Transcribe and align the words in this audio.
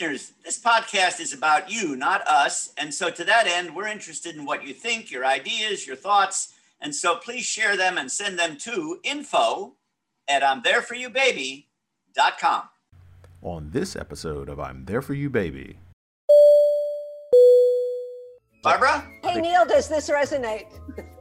listeners, 0.00 0.32
this 0.44 0.58
podcast 0.58 1.20
is 1.20 1.34
about 1.34 1.70
you, 1.70 1.94
not 1.94 2.26
us. 2.26 2.72
And 2.78 2.92
so, 2.92 3.10
to 3.10 3.24
that 3.24 3.46
end, 3.46 3.76
we're 3.76 3.86
interested 3.86 4.34
in 4.34 4.46
what 4.46 4.66
you 4.66 4.72
think, 4.72 5.10
your 5.10 5.26
ideas, 5.26 5.86
your 5.86 5.96
thoughts. 5.96 6.54
And 6.80 6.94
so, 6.94 7.16
please 7.16 7.44
share 7.44 7.76
them 7.76 7.98
and 7.98 8.10
send 8.10 8.38
them 8.38 8.56
to 8.58 8.98
info 9.04 9.74
at 10.26 10.42
I'm 10.42 10.62
There 10.62 10.80
For 10.80 10.94
You 10.94 11.10
Baby.com. 11.10 12.62
On 13.42 13.70
this 13.72 13.94
episode 13.94 14.48
of 14.48 14.58
I'm 14.58 14.86
There 14.86 15.02
For 15.02 15.12
You 15.12 15.28
Baby. 15.28 15.78
Barbara? 18.62 19.06
Hey, 19.22 19.40
Neil, 19.40 19.66
does 19.66 19.88
this 19.88 20.08
resonate? 20.08 20.66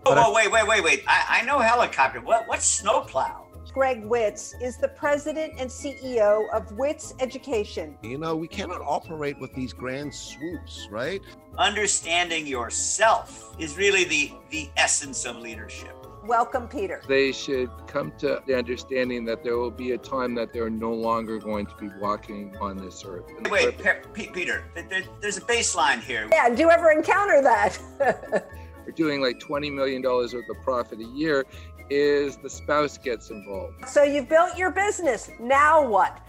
Oh, 0.05 0.13
oh 0.15 0.33
wait, 0.33 0.51
wait, 0.51 0.67
wait, 0.67 0.83
wait. 0.83 1.03
I, 1.05 1.41
I 1.41 1.45
know 1.45 1.59
helicopter. 1.59 2.21
What, 2.21 2.47
what's 2.47 2.65
snowplow? 2.65 3.48
Greg 3.73 4.03
Witz 4.03 4.53
is 4.61 4.77
the 4.77 4.87
president 4.87 5.53
and 5.59 5.69
CEO 5.69 6.49
of 6.53 6.67
Witz 6.71 7.13
Education. 7.19 7.97
You 8.01 8.17
know, 8.17 8.35
we 8.35 8.47
cannot 8.47 8.81
operate 8.81 9.39
with 9.39 9.53
these 9.53 9.73
grand 9.73 10.13
swoops, 10.13 10.87
right? 10.89 11.21
Understanding 11.57 12.47
yourself 12.47 13.55
is 13.59 13.77
really 13.77 14.05
the, 14.05 14.31
the 14.49 14.69
essence 14.75 15.25
of 15.25 15.37
leadership. 15.37 15.95
Welcome, 16.25 16.67
Peter. 16.67 17.01
They 17.07 17.31
should 17.31 17.69
come 17.87 18.11
to 18.19 18.41
the 18.45 18.55
understanding 18.57 19.23
that 19.25 19.43
there 19.43 19.57
will 19.57 19.71
be 19.71 19.91
a 19.91 19.97
time 19.97 20.35
that 20.35 20.51
they're 20.51 20.69
no 20.69 20.91
longer 20.91 21.37
going 21.37 21.65
to 21.67 21.75
be 21.79 21.89
walking 21.99 22.55
on 22.59 22.77
this 22.77 23.03
earth. 23.05 23.25
Wait, 23.49 23.77
Pe- 23.77 24.01
Peter, 24.13 24.65
there, 24.75 25.03
there's 25.21 25.37
a 25.37 25.41
baseline 25.41 26.01
here. 26.01 26.27
Yeah, 26.31 26.49
do 26.49 26.61
you 26.61 26.69
ever 26.69 26.91
encounter 26.91 27.41
that? 27.41 27.79
We're 28.85 28.93
doing 28.93 29.21
like 29.21 29.39
$20 29.39 29.71
million 29.71 30.01
worth 30.01 30.33
of 30.33 30.63
profit 30.63 30.99
a 30.99 31.05
year 31.05 31.45
is 31.89 32.37
the 32.37 32.49
spouse 32.49 32.97
gets 32.97 33.29
involved. 33.29 33.87
So 33.87 34.03
you 34.03 34.21
built 34.23 34.57
your 34.57 34.71
business. 34.71 35.29
Now 35.39 35.85
what? 35.85 36.19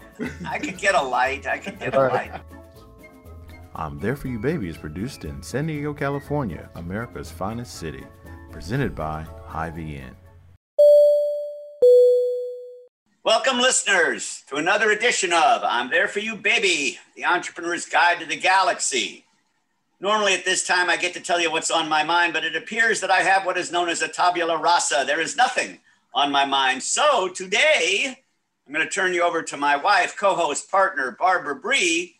I 0.47 0.59
could 0.59 0.77
get 0.77 0.95
a 0.95 1.01
light. 1.01 1.47
I 1.47 1.57
could 1.57 1.79
get 1.79 1.95
a 1.95 1.99
light. 1.99 2.41
I'm 3.75 3.99
There 3.99 4.15
For 4.15 4.27
You 4.27 4.39
Baby 4.39 4.69
is 4.69 4.77
produced 4.77 5.23
in 5.23 5.41
San 5.41 5.67
Diego, 5.67 5.93
California, 5.93 6.69
America's 6.75 7.31
finest 7.31 7.75
city. 7.77 8.03
Presented 8.51 8.93
by 8.93 9.25
Hy-Vee. 9.45 10.03
Welcome, 13.23 13.59
listeners, 13.59 14.43
to 14.49 14.55
another 14.55 14.91
edition 14.91 15.31
of 15.31 15.61
I'm 15.63 15.89
There 15.89 16.07
For 16.07 16.19
You 16.19 16.35
Baby, 16.35 16.99
the 17.15 17.23
entrepreneur's 17.23 17.85
guide 17.85 18.19
to 18.19 18.25
the 18.25 18.35
galaxy. 18.35 19.25
Normally, 20.01 20.33
at 20.33 20.45
this 20.45 20.65
time, 20.65 20.89
I 20.89 20.97
get 20.97 21.13
to 21.13 21.19
tell 21.19 21.39
you 21.39 21.51
what's 21.51 21.69
on 21.69 21.87
my 21.87 22.03
mind, 22.03 22.33
but 22.33 22.43
it 22.43 22.55
appears 22.55 22.99
that 23.01 23.11
I 23.11 23.19
have 23.19 23.45
what 23.45 23.55
is 23.55 23.71
known 23.71 23.87
as 23.87 24.01
a 24.01 24.07
tabula 24.07 24.57
rasa. 24.57 25.03
There 25.05 25.21
is 25.21 25.37
nothing 25.37 25.77
on 26.15 26.31
my 26.31 26.43
mind. 26.43 26.81
So 26.81 27.27
today, 27.27 28.17
I'm 28.65 28.73
going 28.73 28.83
to 28.83 28.91
turn 28.91 29.13
you 29.13 29.21
over 29.21 29.43
to 29.43 29.57
my 29.57 29.75
wife, 29.75 30.17
co 30.17 30.33
host, 30.33 30.71
partner, 30.71 31.15
Barbara 31.19 31.55
Bry, 31.55 32.13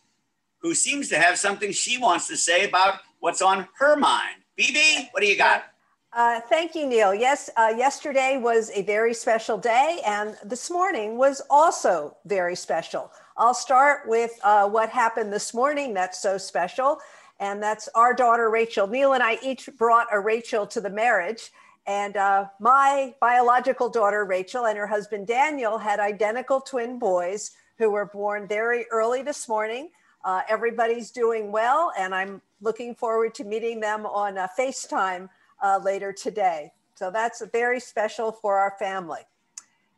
who 0.60 0.74
seems 0.74 1.08
to 1.08 1.18
have 1.18 1.40
something 1.40 1.72
she 1.72 1.98
wants 1.98 2.28
to 2.28 2.36
say 2.36 2.68
about 2.68 3.00
what's 3.18 3.42
on 3.42 3.66
her 3.80 3.96
mind. 3.96 4.44
BB, 4.56 5.08
what 5.10 5.20
do 5.20 5.26
you 5.26 5.36
got? 5.36 5.64
Uh, 6.12 6.40
thank 6.40 6.76
you, 6.76 6.86
Neil. 6.86 7.12
Yes, 7.12 7.50
uh, 7.56 7.72
yesterday 7.76 8.38
was 8.40 8.70
a 8.74 8.82
very 8.82 9.12
special 9.12 9.58
day, 9.58 9.98
and 10.06 10.36
this 10.44 10.70
morning 10.70 11.16
was 11.16 11.42
also 11.50 12.16
very 12.26 12.54
special. 12.54 13.10
I'll 13.36 13.54
start 13.54 14.02
with 14.06 14.38
uh, 14.44 14.68
what 14.68 14.90
happened 14.90 15.32
this 15.32 15.52
morning 15.52 15.94
that's 15.94 16.22
so 16.22 16.38
special 16.38 17.00
and 17.42 17.60
that's 17.60 17.88
our 17.96 18.14
daughter 18.14 18.48
Rachel. 18.50 18.86
Neil 18.86 19.14
and 19.14 19.22
I 19.22 19.36
each 19.42 19.68
brought 19.76 20.06
a 20.12 20.20
Rachel 20.20 20.64
to 20.68 20.80
the 20.80 20.88
marriage. 20.88 21.50
And 21.88 22.16
uh, 22.16 22.46
my 22.60 23.16
biological 23.20 23.90
daughter 23.90 24.24
Rachel 24.24 24.66
and 24.66 24.78
her 24.78 24.86
husband 24.86 25.26
Daniel 25.26 25.76
had 25.76 25.98
identical 25.98 26.60
twin 26.60 27.00
boys 27.00 27.50
who 27.78 27.90
were 27.90 28.06
born 28.06 28.46
very 28.46 28.86
early 28.92 29.22
this 29.22 29.48
morning. 29.48 29.90
Uh, 30.24 30.42
everybody's 30.48 31.10
doing 31.10 31.50
well, 31.50 31.92
and 31.98 32.14
I'm 32.14 32.40
looking 32.60 32.94
forward 32.94 33.34
to 33.34 33.44
meeting 33.44 33.80
them 33.80 34.06
on 34.06 34.38
uh, 34.38 34.46
FaceTime 34.56 35.28
uh, 35.60 35.80
later 35.82 36.12
today. 36.12 36.70
So 36.94 37.10
that's 37.10 37.42
very 37.52 37.80
special 37.80 38.30
for 38.30 38.58
our 38.58 38.76
family. 38.78 39.22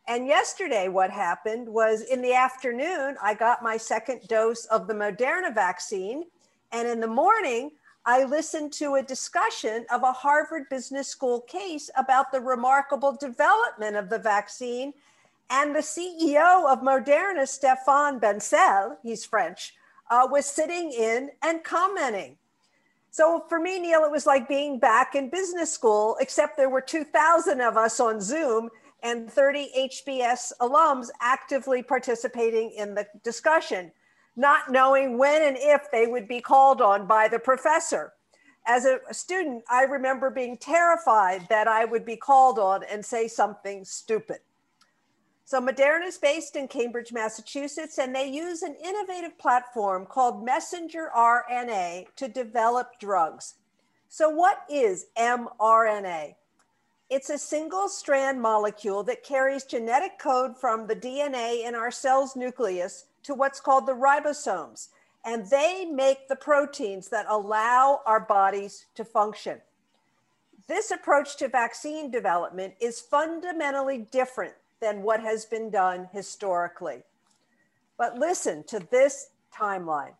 And 0.09 0.27
yesterday, 0.27 0.89
what 0.89 1.11
happened 1.11 1.69
was 1.69 2.01
in 2.01 2.23
the 2.23 2.33
afternoon, 2.33 3.19
I 3.23 3.35
got 3.35 3.63
my 3.63 3.77
second 3.77 4.23
dose 4.29 4.65
of 4.67 4.87
the 4.87 4.95
Moderna 4.95 5.55
vaccine 5.55 6.25
and 6.75 6.89
in 6.89 6.99
the 6.99 7.07
morning, 7.07 7.71
I 8.05 8.25
listened 8.25 8.73
to 8.75 8.97
a 8.97 9.03
discussion 9.03 9.87
of 9.93 10.03
a 10.03 10.11
Harvard 10.11 10.69
Business 10.69 11.07
School 11.07 11.41
case 11.43 11.89
about 11.97 12.33
the 12.33 12.41
remarkable 12.41 13.13
development 13.13 13.95
of 13.95 14.11
the 14.11 14.19
vaccine. 14.19 14.93
And 15.51 15.73
the 15.73 15.81
CEO 15.81 16.71
of 16.71 16.81
Moderna, 16.81 17.45
Stéphane 17.45 18.21
Bancel, 18.21 18.97
he's 19.05 19.25
French, 19.25 19.75
uh, 20.11 20.27
was 20.29 20.47
sitting 20.47 20.91
in 20.91 21.31
and 21.43 21.63
commenting. 21.63 22.39
So 23.13 23.45
for 23.49 23.61
me, 23.61 23.79
Neil, 23.79 24.03
it 24.03 24.11
was 24.11 24.27
like 24.27 24.49
being 24.49 24.81
back 24.81 25.15
in 25.15 25.31
business 25.31 25.73
school, 25.73 26.17
except 26.19 26.57
there 26.57 26.69
were 26.69 26.81
2,000 26.81 27.61
of 27.61 27.77
us 27.77 28.01
on 28.01 28.21
Zoom 28.21 28.69
and 29.05 29.31
30 29.31 29.71
HBS 29.79 30.51
alums 30.61 31.07
actively 31.21 31.85
participating 31.85 32.73
in 32.73 32.97
the 32.97 33.07
discussion 33.23 33.93
not 34.37 34.71
knowing 34.71 35.19
when 35.19 35.43
and 35.43 35.57
if 35.59 35.91
they 35.91 36.07
would 36.07 36.27
be 36.27 36.41
called 36.41 36.81
on 36.81 37.07
by 37.07 37.29
the 37.29 37.39
professor. 37.39 38.13
As 38.67 38.87
a 38.87 38.99
student, 39.13 39.63
I 39.69 39.83
remember 39.83 40.31
being 40.31 40.57
terrified 40.57 41.47
that 41.51 41.69
I 41.69 41.85
would 41.85 42.05
be 42.05 42.17
called 42.17 42.59
on 42.59 42.83
and 42.91 43.05
say 43.05 43.29
something 43.29 43.85
stupid. 43.85 44.39
So 45.47 45.61
Moderna 45.61 46.07
is 46.07 46.17
based 46.17 46.57
in 46.57 46.69
Cambridge, 46.69 47.13
Massachusetts, 47.13 47.99
and 47.99 48.15
they 48.15 48.27
use 48.27 48.63
an 48.63 48.75
innovative 48.83 49.37
platform 49.39 50.07
called 50.07 50.43
messenger 50.43 51.11
RNA 51.15 52.07
to 52.17 52.29
develop 52.29 52.99
drugs. 52.99 53.57
So 54.09 54.31
what 54.31 54.63
is 54.71 55.07
mRNA? 55.19 56.37
It's 57.11 57.29
a 57.29 57.37
single 57.37 57.89
strand 57.89 58.41
molecule 58.41 59.03
that 59.03 59.23
carries 59.23 59.65
genetic 59.65 60.19
code 60.19 60.57
from 60.59 60.87
the 60.87 60.97
DNA 60.97 61.69
in 61.69 61.75
our 61.75 61.91
cell's 61.91 62.35
nucleus 62.35 63.05
to 63.25 63.35
what's 63.35 63.61
called 63.61 63.87
the 63.87 63.93
ribosomes, 63.93 64.89
and 65.25 65.49
they 65.51 65.85
make 65.85 66.29
the 66.29 66.37
proteins 66.37 67.09
that 67.09 67.27
allow 67.29 68.01
our 68.07 68.21
bodies 68.21 68.87
to 68.95 69.05
function. 69.05 69.61
This 70.67 70.91
approach 70.91 71.37
to 71.37 71.49
vaccine 71.49 72.11
development 72.11 72.75
is 72.81 73.01
fundamentally 73.01 73.99
different 74.11 74.55
than 74.81 75.03
what 75.03 75.21
has 75.21 75.45
been 75.45 75.71
done 75.71 76.09
historically. 76.13 77.03
But 77.99 78.19
listen 78.19 78.65
to 78.65 78.81
this 78.91 79.31
timeline. 79.55 80.15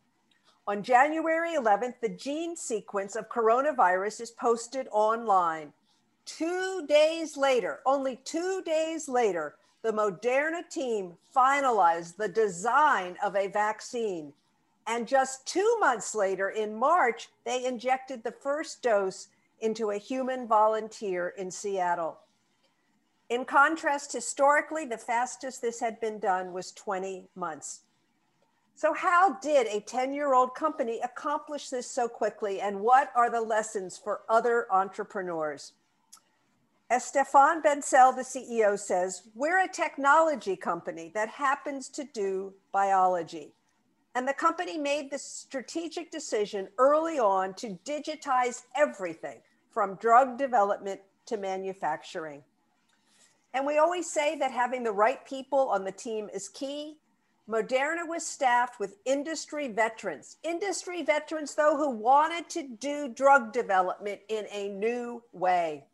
On 0.67 0.83
January 0.83 1.55
11th, 1.55 2.01
the 2.01 2.09
gene 2.09 2.57
sequence 2.57 3.17
of 3.17 3.29
coronavirus 3.29 4.23
is 4.23 4.31
posted 4.31 4.89
online. 4.91 5.73
Two 6.25 6.87
days 6.87 7.37
later, 7.37 7.81
only 7.85 8.17
two 8.25 8.63
days 8.65 9.09
later, 9.09 9.57
the 9.85 9.93
Moderna 9.93 10.67
team 10.71 11.13
finalized 11.37 12.17
the 12.17 12.27
design 12.27 13.19
of 13.23 13.37
a 13.37 13.49
vaccine. 13.49 14.33
And 14.87 15.07
just 15.07 15.47
two 15.47 15.77
months 15.79 16.15
later, 16.15 16.49
in 16.49 16.75
March, 16.75 17.29
they 17.45 17.67
injected 17.67 18.25
the 18.25 18.33
first 18.33 18.83
dose 18.83 19.29
into 19.61 19.91
a 19.91 19.99
human 19.99 20.49
volunteer 20.49 21.35
in 21.37 21.51
Seattle. 21.51 22.19
In 23.29 23.45
contrast, 23.45 24.11
historically, 24.11 24.87
the 24.87 24.97
fastest 24.97 25.61
this 25.61 25.81
had 25.81 26.01
been 26.01 26.19
done 26.19 26.55
was 26.55 26.73
20 26.73 27.29
months. 27.35 27.83
So, 28.75 28.95
how 28.95 29.35
did 29.35 29.67
a 29.67 29.81
10 29.81 30.15
year 30.15 30.33
old 30.33 30.55
company 30.55 31.01
accomplish 31.05 31.69
this 31.69 31.91
so 31.91 32.09
quickly? 32.09 32.59
And 32.63 32.81
what 32.81 33.13
are 33.15 33.31
the 33.31 33.43
lessons 33.43 33.99
for 33.99 34.23
other 34.31 34.67
entrepreneurs? 34.73 35.75
As 36.91 37.11
Stéphane 37.11 37.63
Bancel, 37.63 38.15
the 38.15 38.23
CEO, 38.23 38.79
says, 38.79 39.23
we're 39.35 39.65
a 39.65 39.69
technology 39.69 40.55
company 40.55 41.11
that 41.15 41.31
happens 41.31 41.89
to 41.89 42.05
do 42.05 42.53
biology. 42.73 43.55
And 44.15 44.29
the 44.29 44.35
company 44.35 44.79
made 44.79 45.11
the 45.11 45.19
strategic 45.19 46.11
decision 46.11 46.69
early 46.79 47.19
on 47.19 47.55
to 47.55 47.79
digitize 47.85 48.65
everything 48.77 49.39
from 49.71 49.97
drug 49.97 50.37
development 50.39 51.01
to 51.27 51.39
manufacturing. 51.39 52.43
And 53.55 53.67
we 53.67 53.79
always 53.79 54.11
say 54.11 54.37
that 54.37 54.51
having 54.51 54.85
the 54.85 54.93
right 54.93 55.25
people 55.27 55.71
on 55.71 55.85
the 55.85 55.93
team 55.93 56.29
is 56.35 56.49
key. 56.49 56.99
Moderna 57.49 58.07
was 58.07 58.27
staffed 58.27 58.79
with 58.79 58.97
industry 59.05 59.69
veterans, 59.69 60.37
industry 60.43 61.03
veterans, 61.03 61.55
though, 61.55 61.77
who 61.77 61.91
wanted 61.91 62.49
to 62.51 62.69
do 62.79 63.09
drug 63.09 63.53
development 63.53 64.21
in 64.29 64.47
a 64.53 64.69
new 64.69 65.23
way. 65.33 65.85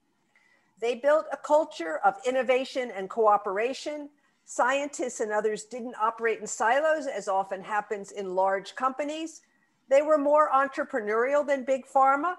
They 0.81 0.95
built 0.95 1.27
a 1.33 1.37
culture 1.37 1.99
of 2.05 2.17
innovation 2.27 2.91
and 2.91 3.09
cooperation. 3.09 4.09
Scientists 4.45 5.21
and 5.21 5.31
others 5.31 5.65
didn't 5.65 5.95
operate 6.01 6.41
in 6.41 6.47
silos, 6.47 7.07
as 7.07 7.29
often 7.29 7.63
happens 7.63 8.13
in 8.13 8.35
large 8.35 8.75
companies. 8.75 9.43
They 9.89 10.03
were 10.03 10.19
more 10.19 10.51
entrepreneurial 10.51 11.47
than 11.47 11.65
big 11.65 11.87
pharma. 11.87 12.37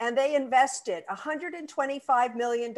and 0.00 0.16
they 0.16 0.34
invested 0.34 1.04
$125 1.08 2.36
million 2.36 2.74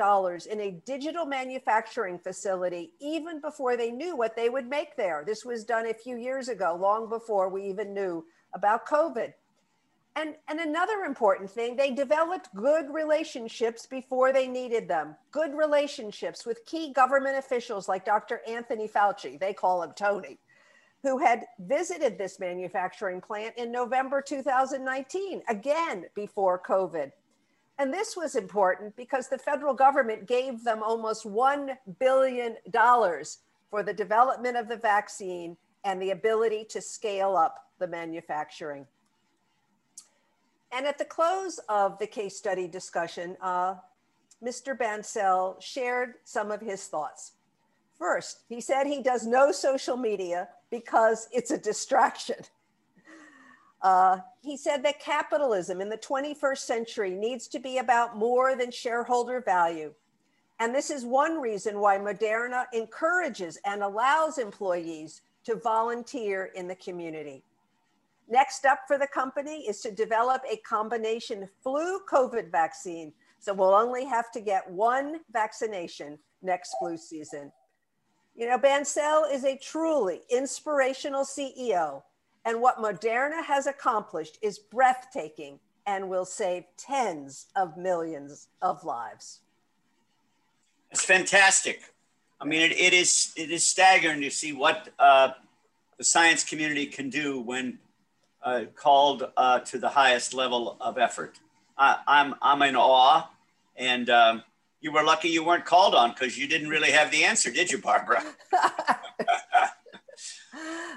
in 0.50 0.60
a 0.60 0.81
digital 0.87 1.26
manufacturing 1.26 2.19
facility 2.19 2.93
even 3.00 3.40
before 3.40 3.76
they 3.76 3.90
knew 3.90 4.16
what 4.16 4.37
they 4.37 4.49
would 4.49 4.69
make 4.69 4.96
there. 4.96 5.25
This 5.26 5.44
was 5.44 5.64
done 5.64 5.87
a 5.87 5.94
few 5.94 6.16
years 6.16 6.49
ago, 6.49 6.78
long 6.81 7.08
before 7.08 7.49
we 7.49 7.64
even 7.64 7.93
knew 7.93 8.25
about 8.55 8.87
COVID. 8.87 9.32
And, 10.19 10.35
and 10.49 10.59
another 10.59 11.05
important 11.05 11.49
thing, 11.49 11.76
they 11.76 11.93
developed 11.93 12.53
good 12.53 12.93
relationships 12.93 13.87
before 13.87 14.32
they 14.32 14.49
needed 14.49 14.88
them. 14.88 15.15
Good 15.31 15.55
relationships 15.55 16.44
with 16.44 16.67
key 16.67 16.93
government 16.93 17.38
officials 17.38 17.88
like 17.88 18.05
Dr. 18.05 18.41
Anthony 18.49 18.88
Fauci, 18.88 19.38
they 19.38 19.53
call 19.53 19.81
him 19.81 19.93
Tony, 19.94 20.41
who 21.05 21.19
had 21.19 21.44
visited 21.61 22.19
this 22.19 22.41
manufacturing 22.41 23.20
plant 23.20 23.56
in 23.56 23.70
November 23.70 24.20
2019, 24.20 25.43
again 25.49 26.06
before 26.17 26.61
COVID. 26.67 27.12
And 27.79 27.94
this 27.94 28.17
was 28.17 28.35
important 28.35 28.97
because 28.97 29.29
the 29.29 29.38
federal 29.38 29.73
government 29.73 30.26
gave 30.26 30.65
them 30.65 30.82
almost 30.82 31.26
$1 31.26 31.76
billion 32.00 32.56
for 33.70 33.85
the 33.85 33.94
development 33.94 34.56
of 34.56 34.67
the 34.67 34.79
vaccine 34.79 35.56
and 35.85 36.03
the 36.03 36.11
ability 36.11 36.65
to 36.70 36.82
scale 36.82 37.37
up 37.37 37.69
the 37.79 37.87
manufacturing. 37.87 38.85
And 40.73 40.87
at 40.87 40.99
the 40.99 41.05
close 41.05 41.59
of 41.69 41.99
the 41.99 42.06
case 42.06 42.37
study 42.37 42.69
discussion, 42.69 43.37
uh, 43.41 43.76
Mr. 44.44 44.76
Bancel 44.76 45.61
shared 45.61 46.15
some 46.25 46.50
of 46.50 46.61
his 46.61 46.87
thoughts. 46.87 47.32
First, 47.99 48.43
he 48.49 48.61
said 48.61 48.87
he 48.87 49.03
does 49.03 49.26
no 49.26 49.50
social 49.50 49.97
media 49.97 50.49
because 50.70 51.29
it's 51.32 51.50
a 51.50 51.59
distraction. 51.59 52.37
Uh, 53.82 54.19
he 54.41 54.56
said 54.56 54.82
that 54.85 55.00
capitalism 55.00 55.81
in 55.81 55.88
the 55.88 55.99
21st 55.99 56.59
century 56.59 57.11
needs 57.11 57.49
to 57.49 57.59
be 57.59 57.79
about 57.79 58.17
more 58.17 58.56
than 58.56 58.70
shareholder 58.70 59.41
value. 59.41 59.93
And 60.61 60.75
this 60.75 60.91
is 60.91 61.05
one 61.05 61.41
reason 61.41 61.79
why 61.79 61.99
Moderna 61.99 62.67
encourages 62.73 63.59
and 63.65 63.82
allows 63.82 64.38
employees 64.38 65.23
to 65.44 65.55
volunteer 65.56 66.47
in 66.56 66.67
the 66.67 66.75
community. 66.75 67.44
Next 68.28 68.66
up 68.66 68.80
for 68.86 68.98
the 68.98 69.06
company 69.06 69.66
is 69.69 69.80
to 69.80 69.90
develop 69.90 70.42
a 70.50 70.56
combination 70.58 71.48
flu 71.62 72.00
COVID 72.10 72.50
vaccine. 72.50 73.12
So 73.38 73.54
we'll 73.54 73.75
only 73.75 74.04
have 74.04 74.30
to 74.32 74.40
get 74.40 74.70
one 74.70 75.20
vaccination 75.32 76.19
next 76.42 76.75
flu 76.78 76.96
season. 76.96 77.50
You 78.36 78.48
know, 78.48 78.58
Bancel 78.58 79.32
is 79.32 79.44
a 79.44 79.56
truly 79.56 80.20
inspirational 80.30 81.25
CEO. 81.25 82.02
And 82.44 82.60
what 82.60 82.78
Moderna 82.78 83.42
has 83.44 83.66
accomplished 83.66 84.38
is 84.42 84.58
breathtaking 84.58 85.58
and 85.86 86.08
will 86.08 86.24
save 86.24 86.64
tens 86.76 87.46
of 87.56 87.76
millions 87.76 88.48
of 88.62 88.84
lives. 88.84 89.40
It's 90.90 91.04
fantastic. 91.04 91.82
I 92.40 92.44
mean, 92.44 92.60
it, 92.60 92.72
it 92.72 92.92
is 92.92 93.32
it 93.36 93.50
is 93.50 93.66
staggering 93.66 94.20
to 94.20 94.31
see 94.31 94.52
what 94.52 94.88
uh, 94.98 95.31
the 95.96 96.04
science 96.04 96.44
community 96.44 96.86
can 96.86 97.10
do 97.10 97.40
when 97.40 97.78
uh, 98.43 98.64
called 98.75 99.31
uh, 99.37 99.61
to 99.61 99.79
the 99.79 99.88
highest 99.88 100.35
level 100.35 100.76
of 100.81 100.99
effort. 100.99 101.38
I, 101.76 101.93
am 102.06 102.35
I'm, 102.43 102.62
I'm 102.62 102.62
in 102.69 102.76
awe, 102.76 103.29
and 103.76 104.11
um, 104.11 104.43
you 104.81 104.93
were 104.93 105.02
lucky 105.02 105.29
you 105.29 105.44
weren't 105.44 105.64
called 105.64 105.94
on 105.94 106.11
because 106.11 106.38
you 106.38 106.46
didn't 106.46 106.69
really 106.69 106.90
have 106.90 107.11
the 107.11 107.25
answer, 107.25 107.50
did 107.50 107.70
you, 107.70 107.79
Barbara? 107.79 108.23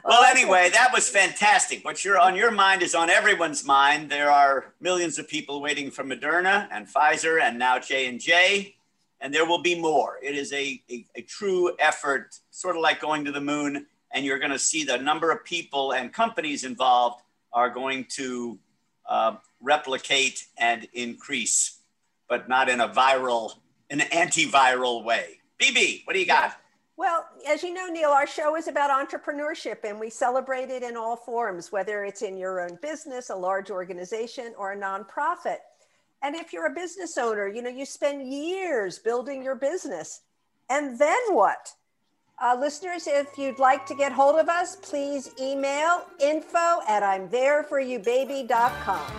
well, 0.03 0.23
anyway, 0.23 0.69
that 0.71 0.91
was 0.93 1.09
fantastic. 1.09 1.83
What 1.83 2.03
you're 2.03 2.19
on 2.19 2.35
your 2.35 2.51
mind 2.51 2.81
is 2.81 2.95
on 2.95 3.09
everyone's 3.09 3.65
mind. 3.65 4.09
There 4.09 4.31
are 4.31 4.73
millions 4.79 5.19
of 5.19 5.27
people 5.27 5.61
waiting 5.61 5.91
for 5.91 6.03
Moderna 6.03 6.67
and 6.71 6.87
Pfizer 6.87 7.41
and 7.41 7.57
now 7.57 7.79
J 7.79 8.07
and 8.07 8.19
J, 8.19 8.75
and 9.19 9.33
there 9.33 9.45
will 9.45 9.61
be 9.61 9.79
more. 9.79 10.17
It 10.21 10.35
is 10.35 10.51
a, 10.53 10.81
a, 10.89 11.05
a 11.15 11.21
true 11.21 11.75
effort, 11.79 12.35
sort 12.49 12.75
of 12.75 12.81
like 12.81 13.01
going 13.01 13.25
to 13.25 13.31
the 13.31 13.41
moon, 13.41 13.85
and 14.11 14.25
you're 14.25 14.39
going 14.39 14.51
to 14.51 14.59
see 14.59 14.83
the 14.83 14.97
number 14.97 15.31
of 15.31 15.43
people 15.43 15.93
and 15.93 16.11
companies 16.11 16.63
involved 16.63 17.21
are 17.53 17.69
going 17.69 18.05
to 18.11 18.57
uh, 19.09 19.35
replicate 19.61 20.47
and 20.57 20.87
increase, 20.93 21.79
but 22.29 22.47
not 22.49 22.69
in 22.69 22.81
a 22.81 22.89
viral, 22.89 23.53
an 23.89 23.99
antiviral 23.99 25.03
way. 25.03 25.39
BB, 25.59 26.05
what 26.05 26.13
do 26.13 26.19
you 26.19 26.25
got? 26.25 26.57
Well, 26.97 27.25
as 27.47 27.63
you 27.63 27.73
know, 27.73 27.87
Neil, 27.87 28.09
our 28.09 28.27
show 28.27 28.55
is 28.55 28.67
about 28.67 28.91
entrepreneurship 28.91 29.83
and 29.83 29.99
we 29.99 30.09
celebrate 30.09 30.69
it 30.69 30.83
in 30.83 30.95
all 30.95 31.15
forms, 31.15 31.71
whether 31.71 32.03
it's 32.03 32.21
in 32.21 32.37
your 32.37 32.61
own 32.61 32.77
business, 32.81 33.29
a 33.29 33.35
large 33.35 33.71
organization, 33.71 34.53
or 34.57 34.73
a 34.73 34.77
nonprofit. 34.77 35.57
And 36.21 36.35
if 36.35 36.53
you're 36.53 36.67
a 36.67 36.73
business 36.73 37.17
owner, 37.17 37.47
you 37.47 37.63
know, 37.63 37.69
you 37.69 37.85
spend 37.85 38.31
years 38.31 38.99
building 38.99 39.41
your 39.41 39.55
business. 39.55 40.21
And 40.69 40.99
then 40.99 41.19
what? 41.29 41.73
Uh, 42.41 42.57
listeners, 42.59 43.05
if 43.05 43.37
you'd 43.37 43.59
like 43.59 43.85
to 43.85 43.93
get 43.93 44.11
hold 44.11 44.39
of 44.39 44.49
us, 44.49 44.75
please 44.75 45.29
email 45.39 46.01
info 46.19 46.79
at 46.87 47.03
I'm 47.03 47.29
there 47.29 47.63
you 47.79 47.99
baby.com. 47.99 49.11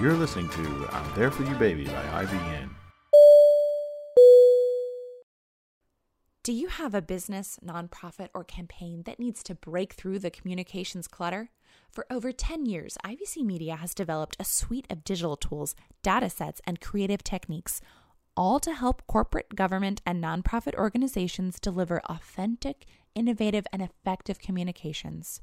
You're 0.00 0.14
listening 0.14 0.48
to 0.50 0.88
I'm 0.92 1.14
There 1.16 1.32
For 1.32 1.42
You 1.42 1.56
Baby 1.56 1.86
by 1.86 2.24
IVN. 2.24 2.70
Do 6.44 6.52
you 6.52 6.68
have 6.68 6.94
a 6.94 7.02
business, 7.02 7.58
nonprofit, 7.64 8.28
or 8.32 8.44
campaign 8.44 9.02
that 9.06 9.18
needs 9.18 9.42
to 9.42 9.54
break 9.56 9.94
through 9.94 10.20
the 10.20 10.30
communications 10.30 11.08
clutter? 11.08 11.50
For 11.90 12.06
over 12.08 12.30
10 12.30 12.66
years, 12.66 12.96
IVC 13.04 13.44
Media 13.44 13.76
has 13.76 13.94
developed 13.94 14.36
a 14.38 14.44
suite 14.44 14.86
of 14.88 15.02
digital 15.02 15.36
tools, 15.36 15.74
data 16.02 16.30
sets, 16.30 16.60
and 16.64 16.80
creative 16.80 17.24
techniques 17.24 17.80
all 18.36 18.60
to 18.60 18.74
help 18.74 19.06
corporate, 19.06 19.54
government, 19.54 20.00
and 20.06 20.22
nonprofit 20.22 20.74
organizations 20.74 21.60
deliver 21.60 22.00
authentic, 22.06 22.86
innovative, 23.14 23.66
and 23.72 23.82
effective 23.82 24.38
communications. 24.38 25.40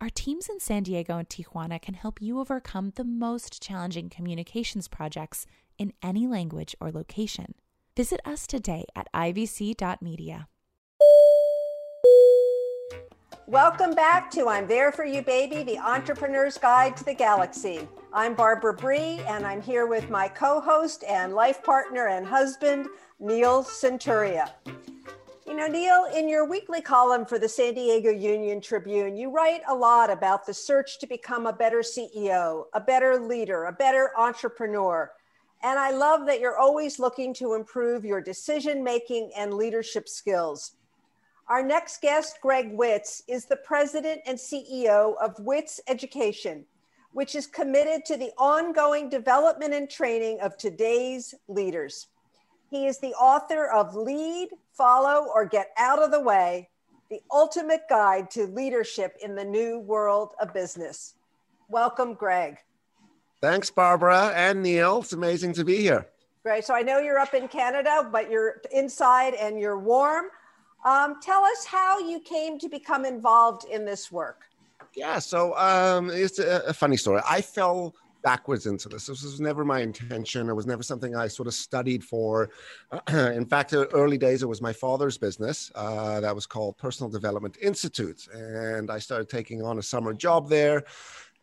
Our 0.00 0.10
teams 0.10 0.48
in 0.48 0.60
San 0.60 0.82
Diego 0.82 1.18
and 1.18 1.28
Tijuana 1.28 1.80
can 1.80 1.94
help 1.94 2.20
you 2.20 2.40
overcome 2.40 2.92
the 2.94 3.04
most 3.04 3.62
challenging 3.62 4.10
communications 4.10 4.88
projects 4.88 5.46
in 5.78 5.92
any 6.02 6.26
language 6.26 6.76
or 6.80 6.90
location. 6.90 7.54
Visit 7.96 8.20
us 8.24 8.46
today 8.46 8.84
at 8.94 9.08
ivc.media. 9.14 10.48
Welcome 13.46 13.94
back 13.94 14.30
to 14.30 14.48
I'm 14.48 14.66
There 14.66 14.90
For 14.90 15.04
You 15.04 15.20
Baby, 15.20 15.64
the 15.64 15.78
Entrepreneur's 15.78 16.56
Guide 16.56 16.96
to 16.96 17.04
the 17.04 17.12
Galaxy. 17.12 17.86
I'm 18.10 18.34
Barbara 18.34 18.72
Bry, 18.72 19.22
and 19.28 19.46
I'm 19.46 19.60
here 19.60 19.86
with 19.86 20.08
my 20.08 20.28
co 20.28 20.62
host 20.62 21.04
and 21.06 21.34
life 21.34 21.62
partner 21.62 22.06
and 22.06 22.26
husband, 22.26 22.86
Neil 23.20 23.62
Senturia. 23.62 24.50
You 25.46 25.54
know, 25.56 25.66
Neil, 25.66 26.06
in 26.16 26.26
your 26.26 26.48
weekly 26.48 26.80
column 26.80 27.26
for 27.26 27.38
the 27.38 27.46
San 27.46 27.74
Diego 27.74 28.08
Union 28.08 28.62
Tribune, 28.62 29.14
you 29.14 29.30
write 29.30 29.60
a 29.68 29.74
lot 29.74 30.08
about 30.08 30.46
the 30.46 30.54
search 30.54 30.98
to 31.00 31.06
become 31.06 31.46
a 31.46 31.52
better 31.52 31.80
CEO, 31.80 32.64
a 32.72 32.80
better 32.80 33.18
leader, 33.18 33.64
a 33.64 33.72
better 33.72 34.12
entrepreneur. 34.16 35.12
And 35.62 35.78
I 35.78 35.90
love 35.90 36.24
that 36.28 36.40
you're 36.40 36.58
always 36.58 36.98
looking 36.98 37.34
to 37.34 37.52
improve 37.52 38.06
your 38.06 38.22
decision 38.22 38.82
making 38.82 39.32
and 39.36 39.52
leadership 39.52 40.08
skills. 40.08 40.76
Our 41.46 41.62
next 41.62 42.00
guest, 42.00 42.38
Greg 42.40 42.74
Witz, 42.74 43.22
is 43.28 43.44
the 43.44 43.56
president 43.56 44.22
and 44.24 44.38
CEO 44.38 45.14
of 45.22 45.36
Witz 45.36 45.78
Education, 45.88 46.64
which 47.12 47.34
is 47.34 47.46
committed 47.46 48.06
to 48.06 48.16
the 48.16 48.32
ongoing 48.38 49.10
development 49.10 49.74
and 49.74 49.90
training 49.90 50.40
of 50.40 50.56
today's 50.56 51.34
leaders. 51.48 52.06
He 52.70 52.86
is 52.86 52.98
the 52.98 53.12
author 53.12 53.66
of 53.66 53.94
Lead, 53.94 54.48
Follow, 54.72 55.28
or 55.34 55.44
Get 55.44 55.72
Out 55.76 56.02
of 56.02 56.10
the 56.10 56.20
Way 56.20 56.70
The 57.10 57.20
Ultimate 57.30 57.82
Guide 57.90 58.30
to 58.30 58.46
Leadership 58.46 59.14
in 59.22 59.34
the 59.34 59.44
New 59.44 59.80
World 59.80 60.30
of 60.40 60.54
Business. 60.54 61.14
Welcome, 61.68 62.14
Greg. 62.14 62.56
Thanks, 63.42 63.70
Barbara 63.70 64.32
and 64.34 64.62
Neil. 64.62 65.00
It's 65.02 65.12
amazing 65.12 65.52
to 65.54 65.64
be 65.64 65.76
here. 65.76 66.06
Great. 66.42 66.64
So 66.64 66.74
I 66.74 66.80
know 66.80 67.00
you're 67.00 67.18
up 67.18 67.34
in 67.34 67.48
Canada, 67.48 68.08
but 68.10 68.30
you're 68.30 68.62
inside 68.72 69.34
and 69.34 69.60
you're 69.60 69.78
warm. 69.78 70.26
Um, 70.84 71.20
tell 71.20 71.42
us 71.42 71.64
how 71.64 71.98
you 71.98 72.20
came 72.20 72.58
to 72.58 72.68
become 72.68 73.04
involved 73.04 73.64
in 73.70 73.84
this 73.84 74.12
work. 74.12 74.44
Yeah, 74.94 75.18
so 75.18 75.56
um, 75.56 76.10
it's 76.10 76.38
a, 76.38 76.62
a, 76.66 76.72
funny 76.72 76.96
story. 76.96 77.20
I 77.28 77.40
fell 77.40 77.94
backwards 78.22 78.66
into 78.66 78.88
this. 78.88 79.06
This 79.06 79.22
was 79.22 79.40
never 79.40 79.64
my 79.64 79.80
intention. 79.80 80.48
It 80.48 80.54
was 80.54 80.66
never 80.66 80.82
something 80.82 81.16
I 81.16 81.26
sort 81.26 81.48
of 81.48 81.54
studied 81.54 82.04
for. 82.04 82.50
in 83.08 83.44
fact, 83.44 83.74
early 83.74 84.18
days, 84.18 84.42
it 84.42 84.46
was 84.46 84.60
my 84.60 84.72
father's 84.72 85.18
business 85.18 85.72
uh, 85.74 86.20
that 86.20 86.34
was 86.34 86.46
called 86.46 86.76
Personal 86.78 87.10
Development 87.10 87.56
Institute. 87.60 88.28
And 88.32 88.90
I 88.90 88.98
started 88.98 89.28
taking 89.28 89.62
on 89.62 89.78
a 89.78 89.82
summer 89.82 90.12
job 90.12 90.48
there 90.48 90.84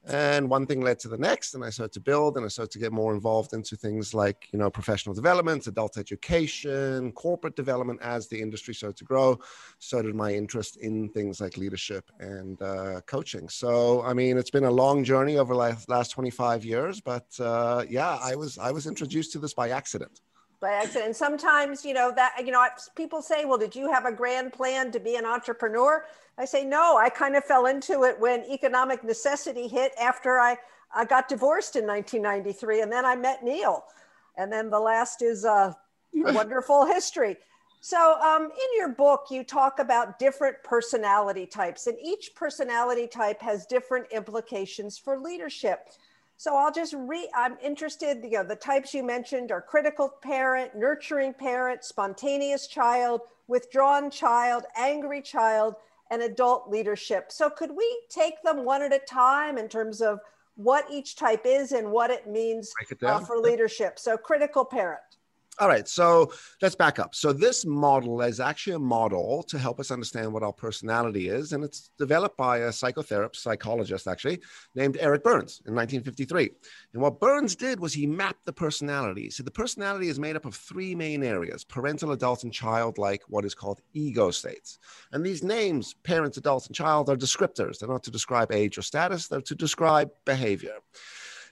and 0.08 0.50
one 0.50 0.66
thing 0.66 0.82
led 0.82 0.98
to 0.98 1.08
the 1.08 1.18
next 1.18 1.54
and 1.54 1.64
i 1.64 1.70
started 1.70 1.94
to 1.94 2.00
build 2.00 2.36
and 2.36 2.46
i 2.46 2.50
started 2.50 2.72
to 2.72 2.80
get 2.80 2.92
more 2.92 3.14
involved 3.14 3.54
into 3.54 3.76
things 3.76 4.14
like 4.14 4.48
you 4.52 4.58
know 4.58 4.70
professional 4.70 5.14
development 5.14 5.68
adult 5.68 5.98
education 5.98 7.12
corporate 7.12 7.56
development 7.56 8.00
as 8.02 8.28
the 8.28 8.42
industry 8.42 8.74
started 8.74 8.98
to 8.98 9.04
grow 9.04 9.40
so 9.78 10.02
did 10.02 10.16
my 10.16 10.34
interest 10.34 10.78
in 10.78 11.08
things 11.10 11.40
like 11.40 11.58
leadership 11.58 12.10
and 12.20 12.62
uh, 12.62 13.02
coaching. 13.06 13.48
So 13.50 14.02
i 14.04 14.14
mean 14.14 14.38
it's 14.38 14.50
been 14.50 14.66
a 14.66 14.72
long 14.72 15.04
journey 15.04 15.38
over 15.38 15.54
the 15.54 15.78
last 15.88 16.10
25 16.10 16.66
years 16.66 17.00
but 17.00 17.28
uh, 17.40 17.84
yeah 17.88 18.18
i 18.22 18.36
was 18.36 18.58
i 18.58 18.72
was 18.72 18.88
introduced 18.88 19.32
to 19.34 19.40
this 19.40 19.54
by 19.54 19.70
accident 19.70 20.22
by 20.62 20.72
accident. 20.72 21.08
And 21.08 21.16
sometimes, 21.16 21.84
you 21.84 21.94
know, 21.94 22.14
that, 22.16 22.36
you 22.46 22.52
know, 22.52 22.66
people 22.96 23.22
say, 23.22 23.46
well, 23.46 23.58
did 23.58 23.76
you 23.76 23.92
have 23.92 24.06
a 24.06 24.12
grand 24.12 24.54
plan 24.54 24.92
to 24.92 25.00
be 25.00 25.16
an 25.16 25.26
entrepreneur? 25.26 26.06
I 26.38 26.46
say, 26.46 26.64
no, 26.64 26.98
I 26.98 27.10
kind 27.10 27.36
of 27.36 27.44
fell 27.44 27.66
into 27.66 28.04
it 28.04 28.18
when 28.20 28.46
economic 28.46 29.04
necessity 29.04 29.68
hit 29.68 29.92
after 30.00 30.40
I, 30.40 30.56
I 30.96 31.04
got 31.06 31.28
divorced 31.28 31.76
in 31.76 31.86
1993. 31.88 32.82
And 32.82 32.92
then 32.92 33.06
I 33.06 33.16
met 33.16 33.44
Neil. 33.44 33.84
And 34.38 34.54
then 34.54 34.70
the 34.70 34.80
last 34.80 35.24
is 35.24 35.44
a 35.44 35.76
wonderful 36.14 36.86
history. 36.86 37.38
So, 37.84 38.20
um, 38.22 38.44
in 38.44 38.78
your 38.78 38.90
book, 38.90 39.26
you 39.32 39.44
talk 39.44 39.80
about 39.80 40.20
different 40.20 40.58
personality 40.64 41.48
types, 41.48 41.88
and 41.88 41.98
each 42.00 42.36
personality 42.36 43.08
type 43.08 43.42
has 43.42 43.66
different 43.66 44.06
implications 44.12 45.00
for 45.00 45.18
leadership. 45.18 45.90
So 46.42 46.56
I'll 46.56 46.72
just 46.72 46.96
read, 46.98 47.28
I'm 47.36 47.56
interested, 47.62 48.24
you 48.24 48.32
know, 48.32 48.44
the 48.44 48.56
types 48.56 48.96
you 48.96 49.04
mentioned 49.04 49.52
are 49.52 49.62
critical 49.62 50.12
parent, 50.24 50.76
nurturing 50.76 51.36
parent, 51.36 51.84
spontaneous 51.84 52.66
child, 52.66 53.22
withdrawn 53.48 54.10
child, 54.10 54.64
angry 54.76 55.22
child, 55.22 55.76
and 56.10 56.24
adult 56.24 56.68
leadership. 56.68 57.32
So 57.32 57.48
could 57.48 57.70
we 57.70 58.02
take 58.10 58.42
them 58.42 58.66
one 58.66 58.82
at 58.82 58.92
a 58.92 58.98
time 58.98 59.60
in 59.60 59.70
terms 59.70 60.02
of 60.02 60.20
what 60.56 60.88
each 60.90 61.16
type 61.16 61.44
is 61.46 61.74
and 61.74 61.92
what 61.92 62.10
it 62.10 62.26
means 62.26 62.74
it 62.90 63.04
uh, 63.04 63.20
for 63.20 63.38
leadership? 63.38 64.00
So 64.00 64.18
critical 64.18 64.66
parent. 64.66 65.11
All 65.60 65.68
right, 65.68 65.88
so 65.88 66.32
let's 66.62 66.76
back 66.76 66.98
up. 66.98 67.14
So 67.14 67.34
this 67.34 67.66
model 67.66 68.22
is 68.22 68.40
actually 68.40 68.74
a 68.74 68.80
model 68.80 69.44
to 69.44 69.60
help 69.60 69.80
us 69.80 69.92
understand 69.92 70.32
what 70.32 70.44
our 70.44 70.54
personality 70.54 71.28
is, 71.28 71.52
and 71.52 71.64
it's 71.64 71.92
developed 72.00 72.38
by 72.38 72.60
a 72.60 72.70
psychotherapist, 72.70 73.36
psychologist 73.36 74.08
actually, 74.08 74.42
named 74.76 74.98
Eric 75.00 75.24
Burns 75.24 75.62
in 75.68 75.76
1953. 75.76 76.50
And 76.94 77.02
what 77.02 77.20
Burns 77.20 77.56
did 77.56 77.80
was 77.80 77.94
he 77.94 78.08
mapped 78.08 78.46
the 78.46 78.54
personality. 78.54 79.30
So 79.30 79.44
the 79.44 79.52
personality 79.52 80.08
is 80.08 80.20
made 80.20 80.38
up 80.38 80.46
of 80.46 80.56
three 80.56 80.96
main 80.96 81.22
areas: 81.22 81.66
parental, 81.66 82.14
adult, 82.14 82.44
and 82.44 82.54
child, 82.54 82.98
like 82.98 83.22
what 83.28 83.46
is 83.46 83.54
called 83.54 83.82
ego 83.94 84.32
states. 84.32 84.80
And 85.12 85.24
these 85.24 85.44
names, 85.44 85.94
parent, 86.04 86.38
adult, 86.38 86.68
and 86.68 86.76
child, 86.76 87.10
are 87.10 87.18
descriptors. 87.18 87.78
They're 87.78 87.90
not 87.90 88.04
to 88.04 88.12
describe 88.12 88.54
age 88.54 88.78
or 88.78 88.84
status; 88.84 89.28
they're 89.28 89.42
to 89.42 89.56
describe 89.56 90.12
behavior. 90.26 90.78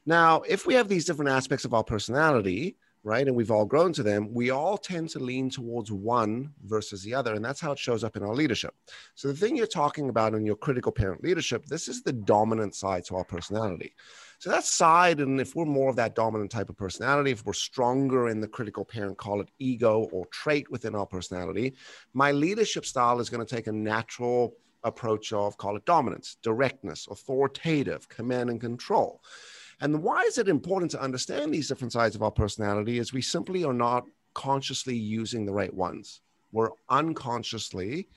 Now, 0.06 0.42
if 0.48 0.66
we 0.66 0.74
have 0.76 0.88
these 0.88 1.06
different 1.06 1.32
aspects 1.32 1.66
of 1.66 1.74
our 1.74 1.84
personality, 1.84 2.78
right? 3.04 3.28
And 3.28 3.36
we've 3.36 3.52
all 3.52 3.66
grown 3.66 3.94
to 3.94 4.04
them, 4.04 4.34
we 4.34 4.50
all 4.50 4.78
tend 4.78 5.10
to 5.12 5.20
lean 5.20 5.50
towards 5.50 5.92
one 5.92 6.52
versus 6.66 7.04
the 7.04 7.14
other. 7.14 7.34
And 7.34 7.44
that's 7.44 7.62
how 7.62 7.72
it 7.72 7.80
shows 7.80 8.04
up 8.04 8.18
in 8.18 8.24
our 8.24 8.36
leadership. 8.36 8.74
So, 9.16 9.28
the 9.28 9.34
thing 9.34 9.56
you're 9.56 9.68
talking 9.68 10.10
about 10.10 10.34
in 10.34 10.46
your 10.46 10.56
critical 10.56 10.92
parent 10.92 11.24
leadership, 11.24 11.66
this 11.66 11.88
is 11.88 12.04
the 12.04 12.14
dominant 12.14 12.76
side 12.76 13.06
to 13.06 13.16
our 13.16 13.24
personality. 13.24 13.94
So, 14.40 14.50
that 14.50 14.66
side, 14.66 15.20
and 15.20 15.40
if 15.40 15.56
we're 15.56 15.66
more 15.66 15.90
of 15.90 15.96
that 15.96 16.16
dominant 16.16 16.52
type 16.52 16.70
of 16.70 16.78
personality, 16.78 17.32
if 17.32 17.46
we're 17.46 17.54
stronger 17.54 18.30
in 18.30 18.42
the 18.42 18.48
critical 18.48 18.86
parent, 18.86 19.18
call 19.18 19.42
it 19.42 19.50
ego 19.60 20.10
or 20.12 20.26
trait 20.28 20.70
within 20.70 20.96
our 20.96 21.06
personality, 21.06 21.74
my 22.14 22.32
leadership 22.32 22.86
style 22.86 23.20
is 23.20 23.30
going 23.30 23.46
to 23.46 23.56
take 23.56 23.68
a 23.68 23.72
natural 23.72 24.56
approach 24.84 25.34
of, 25.34 25.58
call 25.58 25.76
it 25.76 25.86
dominance, 25.86 26.38
directness, 26.42 27.08
authoritative, 27.10 28.08
command 28.10 28.50
and 28.50 28.62
control. 28.62 29.22
And 29.82 30.04
why 30.04 30.24
is 30.24 30.38
it 30.38 30.48
important 30.48 30.92
to 30.92 31.02
understand 31.02 31.54
these 31.54 31.68
different 31.68 31.94
sides 31.94 32.16
of 32.16 32.24
our 32.24 32.32
personality 32.32 33.00
is 33.00 33.14
we 33.14 33.22
simply 33.22 33.64
are 33.64 33.74
not 33.74 34.06
consciously 34.34 34.96
using 34.96 35.46
the 35.46 35.54
right 35.54 35.74
ones. 35.74 36.22
We're 36.52 36.72
unconsciously 36.90 38.08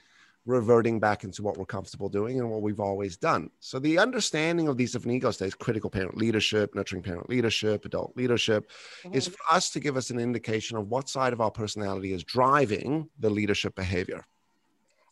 reverting 0.44 0.98
back 0.98 1.22
into 1.22 1.42
what 1.42 1.56
we're 1.56 1.64
comfortable 1.64 2.08
doing 2.08 2.40
and 2.40 2.50
what 2.50 2.62
we've 2.62 2.80
always 2.80 3.16
done. 3.16 3.48
So 3.60 3.78
the 3.78 3.98
understanding 3.98 4.66
of 4.66 4.76
these 4.76 4.92
different 4.92 5.16
ego 5.16 5.30
states, 5.30 5.54
critical 5.54 5.88
parent 5.88 6.16
leadership, 6.16 6.74
nurturing 6.74 7.02
parent 7.02 7.30
leadership, 7.30 7.84
adult 7.84 8.16
leadership, 8.16 8.68
mm-hmm. 9.04 9.14
is 9.14 9.28
for 9.28 9.38
us 9.50 9.70
to 9.70 9.80
give 9.80 9.96
us 9.96 10.10
an 10.10 10.18
indication 10.18 10.76
of 10.76 10.88
what 10.88 11.08
side 11.08 11.32
of 11.32 11.40
our 11.40 11.50
personality 11.50 12.12
is 12.12 12.24
driving 12.24 13.08
the 13.20 13.30
leadership 13.30 13.76
behavior. 13.76 14.26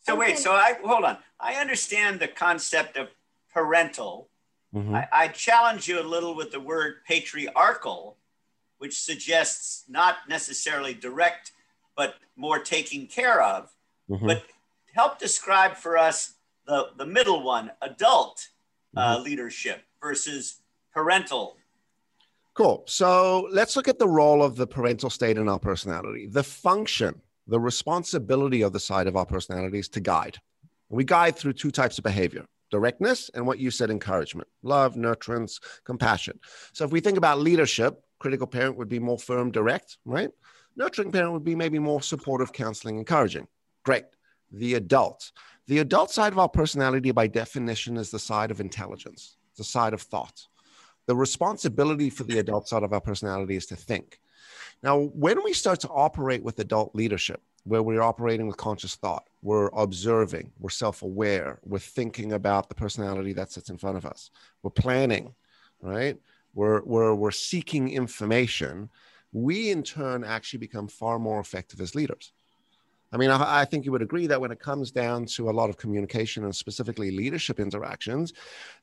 So 0.01 0.15
wait, 0.15 0.37
so 0.37 0.51
I 0.51 0.77
hold 0.83 1.05
on. 1.05 1.17
I 1.39 1.55
understand 1.55 2.19
the 2.19 2.27
concept 2.27 2.97
of 2.97 3.07
parental 3.53 4.30
Mm-hmm. 4.73 4.95
I, 4.95 5.07
I 5.11 5.27
challenge 5.27 5.87
you 5.87 5.99
a 5.99 6.03
little 6.03 6.35
with 6.35 6.51
the 6.51 6.59
word 6.59 7.03
patriarchal, 7.05 8.17
which 8.77 8.99
suggests 8.99 9.83
not 9.89 10.17
necessarily 10.29 10.93
direct, 10.93 11.51
but 11.95 12.15
more 12.35 12.59
taking 12.59 13.07
care 13.07 13.41
of. 13.41 13.73
Mm-hmm. 14.09 14.27
But 14.27 14.43
help 14.93 15.19
describe 15.19 15.75
for 15.75 15.97
us 15.97 16.33
the, 16.65 16.89
the 16.97 17.05
middle 17.05 17.43
one, 17.43 17.71
adult 17.81 18.47
uh, 18.95 19.15
mm-hmm. 19.15 19.23
leadership 19.23 19.83
versus 20.01 20.61
parental. 20.93 21.57
Cool. 22.53 22.83
So 22.85 23.47
let's 23.51 23.75
look 23.75 23.87
at 23.87 23.99
the 23.99 24.07
role 24.07 24.43
of 24.43 24.55
the 24.55 24.67
parental 24.67 25.09
state 25.09 25.37
in 25.37 25.47
our 25.47 25.59
personality. 25.59 26.27
The 26.27 26.43
function, 26.43 27.21
the 27.47 27.59
responsibility 27.59 28.61
of 28.61 28.73
the 28.73 28.79
side 28.79 29.07
of 29.07 29.15
our 29.15 29.25
personality 29.25 29.79
is 29.79 29.89
to 29.89 29.99
guide. 29.99 30.37
We 30.89 31.05
guide 31.05 31.37
through 31.37 31.53
two 31.53 31.71
types 31.71 31.97
of 31.97 32.03
behavior 32.03 32.45
directness 32.71 33.29
and 33.33 33.45
what 33.45 33.59
you 33.59 33.69
said 33.69 33.91
encouragement 33.91 34.47
love 34.63 34.95
nurturance 34.95 35.59
compassion. 35.83 36.39
So 36.73 36.85
if 36.85 36.91
we 36.91 37.01
think 37.01 37.17
about 37.17 37.39
leadership 37.39 38.01
critical 38.19 38.47
parent 38.47 38.77
would 38.77 38.89
be 38.89 38.99
more 38.99 39.19
firm 39.19 39.51
direct 39.51 39.97
right? 40.05 40.29
Nurturing 40.75 41.11
parent 41.11 41.33
would 41.33 41.43
be 41.43 41.55
maybe 41.55 41.79
more 41.79 42.01
supportive 42.01 42.53
counseling 42.53 42.97
encouraging. 42.97 43.47
Great. 43.83 44.05
The 44.51 44.75
adult. 44.75 45.31
The 45.67 45.79
adult 45.79 46.11
side 46.11 46.31
of 46.31 46.39
our 46.39 46.49
personality 46.49 47.11
by 47.11 47.27
definition 47.27 47.97
is 47.97 48.09
the 48.09 48.19
side 48.19 48.51
of 48.51 48.61
intelligence 48.61 49.37
the 49.57 49.63
side 49.65 49.93
of 49.93 50.01
thought. 50.01 50.47
The 51.07 51.15
responsibility 51.15 52.09
for 52.09 52.23
the 52.23 52.39
adult 52.39 52.67
side 52.67 52.83
of 52.83 52.93
our 52.93 53.01
personality 53.01 53.55
is 53.55 53.65
to 53.67 53.75
think. 53.75 54.19
Now 54.81 54.99
when 54.99 55.43
we 55.43 55.53
start 55.53 55.81
to 55.81 55.89
operate 55.89 56.43
with 56.43 56.59
adult 56.59 56.95
leadership 56.95 57.41
where 57.63 57.83
we're 57.83 58.01
operating 58.01 58.47
with 58.47 58.57
conscious 58.57 58.95
thought. 58.95 59.27
We're 59.41 59.69
observing, 59.73 60.51
we're 60.59 60.69
self 60.69 61.01
aware, 61.01 61.59
we're 61.63 61.79
thinking 61.79 62.33
about 62.33 62.69
the 62.69 62.75
personality 62.75 63.33
that 63.33 63.51
sits 63.51 63.69
in 63.69 63.77
front 63.77 63.97
of 63.97 64.05
us, 64.05 64.31
we're 64.63 64.71
planning, 64.71 65.33
right? 65.81 66.17
We're, 66.53 66.81
we're, 66.83 67.13
we're 67.13 67.31
seeking 67.31 67.89
information. 67.89 68.89
We, 69.31 69.71
in 69.71 69.83
turn, 69.83 70.23
actually 70.23 70.59
become 70.59 70.87
far 70.87 71.17
more 71.17 71.39
effective 71.39 71.79
as 71.79 71.95
leaders. 71.95 72.33
I 73.13 73.17
mean, 73.17 73.29
I, 73.29 73.61
I, 73.61 73.65
think 73.65 73.85
you 73.85 73.91
would 73.91 74.01
agree 74.01 74.27
that 74.27 74.39
when 74.39 74.51
it 74.51 74.59
comes 74.59 74.91
down 74.91 75.25
to 75.27 75.49
a 75.49 75.51
lot 75.51 75.69
of 75.69 75.77
communication 75.77 76.43
and 76.43 76.55
specifically 76.55 77.11
leadership 77.11 77.59
interactions, 77.59 78.33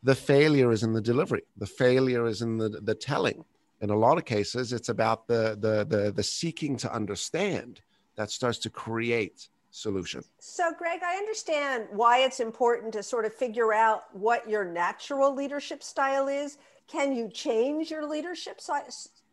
the 0.02 0.14
failure 0.14 0.70
is 0.70 0.82
in 0.82 0.92
the 0.92 1.00
delivery, 1.00 1.42
the 1.56 1.66
failure 1.66 2.26
is 2.26 2.42
in 2.42 2.58
the, 2.58 2.68
the 2.68 2.94
telling. 2.94 3.44
In 3.80 3.90
a 3.90 3.96
lot 3.96 4.18
of 4.18 4.24
cases, 4.24 4.72
it's 4.72 4.88
about 4.88 5.28
the, 5.28 5.56
the, 5.60 5.84
the, 5.84 6.12
the 6.12 6.22
seeking 6.22 6.76
to 6.78 6.92
understand 6.92 7.80
that 8.18 8.30
starts 8.30 8.58
to 8.58 8.68
create 8.68 9.48
solution. 9.70 10.22
So, 10.40 10.72
Greg, 10.76 11.00
I 11.04 11.16
understand 11.16 11.86
why 11.92 12.18
it's 12.18 12.40
important 12.40 12.92
to 12.94 13.02
sort 13.02 13.24
of 13.24 13.32
figure 13.32 13.72
out 13.72 14.02
what 14.12 14.50
your 14.50 14.64
natural 14.64 15.34
leadership 15.34 15.82
style 15.82 16.26
is. 16.26 16.58
Can 16.88 17.14
you 17.14 17.30
change 17.30 17.90
your 17.90 18.06
leadership 18.06 18.60
si- 18.60 18.72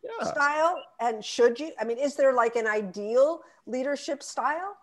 yeah. 0.04 0.24
style? 0.24 0.80
And 1.00 1.24
should 1.24 1.58
you? 1.58 1.72
I 1.80 1.84
mean, 1.84 1.98
is 1.98 2.14
there 2.14 2.32
like 2.32 2.54
an 2.54 2.68
ideal 2.68 3.40
leadership 3.66 4.22
style? 4.22 4.76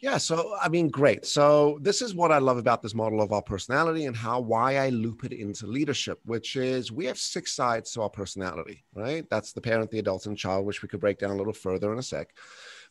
Yeah, 0.00 0.18
so 0.18 0.56
I 0.60 0.68
mean, 0.68 0.88
great. 0.88 1.26
So 1.26 1.78
this 1.82 2.00
is 2.00 2.14
what 2.14 2.32
I 2.32 2.38
love 2.38 2.56
about 2.56 2.82
this 2.82 2.94
model 2.94 3.20
of 3.20 3.32
our 3.32 3.42
personality 3.42 4.06
and 4.06 4.16
how 4.16 4.40
why 4.40 4.76
I 4.76 4.88
loop 4.88 5.24
it 5.24 5.32
into 5.32 5.66
leadership, 5.66 6.20
which 6.24 6.56
is 6.56 6.90
we 6.90 7.04
have 7.04 7.18
six 7.18 7.52
sides 7.52 7.92
to 7.92 8.02
our 8.02 8.10
personality, 8.10 8.84
right? 8.94 9.28
That's 9.30 9.52
the 9.52 9.60
parent, 9.60 9.90
the 9.90 9.98
adult, 9.98 10.26
and 10.26 10.36
child, 10.36 10.64
which 10.64 10.82
we 10.82 10.88
could 10.88 11.00
break 11.00 11.18
down 11.18 11.30
a 11.30 11.36
little 11.36 11.52
further 11.52 11.92
in 11.92 11.98
a 11.98 12.02
sec. 12.02 12.34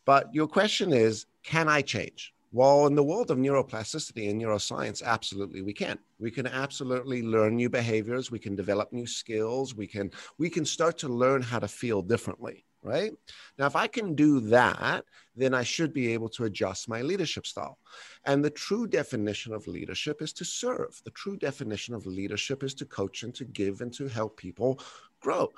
But 0.06 0.34
your 0.34 0.48
question 0.48 0.94
is, 0.94 1.26
can 1.44 1.68
I 1.68 1.82
change? 1.82 2.34
Well, 2.54 2.86
in 2.88 2.96
the 2.96 3.04
world 3.04 3.32
of 3.32 3.38
neuroplasticity 3.38 4.30
and 4.30 4.42
neuroscience, 4.42 5.02
absolutely 5.02 5.62
we 5.62 5.72
can. 5.72 5.98
We 6.20 6.32
can 6.32 6.48
absolutely 6.48 7.24
learn 7.24 7.56
new 7.56 7.70
behaviors. 7.70 8.30
We 8.30 8.40
can 8.40 8.58
develop 8.58 8.92
new 8.92 9.08
skills. 9.08 9.74
We 9.74 9.88
can 9.88 10.12
we 10.38 10.50
can 10.50 10.66
start 10.66 10.98
to 11.00 11.08
learn 11.08 11.42
how 11.42 11.60
to 11.60 11.70
feel 11.70 12.02
differently, 12.02 12.66
right? 12.84 13.14
Now, 13.58 13.68
if 13.68 13.78
I 13.78 13.88
can 13.88 14.16
do 14.16 14.42
that, 14.42 15.06
then 15.34 15.54
I 15.54 15.64
should 15.64 15.94
be 15.94 16.12
able 16.12 16.28
to 16.30 16.44
adjust 16.44 16.90
my 16.90 17.02
leadership 17.02 17.48
style. 17.48 17.78
And 18.26 18.44
the 18.44 18.50
true 18.50 18.86
definition 18.86 19.54
of 19.54 19.66
leadership 19.66 20.22
is 20.22 20.34
to 20.34 20.44
serve. 20.44 21.02
The 21.06 21.12
true 21.12 21.38
definition 21.38 21.94
of 21.94 22.06
leadership 22.06 22.64
is 22.64 22.74
to 22.76 22.86
coach 22.86 23.24
and 23.24 23.34
to 23.36 23.46
give 23.46 23.80
and 23.80 23.94
to 23.94 24.10
help 24.10 24.36
people 24.36 24.82
grow. 25.22 25.54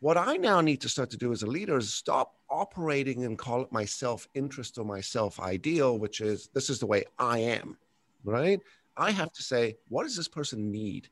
What 0.00 0.16
I 0.16 0.36
now 0.36 0.60
need 0.60 0.80
to 0.82 0.88
start 0.88 1.10
to 1.10 1.16
do 1.16 1.32
as 1.32 1.42
a 1.42 1.46
leader 1.46 1.78
is 1.78 1.92
stop 1.92 2.34
operating 2.50 3.24
and 3.24 3.38
call 3.38 3.62
it 3.62 3.72
my 3.72 3.84
self 3.84 4.28
interest 4.34 4.78
or 4.78 4.84
my 4.84 5.00
self 5.00 5.40
ideal, 5.40 5.98
which 5.98 6.20
is 6.20 6.48
this 6.52 6.70
is 6.70 6.78
the 6.78 6.86
way 6.86 7.04
I 7.18 7.38
am, 7.38 7.78
right? 8.24 8.60
I 8.96 9.10
have 9.10 9.32
to 9.32 9.42
say, 9.42 9.76
what 9.88 10.04
does 10.04 10.16
this 10.16 10.28
person 10.28 10.70
need? 10.70 11.08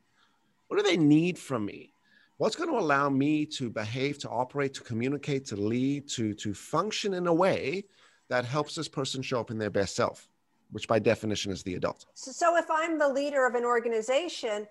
What 0.68 0.76
do 0.76 0.82
they 0.82 0.96
need 0.96 1.38
from 1.38 1.64
me? 1.64 1.92
What's 2.38 2.56
going 2.56 2.70
to 2.70 2.78
allow 2.78 3.08
me 3.08 3.46
to 3.46 3.70
behave, 3.70 4.18
to 4.18 4.28
operate, 4.30 4.74
to 4.74 4.82
communicate, 4.82 5.44
to 5.46 5.56
lead, 5.56 6.08
to, 6.10 6.34
to 6.34 6.54
function 6.54 7.14
in 7.14 7.26
a 7.26 7.34
way 7.34 7.84
that 8.28 8.44
helps 8.44 8.74
this 8.74 8.88
person 8.88 9.22
show 9.22 9.38
up 9.38 9.50
in 9.50 9.58
their 9.58 9.70
best 9.70 9.94
self, 9.94 10.28
which 10.70 10.88
by 10.88 10.98
definition 10.98 11.52
is 11.52 11.62
the 11.62 11.74
adult. 11.74 12.06
So, 12.14 12.32
so 12.32 12.56
if 12.56 12.70
I'm 12.70 12.98
the 12.98 13.08
leader 13.08 13.46
of 13.46 13.54
an 13.54 13.64
organization, 13.64 14.66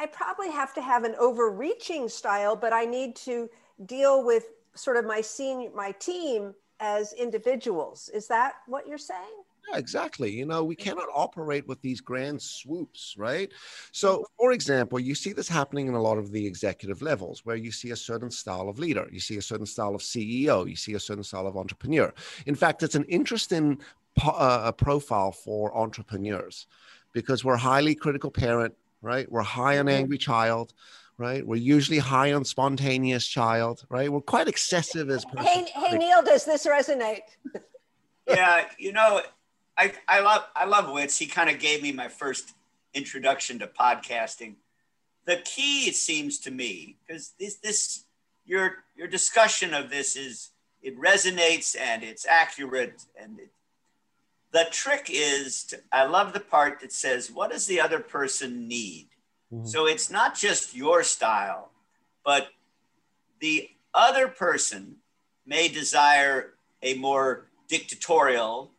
I 0.00 0.06
probably 0.06 0.50
have 0.50 0.72
to 0.74 0.80
have 0.80 1.04
an 1.04 1.14
overreaching 1.20 2.08
style, 2.08 2.56
but 2.56 2.72
I 2.72 2.86
need 2.86 3.14
to 3.16 3.50
deal 3.84 4.24
with 4.24 4.44
sort 4.74 4.96
of 4.96 5.04
my 5.04 5.20
senior, 5.20 5.70
my 5.74 5.92
team 5.92 6.54
as 6.80 7.12
individuals. 7.12 8.08
Is 8.14 8.26
that 8.28 8.54
what 8.66 8.88
you're 8.88 8.96
saying? 8.96 9.42
Yeah, 9.68 9.76
exactly. 9.76 10.30
You 10.30 10.46
know, 10.46 10.64
we 10.64 10.74
mm. 10.74 10.78
cannot 10.78 11.08
operate 11.14 11.68
with 11.68 11.82
these 11.82 12.00
grand 12.00 12.40
swoops, 12.40 13.14
right? 13.18 13.52
So, 13.92 14.14
mm-hmm. 14.14 14.24
for 14.38 14.52
example, 14.52 14.98
you 14.98 15.14
see 15.14 15.34
this 15.34 15.48
happening 15.48 15.86
in 15.86 15.92
a 15.92 16.00
lot 16.00 16.16
of 16.16 16.32
the 16.32 16.46
executive 16.46 17.02
levels 17.02 17.44
where 17.44 17.56
you 17.56 17.70
see 17.70 17.90
a 17.90 17.96
certain 17.96 18.30
style 18.30 18.70
of 18.70 18.78
leader, 18.78 19.06
you 19.12 19.20
see 19.20 19.36
a 19.36 19.42
certain 19.42 19.66
style 19.66 19.94
of 19.94 20.00
CEO, 20.00 20.66
you 20.66 20.76
see 20.76 20.94
a 20.94 21.00
certain 21.00 21.24
style 21.24 21.46
of 21.46 21.58
entrepreneur. 21.58 22.10
In 22.46 22.54
fact, 22.54 22.82
it's 22.82 22.94
an 22.94 23.04
interesting 23.04 23.78
uh, 24.24 24.30
uh, 24.30 24.72
profile 24.72 25.30
for 25.30 25.76
entrepreneurs 25.76 26.66
because 27.12 27.44
we're 27.44 27.56
highly 27.56 27.94
critical 27.94 28.30
parent, 28.30 28.74
right? 29.02 29.30
We're 29.30 29.42
high 29.42 29.78
on 29.78 29.86
mm-hmm. 29.86 29.96
angry 29.96 30.18
child 30.18 30.72
right? 31.20 31.46
We're 31.46 31.56
usually 31.56 31.98
high 31.98 32.32
on 32.32 32.46
spontaneous 32.46 33.26
child, 33.26 33.84
right? 33.90 34.10
We're 34.10 34.22
quite 34.22 34.48
excessive 34.48 35.10
as. 35.10 35.26
Hey, 35.38 35.66
hey, 35.74 35.98
Neil, 35.98 36.22
does 36.22 36.46
this 36.46 36.66
resonate? 36.66 37.20
yeah, 38.26 38.64
you 38.78 38.92
know, 38.92 39.20
I, 39.76 39.92
I 40.08 40.20
love 40.20 40.44
I 40.56 40.64
love 40.64 40.86
Witz. 40.86 41.18
He 41.18 41.26
kind 41.26 41.50
of 41.50 41.58
gave 41.58 41.82
me 41.82 41.92
my 41.92 42.08
first 42.08 42.54
introduction 42.94 43.58
to 43.58 43.66
podcasting. 43.66 44.56
The 45.26 45.36
key, 45.44 45.88
it 45.88 45.94
seems 45.94 46.38
to 46.40 46.50
me, 46.50 46.96
because 47.06 47.34
this 47.38 47.56
this 47.56 48.04
your 48.46 48.84
your 48.96 49.06
discussion 49.06 49.74
of 49.74 49.90
this 49.90 50.16
is 50.16 50.50
it 50.82 50.98
resonates 50.98 51.76
and 51.78 52.02
it's 52.02 52.26
accurate 52.26 53.02
and 53.20 53.38
it, 53.38 53.50
the 54.52 54.66
trick 54.70 55.08
is 55.08 55.64
to, 55.64 55.80
I 55.92 56.04
love 56.04 56.32
the 56.32 56.40
part 56.40 56.80
that 56.80 56.92
says 56.92 57.30
what 57.30 57.50
does 57.50 57.66
the 57.66 57.80
other 57.80 58.00
person 58.00 58.66
need. 58.66 59.08
Mm-hmm. 59.52 59.66
So 59.66 59.86
it's 59.86 60.10
not 60.10 60.36
just 60.36 60.74
your 60.74 61.02
style, 61.02 61.70
but 62.24 62.48
the 63.40 63.70
other 63.94 64.28
person 64.28 64.96
may 65.46 65.68
desire 65.68 66.54
a 66.82 66.94
more 66.94 67.46
dictatorial 67.68 68.72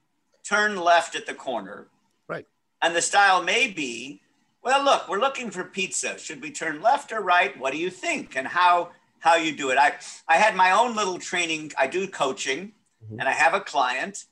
turn 0.43 0.75
left 0.75 1.15
at 1.15 1.25
the 1.25 1.33
corner. 1.33 1.87
Right. 2.27 2.47
And 2.81 2.95
the 2.95 3.01
style 3.01 3.43
may 3.43 3.67
be, 3.67 4.21
well, 4.63 4.83
look, 4.83 5.09
we're 5.09 5.19
looking 5.19 5.51
for 5.51 5.63
pizza. 5.63 6.17
Should 6.17 6.41
we 6.41 6.51
turn 6.51 6.81
left 6.81 7.11
or 7.11 7.21
right? 7.21 7.57
What 7.59 7.73
do 7.73 7.79
you 7.79 7.89
think? 7.89 8.35
And 8.35 8.47
how 8.47 8.91
how 9.19 9.35
you 9.35 9.55
do 9.55 9.69
it. 9.69 9.77
I 9.77 9.93
I 10.27 10.37
had 10.37 10.55
my 10.55 10.71
own 10.71 10.95
little 10.95 11.17
training. 11.17 11.71
I 11.77 11.87
do 11.87 12.07
coaching, 12.07 12.73
mm-hmm. 13.03 13.19
and 13.19 13.29
I 13.29 13.31
have 13.31 13.53
a 13.53 13.61
client, 13.61 14.25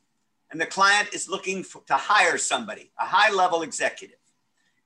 and 0.51 0.59
the 0.59 0.65
client 0.65 1.09
is 1.13 1.29
looking 1.29 1.63
for, 1.63 1.81
to 1.87 1.95
hire 1.95 2.37
somebody, 2.37 2.91
a 2.99 3.05
high 3.05 3.31
level 3.31 3.61
executive, 3.61 4.17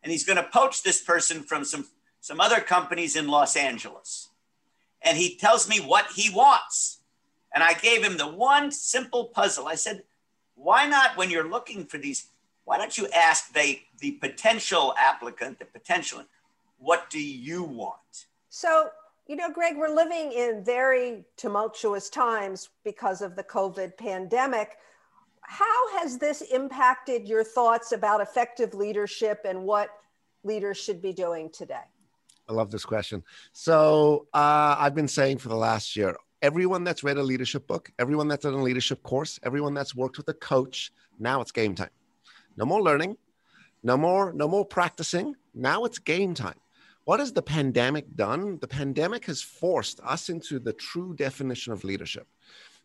and 0.01 0.11
he's 0.11 0.25
going 0.25 0.37
to 0.37 0.49
poach 0.51 0.83
this 0.83 1.01
person 1.01 1.43
from 1.43 1.63
some 1.63 1.87
some 2.19 2.39
other 2.39 2.61
companies 2.61 3.17
in 3.17 3.27
Los 3.27 3.57
Angeles, 3.57 4.29
and 5.01 5.17
he 5.17 5.35
tells 5.35 5.67
me 5.67 5.79
what 5.79 6.07
he 6.15 6.29
wants, 6.33 6.99
and 7.53 7.63
I 7.63 7.73
gave 7.73 8.03
him 8.03 8.17
the 8.17 8.27
one 8.27 8.71
simple 8.71 9.25
puzzle. 9.25 9.67
I 9.67 9.75
said, 9.75 10.03
why 10.55 10.87
not 10.87 11.17
when 11.17 11.29
you're 11.29 11.49
looking 11.49 11.85
for 11.85 11.97
these 11.97 12.27
why 12.65 12.77
don't 12.77 12.97
you 12.97 13.07
ask 13.09 13.53
the 13.53 13.79
the 13.99 14.11
potential 14.13 14.93
applicant 14.99 15.59
the 15.59 15.65
potential 15.65 16.23
what 16.77 17.09
do 17.09 17.21
you 17.21 17.63
want? 17.63 18.27
So 18.49 18.89
you 19.27 19.35
know 19.35 19.51
greg 19.51 19.77
we're 19.77 19.93
living 19.93 20.31
in 20.31 20.63
very 20.63 21.23
tumultuous 21.37 22.09
times 22.09 22.69
because 22.83 23.21
of 23.21 23.35
the 23.35 23.43
covid 23.43 23.97
pandemic 23.97 24.77
how 25.45 25.99
has 25.99 26.17
this 26.17 26.41
impacted 26.41 27.27
your 27.27 27.43
thoughts 27.43 27.91
about 27.91 28.21
effective 28.21 28.73
leadership 28.73 29.41
and 29.45 29.63
what 29.63 29.89
leaders 30.43 30.77
should 30.77 31.01
be 31.01 31.13
doing 31.13 31.49
today 31.51 31.85
i 32.49 32.53
love 32.53 32.71
this 32.71 32.85
question 32.85 33.23
so 33.51 34.27
uh, 34.33 34.75
i've 34.79 34.95
been 34.95 35.07
saying 35.07 35.37
for 35.37 35.49
the 35.49 35.55
last 35.55 35.95
year 35.95 36.15
everyone 36.43 36.83
that's 36.83 37.03
read 37.03 37.17
a 37.17 37.23
leadership 37.23 37.65
book, 37.67 37.89
everyone 37.97 38.27
that's 38.27 38.43
done 38.43 38.53
a 38.53 38.61
leadership 38.61 39.01
course, 39.01 39.39
everyone 39.43 39.73
that's 39.73 39.95
worked 39.95 40.17
with 40.17 40.27
a 40.27 40.33
coach, 40.33 40.91
now 41.17 41.39
it's 41.39 41.53
game 41.53 41.73
time. 41.73 41.89
No 42.57 42.65
more 42.65 42.83
learning, 42.83 43.17
no 43.81 43.97
more, 43.97 44.33
no 44.33 44.47
more 44.47 44.65
practicing. 44.65 45.35
Now 45.55 45.85
it's 45.85 45.99
game 45.99 46.33
time. 46.33 46.59
What 47.05 47.19
has 47.19 47.33
the 47.33 47.41
pandemic 47.41 48.15
done? 48.15 48.59
The 48.59 48.67
pandemic 48.67 49.25
has 49.25 49.41
forced 49.41 50.01
us 50.01 50.29
into 50.29 50.59
the 50.59 50.73
true 50.73 51.15
definition 51.15 51.71
of 51.73 51.83
leadership 51.83 52.27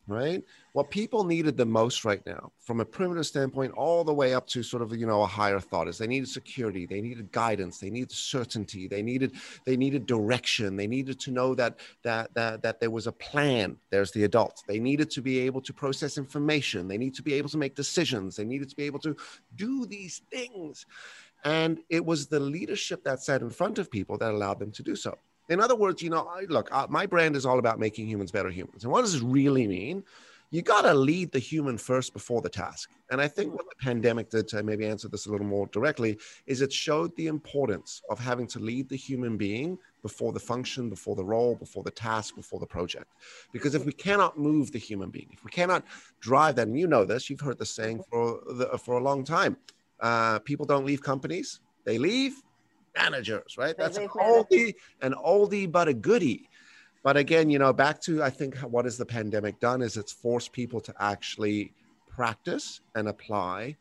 right? 0.08 0.42
What 0.72 0.90
people 0.90 1.22
needed 1.22 1.56
the 1.56 1.66
most 1.66 2.04
right 2.04 2.24
now, 2.26 2.50
from 2.58 2.80
a 2.80 2.84
primitive 2.84 3.26
standpoint, 3.26 3.74
all 3.74 4.04
the 4.04 4.12
way 4.12 4.34
up 4.34 4.46
to 4.48 4.62
sort 4.62 4.82
of 4.82 4.96
you 4.96 5.06
know 5.06 5.22
a 5.22 5.26
higher 5.26 5.60
thought, 5.60 5.86
is 5.86 5.98
they 5.98 6.06
needed 6.06 6.28
security, 6.28 6.86
they 6.86 7.00
needed 7.00 7.30
guidance, 7.30 7.78
they 7.78 7.90
needed 7.90 8.10
certainty, 8.10 8.88
they 8.88 9.02
needed 9.02 9.34
they 9.66 9.76
needed 9.76 10.06
direction, 10.06 10.76
they 10.76 10.86
needed 10.86 11.20
to 11.20 11.30
know 11.30 11.54
that 11.54 11.78
that 12.02 12.32
that 12.34 12.62
that 12.62 12.80
there 12.80 12.90
was 12.90 13.06
a 13.06 13.12
plan. 13.12 13.76
There's 13.90 14.10
the 14.10 14.24
adults. 14.24 14.62
They 14.66 14.80
needed 14.80 15.10
to 15.12 15.22
be 15.22 15.38
able 15.40 15.60
to 15.60 15.72
process 15.72 16.18
information. 16.18 16.88
They 16.88 16.98
need 16.98 17.14
to 17.14 17.22
be 17.22 17.34
able 17.34 17.50
to 17.50 17.58
make 17.58 17.74
decisions. 17.74 18.36
They 18.36 18.44
needed 18.44 18.70
to 18.70 18.76
be 18.76 18.84
able 18.84 19.00
to 19.00 19.14
do 19.54 19.86
these 19.86 20.22
things. 20.30 20.86
And 21.44 21.80
it 21.88 22.04
was 22.04 22.26
the 22.26 22.40
leadership 22.40 23.04
that 23.04 23.22
sat 23.22 23.42
in 23.42 23.50
front 23.50 23.78
of 23.78 23.90
people 23.90 24.18
that 24.18 24.32
allowed 24.32 24.58
them 24.58 24.72
to 24.72 24.82
do 24.82 24.96
so. 24.96 25.16
In 25.48 25.60
other 25.60 25.74
words, 25.74 26.02
you 26.02 26.10
know, 26.10 26.28
I, 26.28 26.44
look, 26.48 26.68
uh, 26.70 26.86
my 26.90 27.06
brand 27.06 27.36
is 27.36 27.46
all 27.46 27.58
about 27.58 27.78
making 27.78 28.06
humans 28.06 28.30
better 28.30 28.50
humans. 28.50 28.84
And 28.84 28.92
what 28.92 29.02
does 29.02 29.14
this 29.14 29.22
really 29.22 29.66
mean? 29.66 30.04
You 30.50 30.62
got 30.62 30.82
to 30.82 30.94
lead 30.94 31.32
the 31.32 31.38
human 31.38 31.76
first 31.76 32.14
before 32.14 32.40
the 32.40 32.48
task. 32.48 32.90
And 33.10 33.20
I 33.20 33.28
think 33.28 33.54
what 33.54 33.68
the 33.68 33.76
pandemic 33.84 34.30
did 34.30 34.48
to 34.48 34.62
maybe 34.62 34.86
answer 34.86 35.06
this 35.06 35.26
a 35.26 35.30
little 35.30 35.46
more 35.46 35.66
directly 35.66 36.18
is 36.46 36.62
it 36.62 36.72
showed 36.72 37.14
the 37.16 37.26
importance 37.26 38.00
of 38.08 38.18
having 38.18 38.46
to 38.48 38.58
lead 38.58 38.88
the 38.88 38.96
human 38.96 39.36
being 39.36 39.78
before 40.00 40.32
the 40.32 40.40
function, 40.40 40.88
before 40.88 41.16
the 41.16 41.24
role, 41.24 41.54
before 41.54 41.82
the 41.82 41.90
task, 41.90 42.34
before 42.34 42.60
the 42.60 42.66
project. 42.66 43.12
Because 43.52 43.74
if 43.74 43.84
we 43.84 43.92
cannot 43.92 44.38
move 44.38 44.72
the 44.72 44.78
human 44.78 45.10
being, 45.10 45.28
if 45.32 45.44
we 45.44 45.50
cannot 45.50 45.84
drive 46.20 46.56
that, 46.56 46.68
and 46.68 46.78
you 46.78 46.86
know 46.86 47.04
this, 47.04 47.28
you've 47.28 47.40
heard 47.40 47.58
the 47.58 47.66
saying 47.66 48.02
for 48.10 48.40
the, 48.48 48.78
for 48.78 48.96
a 48.96 49.02
long 49.02 49.24
time, 49.24 49.56
uh, 50.00 50.38
people 50.38 50.64
don't 50.64 50.86
leave 50.86 51.02
companies, 51.02 51.60
they 51.84 51.98
leave 51.98 52.42
managers, 53.02 53.56
right? 53.56 53.76
That's 53.76 53.96
an 53.96 54.08
oldie, 54.08 54.74
an 55.02 55.14
oldie 55.14 55.70
but 55.70 55.88
a 55.88 55.94
goodie. 55.94 56.48
But 57.02 57.16
again, 57.16 57.48
you 57.48 57.58
know, 57.58 57.72
back 57.72 58.00
to 58.02 58.22
I 58.22 58.30
think 58.30 58.56
what 58.58 58.84
has 58.84 58.96
the 58.96 59.06
pandemic 59.06 59.60
done 59.60 59.82
is 59.82 59.96
it's 59.96 60.12
forced 60.12 60.52
people 60.52 60.80
to 60.80 60.94
actually 60.98 61.72
practice 62.08 62.80
and 62.94 63.08
apply 63.08 63.76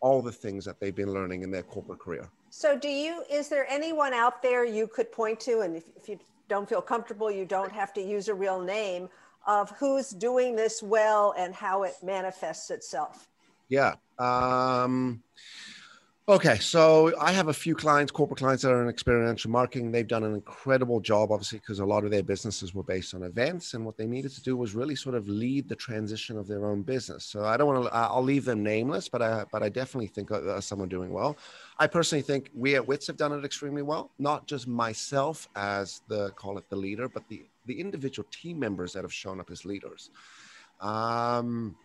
all 0.00 0.22
the 0.22 0.32
things 0.32 0.64
that 0.64 0.80
they've 0.80 0.94
been 0.94 1.12
learning 1.12 1.42
in 1.42 1.50
their 1.50 1.62
corporate 1.62 1.98
career. 1.98 2.28
So, 2.50 2.78
do 2.78 2.88
you? 2.88 3.24
Is 3.30 3.48
there 3.48 3.66
anyone 3.68 4.14
out 4.14 4.42
there 4.42 4.64
you 4.64 4.86
could 4.86 5.12
point 5.12 5.38
to, 5.40 5.60
and 5.60 5.76
if, 5.76 5.84
if 5.96 6.08
you 6.08 6.18
don't 6.48 6.68
feel 6.68 6.80
comfortable, 6.80 7.30
you 7.30 7.44
don't 7.44 7.72
have 7.72 7.92
to 7.94 8.00
use 8.00 8.28
a 8.28 8.34
real 8.34 8.60
name 8.60 9.08
of 9.46 9.70
who's 9.78 10.10
doing 10.10 10.56
this 10.56 10.82
well 10.82 11.34
and 11.36 11.54
how 11.54 11.82
it 11.82 11.94
manifests 12.02 12.70
itself? 12.70 13.28
Yeah. 13.68 13.94
Um, 14.18 15.22
Okay, 16.28 16.58
so 16.58 17.14
I 17.20 17.30
have 17.30 17.46
a 17.46 17.52
few 17.52 17.76
clients, 17.76 18.10
corporate 18.10 18.40
clients 18.40 18.64
that 18.64 18.72
are 18.72 18.82
in 18.82 18.88
experiential 18.88 19.48
marketing. 19.48 19.92
They've 19.92 20.08
done 20.08 20.24
an 20.24 20.34
incredible 20.34 20.98
job, 20.98 21.30
obviously, 21.30 21.60
because 21.60 21.78
a 21.78 21.86
lot 21.86 22.04
of 22.04 22.10
their 22.10 22.24
businesses 22.24 22.74
were 22.74 22.82
based 22.82 23.14
on 23.14 23.22
events, 23.22 23.74
and 23.74 23.86
what 23.86 23.96
they 23.96 24.08
needed 24.08 24.32
to 24.32 24.42
do 24.42 24.56
was 24.56 24.74
really 24.74 24.96
sort 24.96 25.14
of 25.14 25.28
lead 25.28 25.68
the 25.68 25.76
transition 25.76 26.36
of 26.36 26.48
their 26.48 26.66
own 26.66 26.82
business. 26.82 27.24
So 27.24 27.44
I 27.44 27.56
don't 27.56 27.68
want 27.68 27.84
to, 27.84 27.94
I'll 27.94 28.24
leave 28.24 28.44
them 28.44 28.64
nameless, 28.64 29.08
but 29.08 29.22
I, 29.22 29.44
but 29.52 29.62
I 29.62 29.68
definitely 29.68 30.08
think 30.08 30.32
uh, 30.32 30.60
someone 30.60 30.88
doing 30.88 31.12
well. 31.12 31.36
I 31.78 31.86
personally 31.86 32.22
think 32.22 32.50
we 32.56 32.74
at 32.74 32.84
Witz 32.84 33.06
have 33.06 33.16
done 33.16 33.30
it 33.30 33.44
extremely 33.44 33.82
well. 33.82 34.10
Not 34.18 34.48
just 34.48 34.66
myself 34.66 35.48
as 35.54 36.02
the 36.08 36.30
call 36.30 36.58
it 36.58 36.68
the 36.68 36.76
leader, 36.76 37.08
but 37.08 37.22
the 37.28 37.44
the 37.66 37.78
individual 37.78 38.26
team 38.32 38.58
members 38.58 38.92
that 38.94 39.04
have 39.04 39.14
shown 39.14 39.38
up 39.38 39.52
as 39.52 39.64
leaders. 39.64 40.10
Um, 40.80 41.76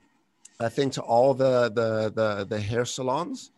I 0.60 0.70
think 0.70 0.94
to 0.94 1.02
all 1.02 1.36
the 1.36 1.70
the 1.70 2.12
the, 2.16 2.46
the 2.46 2.60
hair 2.60 2.86
salons 2.86 3.52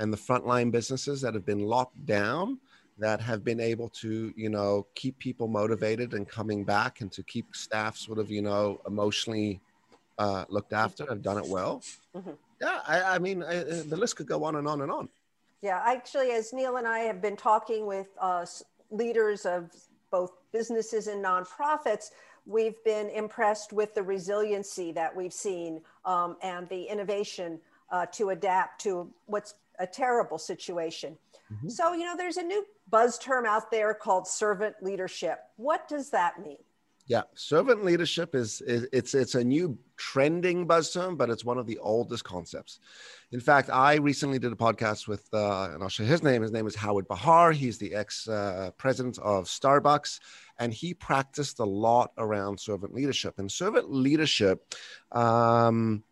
and 0.00 0.12
the 0.12 0.16
frontline 0.16 0.72
businesses 0.72 1.20
that 1.20 1.34
have 1.34 1.46
been 1.46 1.60
locked 1.60 2.04
down 2.06 2.58
that 2.98 3.20
have 3.20 3.44
been 3.44 3.60
able 3.60 3.88
to 3.88 4.32
you 4.34 4.48
know 4.48 4.86
keep 4.94 5.18
people 5.18 5.46
motivated 5.46 6.14
and 6.14 6.28
coming 6.28 6.64
back 6.64 7.02
and 7.02 7.12
to 7.12 7.22
keep 7.22 7.54
staff 7.54 7.96
sort 7.96 8.18
of 8.18 8.30
you 8.30 8.42
know 8.42 8.80
emotionally 8.86 9.60
uh, 10.18 10.44
looked 10.48 10.72
after 10.72 11.06
have 11.06 11.22
done 11.22 11.38
it 11.38 11.46
well 11.46 11.82
mm-hmm. 12.16 12.30
yeah 12.60 12.80
I, 12.86 13.02
I 13.14 13.18
mean 13.18 13.42
I, 13.42 13.62
the 13.62 13.96
list 13.96 14.16
could 14.16 14.26
go 14.26 14.42
on 14.44 14.56
and 14.56 14.66
on 14.66 14.80
and 14.80 14.90
on 14.90 15.08
yeah 15.62 15.82
actually 15.86 16.32
as 16.32 16.52
neil 16.52 16.76
and 16.76 16.86
i 16.86 17.00
have 17.00 17.22
been 17.22 17.36
talking 17.36 17.86
with 17.86 18.08
uh, 18.20 18.44
leaders 18.90 19.46
of 19.46 19.70
both 20.10 20.32
businesses 20.52 21.06
and 21.06 21.24
nonprofits 21.24 22.10
we've 22.46 22.82
been 22.84 23.08
impressed 23.10 23.72
with 23.72 23.94
the 23.94 24.02
resiliency 24.02 24.92
that 24.92 25.14
we've 25.14 25.32
seen 25.32 25.80
um, 26.04 26.36
and 26.42 26.68
the 26.68 26.82
innovation 26.84 27.60
uh, 27.90 28.06
to 28.06 28.30
adapt 28.30 28.80
to 28.80 29.10
what's 29.26 29.54
a 29.80 29.86
terrible 29.86 30.38
situation. 30.38 31.16
Mm-hmm. 31.52 31.68
So, 31.68 31.94
you 31.94 32.04
know, 32.04 32.16
there's 32.16 32.36
a 32.36 32.42
new 32.42 32.64
buzz 32.88 33.18
term 33.18 33.46
out 33.46 33.70
there 33.70 33.92
called 33.94 34.28
servant 34.28 34.76
leadership. 34.82 35.40
What 35.56 35.88
does 35.88 36.10
that 36.10 36.40
mean? 36.40 36.58
Yeah, 37.06 37.22
servant 37.34 37.84
leadership 37.84 38.36
is, 38.36 38.60
is 38.60 38.86
it's 38.92 39.14
it's 39.14 39.34
a 39.34 39.42
new 39.42 39.76
trending 39.96 40.64
buzz 40.64 40.92
term, 40.92 41.16
but 41.16 41.28
it's 41.28 41.44
one 41.44 41.58
of 41.58 41.66
the 41.66 41.76
oldest 41.78 42.22
concepts. 42.22 42.78
In 43.32 43.40
fact, 43.40 43.68
I 43.68 43.96
recently 43.96 44.38
did 44.38 44.52
a 44.52 44.56
podcast 44.56 45.08
with, 45.08 45.26
uh, 45.32 45.70
and 45.72 45.82
I'll 45.82 45.88
share 45.88 46.06
his 46.06 46.22
name. 46.22 46.40
His 46.42 46.52
name 46.52 46.68
is 46.68 46.76
Howard 46.76 47.08
Behar. 47.08 47.50
He's 47.50 47.78
the 47.78 47.96
ex 47.96 48.28
uh, 48.28 48.70
president 48.78 49.18
of 49.18 49.46
Starbucks, 49.46 50.20
and 50.60 50.72
he 50.72 50.94
practiced 50.94 51.58
a 51.58 51.64
lot 51.64 52.12
around 52.16 52.60
servant 52.60 52.94
leadership. 52.94 53.40
And 53.40 53.50
servant 53.50 53.90
leadership, 53.90 54.72
um, 55.10 56.04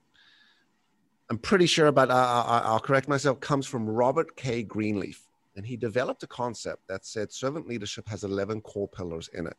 I'm 1.30 1.38
pretty 1.38 1.66
sure, 1.66 1.92
but 1.92 2.10
I'll 2.10 2.80
correct 2.80 3.08
myself, 3.08 3.40
comes 3.40 3.66
from 3.66 3.88
Robert 3.88 4.34
K. 4.36 4.62
Greenleaf. 4.62 5.26
And 5.56 5.66
he 5.66 5.76
developed 5.76 6.22
a 6.22 6.26
concept 6.26 6.86
that 6.88 7.04
said 7.04 7.32
servant 7.32 7.66
leadership 7.66 8.08
has 8.08 8.24
11 8.24 8.62
core 8.62 8.88
pillars 8.88 9.28
in 9.34 9.46
it. 9.46 9.56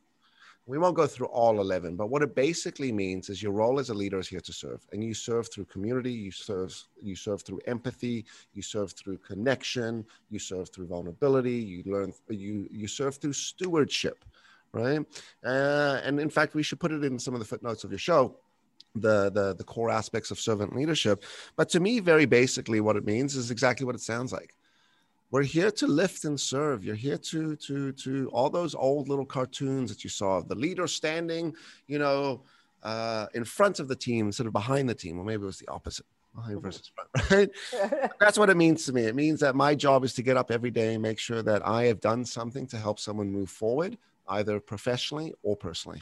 We 0.65 0.77
won't 0.77 0.95
go 0.95 1.07
through 1.07 1.27
all 1.27 1.59
11, 1.59 1.95
but 1.95 2.09
what 2.09 2.21
it 2.21 2.35
basically 2.35 2.91
means 2.91 3.29
is 3.29 3.41
your 3.41 3.51
role 3.51 3.79
as 3.79 3.89
a 3.89 3.93
leader 3.93 4.19
is 4.19 4.27
here 4.27 4.39
to 4.39 4.53
serve 4.53 4.85
and 4.91 5.03
you 5.03 5.13
serve 5.13 5.51
through 5.51 5.65
community, 5.65 6.11
you 6.11 6.31
serve, 6.31 6.75
you 7.01 7.15
serve 7.15 7.41
through 7.41 7.59
empathy, 7.65 8.25
you 8.53 8.61
serve 8.61 8.91
through 8.93 9.17
connection, 9.17 10.05
you 10.29 10.37
serve 10.37 10.69
through 10.69 10.85
vulnerability, 10.85 11.55
you 11.55 11.83
learn, 11.91 12.13
you, 12.29 12.67
you 12.71 12.87
serve 12.87 13.17
through 13.17 13.33
stewardship, 13.33 14.23
right? 14.71 15.03
Uh, 15.43 16.01
and 16.03 16.19
in 16.19 16.29
fact, 16.29 16.53
we 16.53 16.61
should 16.61 16.79
put 16.79 16.91
it 16.91 17.03
in 17.03 17.17
some 17.17 17.33
of 17.33 17.39
the 17.39 17.45
footnotes 17.45 17.83
of 17.83 17.91
your 17.91 17.99
show 17.99 18.35
the, 18.95 19.29
the 19.31 19.55
the 19.55 19.63
core 19.63 19.89
aspects 19.89 20.31
of 20.31 20.39
servant 20.39 20.75
leadership. 20.75 21.23
But 21.55 21.69
to 21.69 21.79
me 21.79 21.99
very 21.99 22.25
basically 22.25 22.81
what 22.81 22.95
it 22.95 23.05
means 23.05 23.35
is 23.35 23.51
exactly 23.51 23.85
what 23.85 23.95
it 23.95 24.01
sounds 24.01 24.31
like. 24.31 24.55
We're 25.31 25.43
here 25.43 25.69
to 25.71 25.87
lift 25.87 26.25
and 26.25 26.39
serve. 26.39 26.83
You're 26.83 26.95
here 26.95 27.17
to 27.17 27.55
to 27.55 27.91
to 27.91 28.29
all 28.33 28.49
those 28.49 28.73
old 28.75 29.09
little 29.09 29.25
cartoons 29.25 29.89
that 29.91 30.03
you 30.03 30.09
saw 30.09 30.37
of 30.37 30.47
the 30.47 30.55
leader 30.55 30.87
standing 30.87 31.53
you 31.87 31.99
know 31.99 32.41
uh, 32.83 33.27
in 33.33 33.43
front 33.43 33.79
of 33.79 33.87
the 33.87 33.95
team 33.95 34.27
instead 34.27 34.47
of 34.47 34.53
behind 34.53 34.89
the 34.89 34.95
team. 34.95 35.19
Or 35.19 35.23
maybe 35.23 35.43
it 35.43 35.45
was 35.45 35.59
the 35.59 35.67
opposite. 35.67 36.05
Behind 36.35 36.57
mm-hmm. 36.57 36.65
versus 36.65 36.91
front 36.95 37.31
right? 37.31 38.11
That's 38.19 38.37
what 38.37 38.49
it 38.49 38.57
means 38.57 38.85
to 38.85 38.93
me. 38.93 39.03
It 39.03 39.15
means 39.15 39.39
that 39.39 39.55
my 39.55 39.73
job 39.75 40.03
is 40.03 40.13
to 40.13 40.21
get 40.21 40.37
up 40.37 40.51
every 40.51 40.71
day 40.71 40.93
and 40.93 41.01
make 41.01 41.17
sure 41.17 41.41
that 41.41 41.65
i 41.67 41.85
have 41.85 41.99
done 41.99 42.23
something 42.23 42.67
to 42.67 42.77
help 42.77 42.99
someone 42.99 43.31
move 43.31 43.49
forward 43.49 43.97
either 44.29 44.59
professionally 44.59 45.33
or 45.43 45.55
personally. 45.55 46.01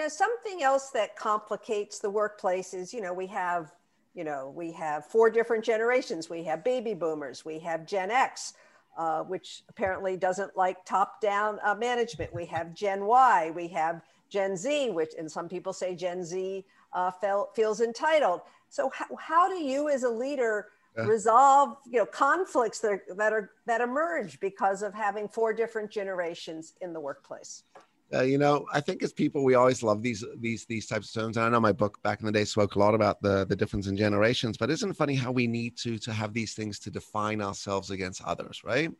Now 0.00 0.08
something 0.08 0.62
else 0.62 0.90
that 0.90 1.16
complicates 1.16 1.98
the 1.98 2.10
workplace 2.10 2.74
is 2.74 2.92
you 2.92 3.00
know 3.00 3.12
we 3.12 3.26
have 3.26 3.72
you 4.14 4.24
know, 4.24 4.52
we 4.54 4.72
have 4.72 5.06
four 5.06 5.30
different 5.30 5.64
generations. 5.64 6.28
We 6.28 6.42
have 6.44 6.64
baby 6.64 6.94
boomers, 6.94 7.44
we 7.44 7.58
have 7.60 7.86
Gen 7.86 8.10
X, 8.10 8.54
uh, 8.98 9.22
which 9.22 9.62
apparently 9.68 10.16
doesn't 10.16 10.56
like 10.56 10.84
top 10.84 11.20
down 11.20 11.58
uh, 11.64 11.74
management. 11.74 12.34
We 12.34 12.46
have 12.46 12.74
Gen 12.74 13.04
Y, 13.04 13.52
we 13.54 13.68
have 13.68 14.02
Gen 14.28 14.56
Z, 14.56 14.90
which, 14.90 15.12
and 15.18 15.30
some 15.30 15.48
people 15.48 15.72
say 15.72 15.94
Gen 15.94 16.24
Z 16.24 16.64
uh, 16.92 17.10
felt, 17.10 17.54
feels 17.54 17.80
entitled. 17.80 18.40
So, 18.68 18.90
how, 18.90 19.06
how 19.16 19.48
do 19.48 19.62
you 19.62 19.88
as 19.88 20.02
a 20.02 20.10
leader 20.10 20.66
resolve, 20.96 21.76
you 21.86 21.98
know, 22.00 22.06
conflicts 22.06 22.80
that 22.80 22.90
are, 22.90 23.02
that 23.16 23.32
are 23.32 23.50
that 23.66 23.80
emerge 23.80 24.40
because 24.40 24.82
of 24.82 24.92
having 24.92 25.28
four 25.28 25.52
different 25.52 25.90
generations 25.90 26.74
in 26.80 26.92
the 26.92 27.00
workplace? 27.00 27.62
Uh, 28.12 28.22
you 28.22 28.38
know, 28.38 28.66
I 28.72 28.80
think 28.80 29.02
as 29.02 29.12
people, 29.12 29.44
we 29.44 29.54
always 29.54 29.82
love 29.82 30.02
these 30.02 30.24
these 30.38 30.66
these 30.66 30.86
types 30.86 31.08
of 31.14 31.22
terms. 31.22 31.36
And 31.36 31.46
I 31.46 31.48
know 31.48 31.60
my 31.60 31.72
book 31.72 32.02
back 32.02 32.20
in 32.20 32.26
the 32.26 32.32
day 32.32 32.44
spoke 32.44 32.74
a 32.74 32.78
lot 32.78 32.94
about 32.94 33.22
the 33.22 33.46
the 33.46 33.56
difference 33.56 33.86
in 33.86 33.96
generations. 33.96 34.56
But 34.56 34.70
isn't 34.70 34.90
it 34.90 34.96
funny 34.96 35.14
how 35.14 35.30
we 35.30 35.46
need 35.46 35.76
to 35.78 35.98
to 35.98 36.12
have 36.12 36.32
these 36.32 36.54
things 36.54 36.78
to 36.80 36.90
define 36.90 37.40
ourselves 37.40 37.90
against 37.90 38.22
others, 38.24 38.62
right? 38.64 38.90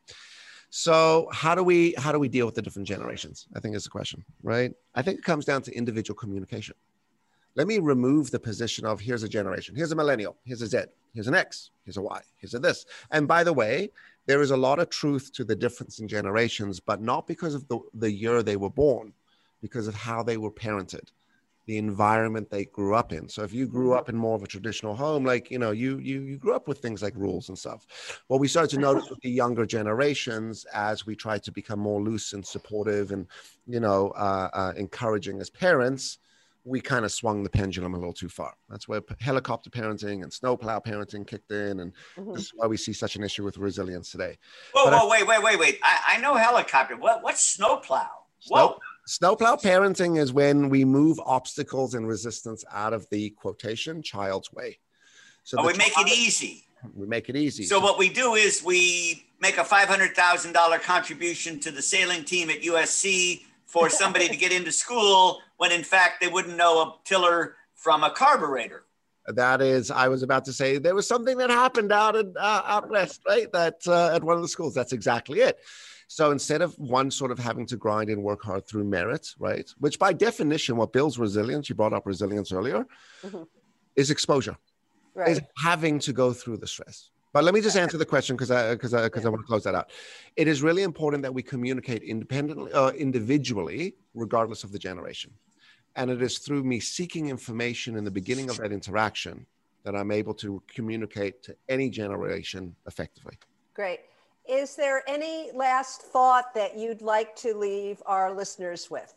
So 0.71 1.29
how 1.33 1.57
do 1.57 1.65
we 1.65 1.95
how 1.99 2.13
do 2.13 2.21
we 2.21 2.29
deal 2.29 2.47
with 2.47 2.55
the 2.55 2.63
different 2.63 2.87
generations? 2.87 3.49
I 3.57 3.61
think 3.61 3.75
is 3.75 3.85
the 3.85 3.91
question, 3.91 4.25
right? 4.43 4.73
I 4.95 5.03
think 5.03 5.19
it 5.19 5.25
comes 5.25 5.45
down 5.45 5.63
to 5.63 5.77
individual 5.77 6.17
communication. 6.17 6.77
Let 7.57 7.67
me 7.67 7.79
remove 7.79 8.31
the 8.31 8.39
position 8.39 8.87
of 8.87 9.01
here's 9.01 9.23
a 9.23 9.29
generation, 9.29 9.75
here's 9.75 9.93
a 9.93 9.97
millennial, 9.97 10.37
here's 10.45 10.63
a 10.63 10.67
Z, 10.67 10.83
here's 11.13 11.27
an 11.27 11.35
X, 11.35 11.71
here's 11.85 11.97
a 11.97 12.03
Y, 12.03 12.21
here's 12.37 12.55
a 12.55 12.59
this. 12.61 12.87
And 13.11 13.27
by 13.27 13.43
the 13.43 13.53
way, 13.53 13.91
there 14.27 14.41
is 14.41 14.53
a 14.53 14.57
lot 14.57 14.79
of 14.79 14.89
truth 14.89 15.33
to 15.33 15.45
the 15.45 15.57
difference 15.57 15.99
in 15.99 16.07
generations, 16.07 16.79
but 16.79 17.01
not 17.01 17.27
because 17.27 17.55
of 17.55 17.67
the, 17.69 17.81
the 17.95 18.11
year 18.11 18.43
they 18.43 18.57
were 18.57 18.71
born, 18.71 19.13
because 19.61 19.89
of 19.89 19.95
how 19.95 20.23
they 20.23 20.37
were 20.37 20.51
parented, 20.51 21.11
the 21.67 21.77
environment 21.79 22.49
they 22.51 22.67
grew 22.67 22.95
up 22.95 23.13
in. 23.13 23.29
So 23.29 23.43
if 23.43 23.53
you 23.53 23.67
grew 23.67 23.95
up 23.95 24.09
in 24.09 24.17
more 24.17 24.37
of 24.37 24.45
a 24.45 24.47
traditional 24.47 24.95
home, 24.95 25.25
like 25.25 25.51
you 25.51 25.59
know, 25.59 25.73
you 25.73 25.99
you 25.99 26.21
you 26.21 26.39
grew 26.39 26.55
up 26.55 26.69
with 26.69 26.79
things 26.79 27.03
like 27.03 27.15
rules 27.17 27.49
and 27.49 27.59
stuff. 27.59 28.23
What 28.29 28.39
we 28.39 28.47
started 28.47 28.71
to 28.71 28.79
notice 28.79 29.11
with 29.11 29.21
the 29.21 29.31
younger 29.31 29.67
generations 29.67 30.65
as 30.73 31.05
we 31.05 31.17
tried 31.17 31.43
to 31.45 31.53
become 31.53 31.81
more 31.81 32.01
loose 32.01 32.33
and 32.33 32.47
supportive 32.47 33.11
and 33.11 33.27
you 33.67 33.81
know 33.81 34.11
uh, 34.11 34.51
uh, 34.53 34.73
encouraging 34.77 35.41
as 35.41 35.51
parents 35.51 36.19
we 36.65 36.81
kind 36.81 37.05
of 37.05 37.13
swung 37.13 37.43
the 37.43 37.51
pendulum 37.51 37.95
a 37.95 37.99
little 37.99 38.13
too 38.13 38.29
far. 38.29 38.55
That's 38.69 38.87
where 38.87 39.01
helicopter 39.21 39.71
parenting 39.71 40.23
and 40.23 40.33
snowplow 40.33 40.81
parenting 40.81 41.27
kicked 41.27 41.51
in, 41.51 41.81
and 41.81 41.93
mm-hmm. 42.17 42.33
this 42.33 42.45
is 42.45 42.53
why 42.55 42.67
we 42.67 42.77
see 42.77 42.93
such 42.93 43.17
an 43.17 43.23
issue 43.23 43.45
with 43.45 43.59
resilience 43.59 44.11
today. 44.11 44.39
Whoa, 44.75 44.91
but 44.91 44.93
whoa, 44.93 45.09
I, 45.09 45.11
wait, 45.11 45.27
wait, 45.27 45.43
wait, 45.43 45.59
wait! 45.59 45.81
I, 45.83 46.17
I 46.17 46.21
know 46.21 46.35
helicopter. 46.35 46.97
What, 46.97 47.23
what's 47.23 47.43
snowplow? 47.43 48.09
Whoa. 48.49 48.79
snowplow 49.07 49.57
parenting 49.57 50.19
is 50.19 50.33
when 50.33 50.71
we 50.71 50.85
move 50.85 51.21
obstacles 51.25 51.95
and 51.95 52.07
resistance 52.09 52.65
out 52.73 52.93
of 52.93 53.09
the 53.11 53.31
quotation 53.31 54.03
child's 54.03 54.53
way. 54.53 54.79
So 55.45 55.59
oh, 55.61 55.67
we 55.67 55.75
make 55.75 55.93
it 55.97 56.09
easy. 56.09 56.65
We 56.95 57.07
make 57.07 57.29
it 57.29 57.37
easy. 57.37 57.65
So, 57.65 57.79
so 57.79 57.85
what 57.85 57.99
we 57.99 58.09
do 58.09 58.35
is 58.35 58.63
we 58.65 59.27
make 59.41 59.59
a 59.59 59.65
five 59.65 59.89
hundred 59.89 60.15
thousand 60.15 60.53
dollar 60.53 60.79
contribution 60.79 61.61
to 61.61 61.71
the 61.71 61.83
sailing 61.83 62.25
team 62.25 62.51
at 62.51 62.63
USC 62.63 63.43
for 63.71 63.89
somebody 63.89 64.29
to 64.29 64.37
get 64.37 64.53
into 64.53 64.73
school 64.73 65.41
when 65.59 65.71
in 65.71 65.85
fact 65.85 66.21
they 66.21 66.27
wouldn't 66.29 66.57
know 66.57 66.81
a 66.81 66.95
tiller 67.05 67.55
from 67.75 68.03
a 68.03 68.11
carburetor. 68.11 68.85
That 69.27 69.63
is, 69.63 69.91
I 69.91 70.09
was 70.09 70.25
about 70.25 70.45
to 70.47 70.53
say 70.53 70.79
there 70.79 70.95
was 70.95 71.07
something 71.07 71.39
that 71.39 71.51
happened 71.51 71.93
out 71.93 72.17
in 72.17 72.35
uh, 72.37 72.63
out 72.65 72.91
west, 72.91 73.23
right? 73.29 73.51
That 73.53 73.77
uh, 73.87 74.15
at 74.15 74.25
one 74.25 74.35
of 74.37 74.43
the 74.43 74.49
schools. 74.49 74.75
That's 74.75 74.93
exactly 74.93 75.41
it. 75.41 75.59
So 76.09 76.33
instead 76.33 76.63
of 76.63 76.77
one 76.79 77.13
sort 77.13 77.31
of 77.31 77.39
having 77.39 77.67
to 77.67 77.77
grind 77.77 78.11
and 78.11 78.25
work 78.25 78.43
hard 78.43 78.67
through 78.67 78.85
merit, 78.85 79.29
right? 79.39 79.71
Which 79.79 80.01
by 80.01 80.13
definition, 80.13 80.77
what 80.77 80.93
builds 80.93 81.19
resilience, 81.19 81.69
you 81.69 81.77
brought 81.77 81.93
up 81.93 82.05
resilience 82.07 82.51
earlier, 82.51 82.85
mm-hmm. 83.23 83.45
is 83.95 84.11
exposure, 84.11 84.57
right. 85.15 85.29
is 85.29 85.41
having 85.57 86.01
to 86.01 86.13
go 86.13 86.33
through 86.33 86.57
the 86.57 86.67
stress. 86.67 87.11
But 87.33 87.45
let 87.45 87.55
me 87.55 87.61
just 87.61 87.77
answer 87.77 87.97
the 87.97 88.07
question 88.07 88.37
because 88.37 88.51
I 88.51 88.73
because 88.73 88.93
I 88.93 89.05
because 89.05 89.25
I 89.25 89.29
want 89.29 89.43
to 89.43 89.47
close 89.47 89.63
that 89.65 89.75
out. 89.75 89.91
It 90.37 90.49
is 90.49 90.63
really 90.63 90.83
important 90.83 91.23
that 91.23 91.33
we 91.33 91.43
communicate 91.43 92.03
independently, 92.03 92.73
uh, 92.73 92.91
individually, 92.91 93.95
regardless 94.15 94.65
of 94.65 94.73
the 94.73 94.79
generation. 94.79 95.33
And 95.97 96.11
it 96.11 96.23
is 96.23 96.39
through 96.39 96.65
me 96.65 96.81
seeking 96.81 97.29
information 97.29 97.97
in 97.97 98.05
the 98.05 98.11
beginning 98.11 98.51
of 98.51 98.57
that 98.59 98.73
interaction 98.73 99.47
that 99.85 99.95
I'm 99.95 100.11
able 100.11 100.35
to 100.35 100.63
communicate 100.69 101.43
to 101.45 101.57
any 101.69 101.89
generation 101.91 102.75
effectively. 102.87 103.39
Great. 103.75 104.01
Is 104.49 104.75
there 104.75 105.03
any 105.09 105.51
last 105.55 106.03
thought 106.03 106.55
that 106.55 106.77
you'd 106.77 107.03
like 107.03 107.37
to 107.37 107.55
leave 107.57 108.03
our 108.07 108.33
listeners 108.35 108.91
with? 108.91 109.15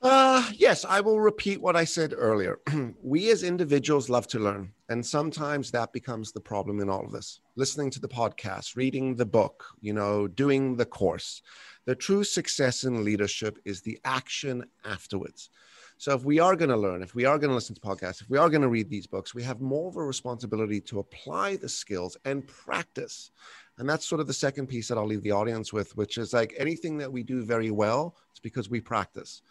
Uh, 0.00 0.48
yes, 0.54 0.84
I 0.84 1.00
will 1.00 1.20
repeat 1.20 1.60
what 1.60 1.76
I 1.76 1.84
said 1.84 2.14
earlier. 2.16 2.60
we 3.02 3.30
as 3.30 3.42
individuals 3.42 4.08
love 4.08 4.26
to 4.28 4.38
learn, 4.38 4.72
and 4.88 5.04
sometimes 5.04 5.70
that 5.70 5.92
becomes 5.92 6.32
the 6.32 6.40
problem 6.40 6.80
in 6.80 6.88
all 6.88 7.04
of 7.04 7.12
this. 7.12 7.40
Listening 7.56 7.90
to 7.90 8.00
the 8.00 8.08
podcast, 8.08 8.74
reading 8.74 9.14
the 9.14 9.26
book, 9.26 9.66
you 9.80 9.92
know, 9.92 10.26
doing 10.26 10.76
the 10.76 10.86
course. 10.86 11.42
The 11.84 11.94
true 11.94 12.24
success 12.24 12.84
in 12.84 13.04
leadership 13.04 13.58
is 13.64 13.82
the 13.82 13.98
action 14.04 14.64
afterwards. 14.84 15.50
So 15.98 16.14
if 16.14 16.24
we 16.24 16.38
are 16.38 16.56
going 16.56 16.70
to 16.70 16.76
learn, 16.76 17.02
if 17.02 17.14
we 17.14 17.24
are 17.24 17.38
going 17.38 17.50
to 17.50 17.54
listen 17.54 17.74
to 17.74 17.80
podcasts, 17.80 18.22
if 18.22 18.30
we 18.30 18.38
are 18.38 18.48
going 18.48 18.62
to 18.62 18.68
read 18.68 18.88
these 18.88 19.06
books, 19.06 19.34
we 19.34 19.42
have 19.42 19.60
more 19.60 19.88
of 19.88 19.96
a 19.96 20.04
responsibility 20.04 20.80
to 20.82 21.00
apply 21.00 21.56
the 21.56 21.68
skills 21.68 22.16
and 22.24 22.46
practice. 22.46 23.30
And 23.78 23.88
that's 23.88 24.06
sort 24.06 24.20
of 24.20 24.26
the 24.26 24.32
second 24.32 24.68
piece 24.68 24.88
that 24.88 24.96
I'll 24.96 25.06
leave 25.06 25.22
the 25.22 25.32
audience 25.32 25.72
with, 25.72 25.96
which 25.96 26.16
is 26.16 26.32
like 26.32 26.54
anything 26.56 26.98
that 26.98 27.12
we 27.12 27.22
do 27.22 27.42
very 27.42 27.70
well, 27.70 28.16
it's 28.30 28.40
because 28.40 28.70
we 28.70 28.80
practice. 28.80 29.42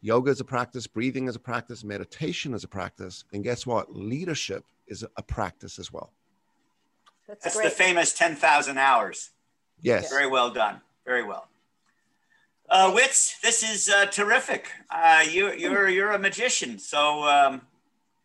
Yoga 0.00 0.30
is 0.30 0.40
a 0.40 0.44
practice, 0.44 0.86
breathing 0.86 1.28
is 1.28 1.36
a 1.36 1.40
practice, 1.40 1.82
meditation 1.82 2.54
is 2.54 2.64
a 2.64 2.68
practice. 2.68 3.24
And 3.32 3.42
guess 3.42 3.66
what? 3.66 3.94
Leadership 3.94 4.64
is 4.86 5.04
a 5.16 5.22
practice 5.22 5.78
as 5.78 5.92
well. 5.92 6.12
That's, 7.28 7.44
That's 7.44 7.60
the 7.60 7.70
famous 7.70 8.12
10,000 8.12 8.78
hours. 8.78 9.30
Yes. 9.82 10.10
Very 10.10 10.28
well 10.28 10.50
done. 10.50 10.80
Very 11.04 11.24
well. 11.24 11.48
Uh, 12.68 12.92
Witz, 12.92 13.40
this 13.40 13.62
is 13.62 13.88
uh, 13.88 14.06
terrific. 14.06 14.66
Uh, 14.90 15.24
you, 15.28 15.52
you're, 15.52 15.88
you're 15.88 16.12
a 16.12 16.18
magician. 16.18 16.78
So 16.78 17.24
um, 17.24 17.62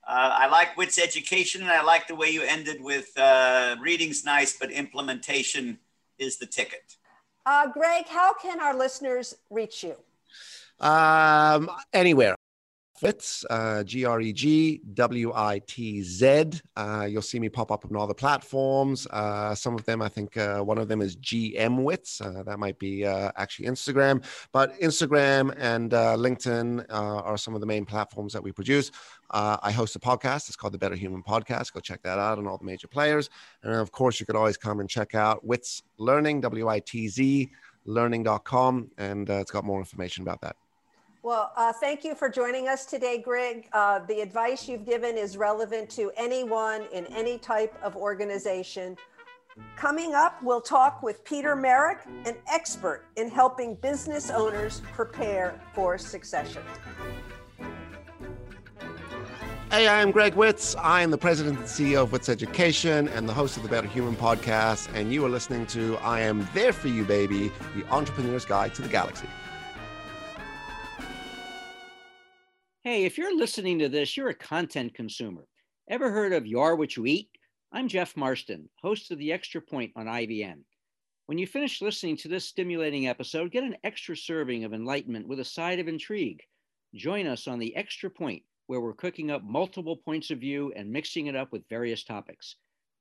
uh, 0.07 0.29
I 0.33 0.47
like 0.47 0.75
Witz 0.75 0.99
education 0.99 1.61
and 1.61 1.69
I 1.69 1.83
like 1.83 2.07
the 2.07 2.15
way 2.15 2.29
you 2.29 2.41
ended 2.41 2.81
with 2.81 3.15
uh, 3.17 3.75
reading's 3.79 4.25
nice, 4.25 4.57
but 4.57 4.71
implementation 4.71 5.77
is 6.17 6.37
the 6.37 6.45
ticket. 6.45 6.97
Uh, 7.45 7.67
Greg, 7.67 8.07
how 8.07 8.33
can 8.33 8.59
our 8.59 8.75
listeners 8.75 9.35
reach 9.49 9.83
you? 9.83 9.95
Um, 10.79 11.69
anywhere. 11.93 12.35
Witz, 13.01 13.43
uh, 13.49 13.83
G 13.83 14.05
R 14.05 14.21
E 14.21 14.31
G 14.31 14.81
W 14.93 15.31
I 15.35 15.59
T 15.65 16.01
Z. 16.03 16.51
Uh, 16.75 17.07
you'll 17.09 17.21
see 17.21 17.39
me 17.39 17.49
pop 17.49 17.71
up 17.71 17.83
on 17.85 17.95
all 17.95 18.05
the 18.05 18.13
platforms. 18.13 19.07
Uh, 19.07 19.55
some 19.55 19.73
of 19.73 19.83
them, 19.85 20.01
I 20.01 20.07
think 20.07 20.37
uh, 20.37 20.59
one 20.59 20.77
of 20.77 20.87
them 20.87 21.01
is 21.01 21.15
GM 21.17 21.83
Witz. 21.83 22.21
Uh, 22.21 22.43
that 22.43 22.59
might 22.59 22.77
be 22.77 23.05
uh, 23.05 23.31
actually 23.37 23.67
Instagram. 23.67 24.23
But 24.51 24.79
Instagram 24.79 25.55
and 25.57 25.91
LinkedIn 25.91 26.85
are 26.89 27.37
some 27.37 27.55
of 27.55 27.61
the 27.61 27.67
main 27.67 27.85
platforms 27.85 28.33
that 28.33 28.43
we 28.43 28.51
produce. 28.51 28.91
I 29.31 29.71
host 29.71 29.95
a 29.95 29.99
podcast. 29.99 30.47
It's 30.47 30.55
called 30.55 30.73
the 30.73 30.77
Better 30.77 30.95
Human 30.95 31.23
Podcast. 31.23 31.73
Go 31.73 31.79
check 31.79 32.03
that 32.03 32.19
out 32.19 32.37
on 32.37 32.47
all 32.47 32.57
the 32.57 32.65
major 32.65 32.87
players. 32.87 33.29
And 33.63 33.73
of 33.73 33.91
course, 33.91 34.19
you 34.19 34.25
could 34.25 34.35
always 34.35 34.57
come 34.57 34.79
and 34.79 34.89
check 34.89 35.15
out 35.15 35.45
Witz 35.45 35.81
Learning, 35.97 36.41
W 36.41 36.67
I 36.67 36.79
T 36.79 37.07
Z, 37.07 37.49
learning.com. 37.85 38.91
And 38.97 39.29
it's 39.29 39.51
got 39.51 39.63
more 39.63 39.79
information 39.79 40.21
about 40.21 40.41
that. 40.41 40.55
Well, 41.23 41.51
uh, 41.55 41.71
thank 41.71 42.03
you 42.03 42.15
for 42.15 42.29
joining 42.29 42.67
us 42.67 42.83
today, 42.87 43.19
Greg. 43.19 43.69
Uh, 43.73 43.99
the 43.99 44.21
advice 44.21 44.67
you've 44.67 44.87
given 44.87 45.19
is 45.19 45.37
relevant 45.37 45.87
to 45.91 46.11
anyone 46.17 46.87
in 46.91 47.05
any 47.07 47.37
type 47.37 47.75
of 47.83 47.95
organization. 47.95 48.97
Coming 49.75 50.15
up, 50.15 50.41
we'll 50.41 50.61
talk 50.61 51.03
with 51.03 51.23
Peter 51.23 51.55
Merrick, 51.55 51.99
an 52.25 52.37
expert 52.51 53.05
in 53.17 53.29
helping 53.29 53.75
business 53.75 54.31
owners 54.31 54.81
prepare 54.93 55.61
for 55.75 55.95
succession. 55.95 56.63
Hey, 59.69 59.87
I'm 59.87 60.09
Greg 60.09 60.33
Witz. 60.33 60.75
I 60.79 61.03
am 61.03 61.11
the 61.11 61.19
president 61.19 61.59
and 61.59 61.67
CEO 61.67 62.01
of 62.01 62.09
Witz 62.09 62.29
Education 62.29 63.09
and 63.09 63.29
the 63.29 63.33
host 63.33 63.57
of 63.57 63.63
the 63.63 63.69
Better 63.69 63.87
Human 63.87 64.15
podcast. 64.15 64.91
And 64.95 65.13
you 65.13 65.23
are 65.23 65.29
listening 65.29 65.67
to 65.67 65.97
I 65.97 66.21
Am 66.21 66.49
There 66.55 66.73
For 66.73 66.87
You, 66.87 67.05
Baby, 67.05 67.51
the 67.75 67.87
entrepreneur's 67.91 68.43
guide 68.43 68.73
to 68.73 68.81
the 68.81 68.89
galaxy. 68.89 69.27
Hey, 72.83 73.05
if 73.05 73.15
you're 73.15 73.37
listening 73.37 73.77
to 73.77 73.89
this, 73.89 74.17
you're 74.17 74.29
a 74.29 74.33
content 74.33 74.95
consumer. 74.95 75.45
Ever 75.87 76.09
heard 76.09 76.33
of 76.33 76.47
You 76.47 76.61
Are 76.61 76.75
What 76.75 76.97
You 76.97 77.05
Eat? 77.05 77.29
I'm 77.71 77.87
Jeff 77.87 78.17
Marston, 78.17 78.67
host 78.81 79.11
of 79.11 79.19
The 79.19 79.31
Extra 79.31 79.61
Point 79.61 79.91
on 79.95 80.07
IVN. 80.07 80.63
When 81.27 81.37
you 81.37 81.45
finish 81.45 81.79
listening 81.79 82.17
to 82.17 82.27
this 82.27 82.45
stimulating 82.45 83.07
episode, 83.07 83.51
get 83.51 83.63
an 83.63 83.77
extra 83.83 84.17
serving 84.17 84.63
of 84.63 84.73
enlightenment 84.73 85.27
with 85.27 85.39
a 85.39 85.45
side 85.45 85.77
of 85.77 85.87
intrigue. 85.87 86.41
Join 86.95 87.27
us 87.27 87.47
on 87.47 87.59
The 87.59 87.75
Extra 87.75 88.09
Point, 88.09 88.41
where 88.65 88.81
we're 88.81 88.95
cooking 88.95 89.29
up 89.29 89.43
multiple 89.43 89.97
points 89.97 90.31
of 90.31 90.39
view 90.39 90.73
and 90.75 90.91
mixing 90.91 91.27
it 91.27 91.35
up 91.35 91.51
with 91.51 91.69
various 91.69 92.03
topics. 92.03 92.55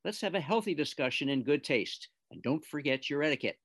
Let's 0.04 0.20
have 0.20 0.34
a 0.34 0.40
healthy 0.40 0.74
discussion 0.74 1.30
in 1.30 1.42
good 1.42 1.64
taste, 1.64 2.10
and 2.30 2.42
don't 2.42 2.66
forget 2.66 3.08
your 3.08 3.22
etiquette. 3.22 3.56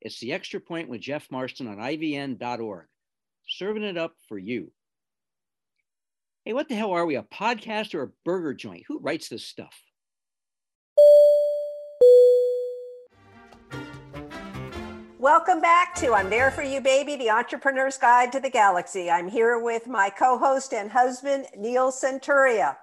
It's 0.00 0.18
The 0.18 0.32
Extra 0.32 0.58
Point 0.58 0.88
with 0.88 1.00
Jeff 1.00 1.30
Marston 1.30 1.68
on 1.68 1.76
IVN.org, 1.76 2.86
serving 3.46 3.84
it 3.84 3.96
up 3.96 4.14
for 4.28 4.36
you. 4.36 4.72
Hey, 6.48 6.54
what 6.54 6.66
the 6.66 6.74
hell 6.74 6.92
are 6.92 7.04
we, 7.04 7.16
a 7.16 7.22
podcast 7.24 7.94
or 7.94 8.04
a 8.04 8.10
burger 8.24 8.54
joint? 8.54 8.84
Who 8.88 9.00
writes 9.00 9.28
this 9.28 9.44
stuff? 9.44 9.82
Welcome 15.18 15.60
back 15.60 15.94
to 15.96 16.14
I'm 16.14 16.30
There 16.30 16.50
For 16.50 16.62
You, 16.62 16.80
Baby, 16.80 17.16
the 17.16 17.28
Entrepreneur's 17.28 17.98
Guide 17.98 18.32
to 18.32 18.40
the 18.40 18.48
Galaxy. 18.48 19.10
I'm 19.10 19.28
here 19.28 19.58
with 19.58 19.86
my 19.86 20.08
co 20.08 20.38
host 20.38 20.72
and 20.72 20.90
husband, 20.90 21.48
Neil 21.54 21.92
Senturia. 21.92 22.78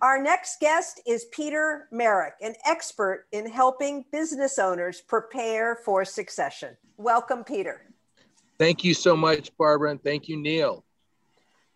Our 0.00 0.22
next 0.22 0.58
guest 0.58 1.02
is 1.06 1.26
Peter 1.26 1.88
Merrick, 1.92 2.36
an 2.40 2.54
expert 2.64 3.26
in 3.32 3.50
helping 3.50 4.06
business 4.12 4.58
owners 4.58 5.02
prepare 5.02 5.76
for 5.84 6.06
succession. 6.06 6.74
Welcome, 6.96 7.44
Peter. 7.44 7.82
Thank 8.58 8.82
you 8.82 8.94
so 8.94 9.14
much, 9.14 9.54
Barbara, 9.58 9.90
and 9.90 10.02
thank 10.02 10.26
you, 10.26 10.38
Neil. 10.38 10.86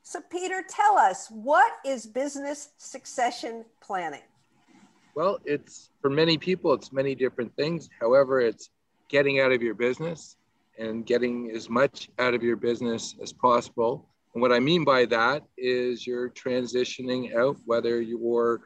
So, 0.04 0.20
Peter, 0.20 0.64
tell 0.68 0.98
us 0.98 1.28
what 1.30 1.72
is 1.86 2.06
business 2.06 2.70
succession 2.76 3.64
planning? 3.80 4.22
Well, 5.14 5.38
it's 5.44 5.90
for 6.00 6.10
many 6.10 6.36
people, 6.36 6.72
it's 6.72 6.92
many 6.92 7.14
different 7.14 7.54
things. 7.54 7.88
However, 8.00 8.40
it's 8.40 8.70
getting 9.08 9.40
out 9.40 9.52
of 9.52 9.62
your 9.62 9.74
business 9.74 10.36
and 10.78 11.06
getting 11.06 11.52
as 11.54 11.68
much 11.68 12.08
out 12.18 12.34
of 12.34 12.42
your 12.42 12.56
business 12.56 13.14
as 13.22 13.32
possible. 13.32 14.08
And 14.34 14.42
what 14.42 14.52
I 14.52 14.58
mean 14.58 14.84
by 14.84 15.04
that 15.06 15.44
is 15.56 16.06
you're 16.06 16.30
transitioning 16.30 17.36
out, 17.36 17.56
whether 17.66 18.00
you're 18.00 18.62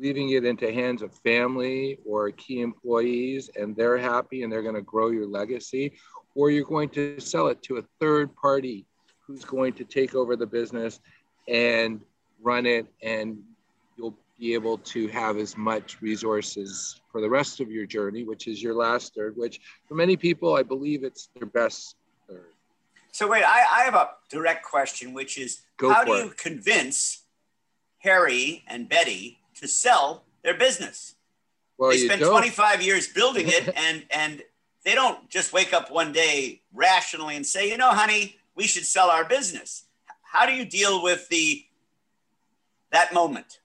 leaving 0.00 0.30
it 0.30 0.44
into 0.44 0.72
hands 0.72 1.02
of 1.02 1.14
family 1.18 1.98
or 2.04 2.30
key 2.32 2.60
employees 2.60 3.50
and 3.54 3.76
they're 3.76 3.98
happy 3.98 4.42
and 4.42 4.50
they're 4.50 4.62
going 4.62 4.74
to 4.74 4.82
grow 4.82 5.10
your 5.10 5.26
legacy, 5.26 5.92
or 6.34 6.50
you're 6.50 6.64
going 6.64 6.88
to 6.88 7.20
sell 7.20 7.48
it 7.48 7.62
to 7.62 7.76
a 7.76 7.82
third 8.00 8.34
party 8.34 8.86
who's 9.26 9.44
going 9.44 9.72
to 9.74 9.84
take 9.84 10.14
over 10.14 10.36
the 10.36 10.46
business 10.46 11.00
and 11.48 12.00
run 12.40 12.66
it 12.66 12.86
and 13.02 13.38
you'll 13.96 14.16
be 14.38 14.54
able 14.54 14.78
to 14.78 15.08
have 15.08 15.36
as 15.36 15.56
much 15.56 16.00
resources 16.00 17.00
for 17.10 17.20
the 17.20 17.28
rest 17.28 17.60
of 17.60 17.70
your 17.70 17.86
journey 17.86 18.24
which 18.24 18.48
is 18.48 18.62
your 18.62 18.74
last 18.74 19.14
third 19.14 19.36
which 19.36 19.60
for 19.86 19.94
many 19.94 20.16
people 20.16 20.56
i 20.56 20.62
believe 20.62 21.04
it's 21.04 21.28
their 21.36 21.46
best 21.46 21.96
third. 22.28 22.46
So 23.12 23.28
wait 23.28 23.44
i, 23.44 23.80
I 23.80 23.82
have 23.82 23.94
a 23.94 24.10
direct 24.28 24.64
question 24.64 25.12
which 25.12 25.38
is 25.38 25.62
Go 25.76 25.92
how 25.92 26.04
do 26.04 26.14
it. 26.14 26.24
you 26.24 26.30
convince 26.36 27.22
harry 27.98 28.64
and 28.66 28.88
betty 28.88 29.38
to 29.54 29.68
sell 29.68 30.24
their 30.42 30.54
business? 30.54 31.14
Well, 31.78 31.90
they 31.90 31.98
spent 31.98 32.22
25 32.22 32.82
years 32.82 33.08
building 33.08 33.46
it 33.48 33.68
and 33.76 34.04
and 34.10 34.42
they 34.84 34.94
don't 34.94 35.28
just 35.28 35.52
wake 35.52 35.72
up 35.72 35.90
one 35.90 36.12
day 36.12 36.62
rationally 36.72 37.36
and 37.36 37.46
say 37.46 37.68
you 37.68 37.76
know 37.76 37.90
honey 37.90 38.36
we 38.54 38.66
should 38.66 38.86
sell 38.86 39.10
our 39.10 39.24
business. 39.24 39.84
How 40.22 40.46
do 40.46 40.52
you 40.52 40.64
deal 40.64 41.02
with 41.02 41.28
the 41.28 41.64
that 42.90 43.12
moment? 43.12 43.60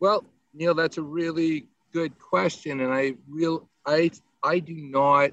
Well, 0.00 0.24
Neil, 0.52 0.74
that's 0.74 0.98
a 0.98 1.02
really 1.02 1.68
good 1.92 2.18
question, 2.18 2.80
and 2.80 2.92
I 2.92 3.14
real 3.28 3.68
I 3.86 4.10
I 4.42 4.58
do 4.58 4.74
not 4.74 5.32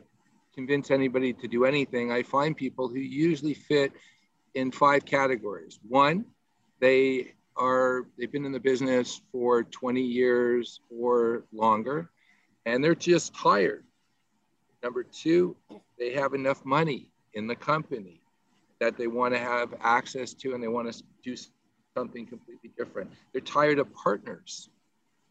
convince 0.53 0.91
anybody 0.91 1.33
to 1.33 1.47
do 1.47 1.65
anything. 1.65 2.11
I 2.11 2.23
find 2.23 2.55
people 2.55 2.87
who 2.87 2.99
usually 2.99 3.53
fit 3.53 3.91
in 4.53 4.71
five 4.71 5.05
categories. 5.05 5.79
One, 5.87 6.25
they 6.79 7.33
are 7.55 8.07
they've 8.17 8.31
been 8.31 8.45
in 8.45 8.51
the 8.51 8.59
business 8.59 9.21
for 9.31 9.63
20 9.63 10.01
years 10.01 10.79
or 10.89 11.43
longer, 11.53 12.09
and 12.65 12.83
they're 12.83 12.95
just 12.95 13.35
tired. 13.35 13.85
Number 14.83 15.03
two, 15.03 15.55
they 15.99 16.13
have 16.13 16.33
enough 16.33 16.65
money 16.65 17.11
in 17.33 17.45
the 17.47 17.55
company 17.55 18.20
that 18.81 18.97
they 18.97 19.05
want 19.05 19.31
to 19.31 19.39
have 19.39 19.75
access 19.81 20.33
to 20.33 20.55
and 20.55 20.61
they 20.61 20.67
want 20.67 20.91
to 20.91 21.03
do 21.23 21.35
something 21.95 22.25
completely 22.25 22.71
different. 22.75 23.11
They're 23.31 23.39
tired 23.39 23.77
of 23.77 23.93
partners. 23.93 24.69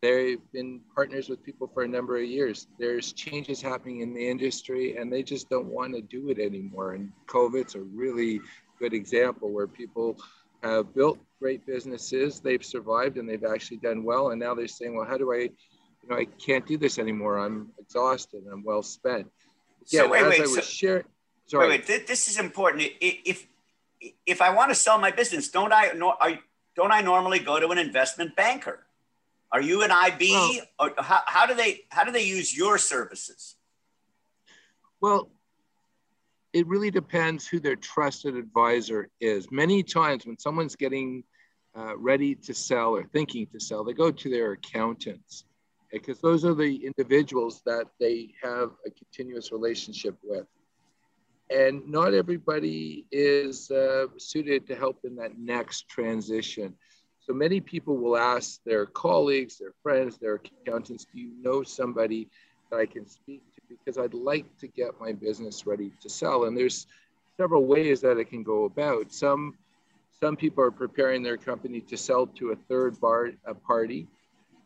They've 0.03 0.39
been 0.53 0.81
partners 0.95 1.29
with 1.29 1.43
people 1.43 1.69
for 1.75 1.83
a 1.83 1.89
number 1.89 2.17
of 2.17 2.25
years. 2.25 2.69
There's 2.79 3.13
changes 3.13 3.61
happening 3.61 4.03
in 4.03 4.15
the 4.15 4.27
industry 4.27 4.97
and 4.97 5.13
they 5.13 5.25
just 5.25 5.51
don't 5.51 5.67
want 5.67 5.95
to 5.95 6.01
do 6.01 6.31
it 6.31 6.39
anymore. 6.39 6.93
And 6.93 7.11
COVID's 7.27 7.75
a 7.75 7.81
really 7.81 8.41
good 8.79 8.95
example 8.95 9.51
where 9.51 9.67
people 9.67 10.17
have 10.63 10.95
built 10.95 11.19
great 11.41 11.67
businesses, 11.67 12.39
they've 12.39 12.65
survived 12.65 13.17
and 13.19 13.29
they've 13.29 13.45
actually 13.45 13.79
done 13.79 14.05
well. 14.05 14.31
And 14.31 14.39
now 14.39 14.55
they're 14.55 14.69
saying, 14.69 14.97
well, 14.97 15.07
how 15.07 15.19
do 15.19 15.33
I, 15.33 15.39
you 15.39 16.09
know, 16.09 16.17
I 16.17 16.25
can't 16.25 16.67
do 16.67 16.79
this 16.79 17.01
anymore. 17.01 17.39
I'm 17.39 17.73
exhausted. 17.81 18.45
I'm 18.51 18.63
well 18.63 18.85
spent. 18.85 19.27
Yeah, 19.89 20.03
so 20.03 20.09
wait, 20.11 20.39
wait, 20.39 20.47
so, 20.47 20.61
sharing, 20.61 21.05
Sorry. 21.51 21.69
Wait, 21.69 21.89
wait. 21.89 22.07
This 22.07 22.29
is 22.29 22.39
important. 22.39 22.85
If 23.01 23.45
if 24.25 24.41
I 24.41 24.51
want 24.55 24.71
to 24.71 24.75
sell 24.77 24.99
my 24.99 25.11
business, 25.11 25.49
don't 25.49 25.73
I? 25.73 25.91
Don't 26.77 26.93
I 26.93 27.01
normally 27.01 27.41
go 27.41 27.59
to 27.59 27.69
an 27.71 27.79
investment 27.79 28.37
banker? 28.37 28.87
Are 29.51 29.61
you 29.61 29.83
an 29.83 29.91
IB? 29.91 30.31
Well, 30.31 30.61
or 30.79 31.03
how, 31.03 31.23
how 31.27 31.47
do 31.47 31.55
they 31.55 31.81
how 31.89 32.05
do 32.05 32.13
they 32.13 32.23
use 32.23 32.57
your 32.57 32.79
services? 32.79 33.57
Well, 35.01 35.33
it 36.53 36.69
really 36.69 36.93
depends 36.93 37.49
who 37.49 37.59
their 37.59 37.75
trusted 37.75 38.37
advisor 38.37 39.09
is. 39.21 39.51
Many 39.51 39.83
times 39.83 40.27
when 40.27 40.39
someone's 40.39 40.77
getting 40.77 41.25
uh, 41.77 41.97
ready 41.97 42.37
to 42.37 42.55
sell 42.55 42.95
or 42.95 43.03
thinking 43.13 43.49
to 43.49 43.59
sell, 43.59 43.83
they 43.83 43.93
go 43.93 44.13
to 44.13 44.31
their 44.31 44.53
accountants 44.53 45.47
because 45.91 46.21
those 46.21 46.45
are 46.45 46.55
the 46.55 46.87
individuals 46.87 47.61
that 47.67 47.87
they 47.99 48.35
have 48.41 48.71
a 48.87 48.91
continuous 48.91 49.51
relationship 49.51 50.17
with 50.23 50.47
and 51.51 51.87
not 51.89 52.15
everybody 52.15 53.05
is 53.11 53.71
uh, 53.71 54.07
suited 54.19 54.67
to 54.69 54.77
help 54.77 55.01
in 55.05 55.17
that 55.17 55.37
next 55.39 55.89
transition. 55.89 56.75
So 57.21 57.35
many 57.35 57.61
people 57.61 57.97
will 57.97 58.17
ask 58.17 58.61
their 58.65 58.87
colleagues, 58.87 59.59
their 59.59 59.75
friends, 59.83 60.17
their 60.17 60.41
accountants, 60.65 61.07
do 61.13 61.21
you 61.21 61.33
know 61.41 61.63
somebody 61.63 62.29
that 62.71 62.79
I 62.79 62.87
can 62.87 63.07
speak 63.07 63.43
to? 63.55 63.61
Because 63.69 63.99
I'd 63.99 64.15
like 64.15 64.47
to 64.59 64.69
get 64.69 65.01
my 65.01 65.13
business 65.13 65.67
ready 65.67 65.93
to 66.01 66.09
sell. 66.09 66.45
And 66.45 66.57
there's 66.57 66.87
several 67.37 67.67
ways 67.67 68.01
that 68.01 68.19
it 68.19 68.27
can 68.31 68.43
go 68.43 68.65
about. 68.65 69.13
Some, 69.13 69.55
some 70.21 70.37
people 70.37 70.63
are 70.63 70.71
preparing 70.71 71.23
their 71.23 71.37
company 71.37 71.81
to 71.83 71.97
sell 71.97 72.27
to 72.27 72.53
a 72.53 72.57
third 72.57 73.01
bar, 73.01 73.31
a 73.45 73.55
party. 73.55 74.07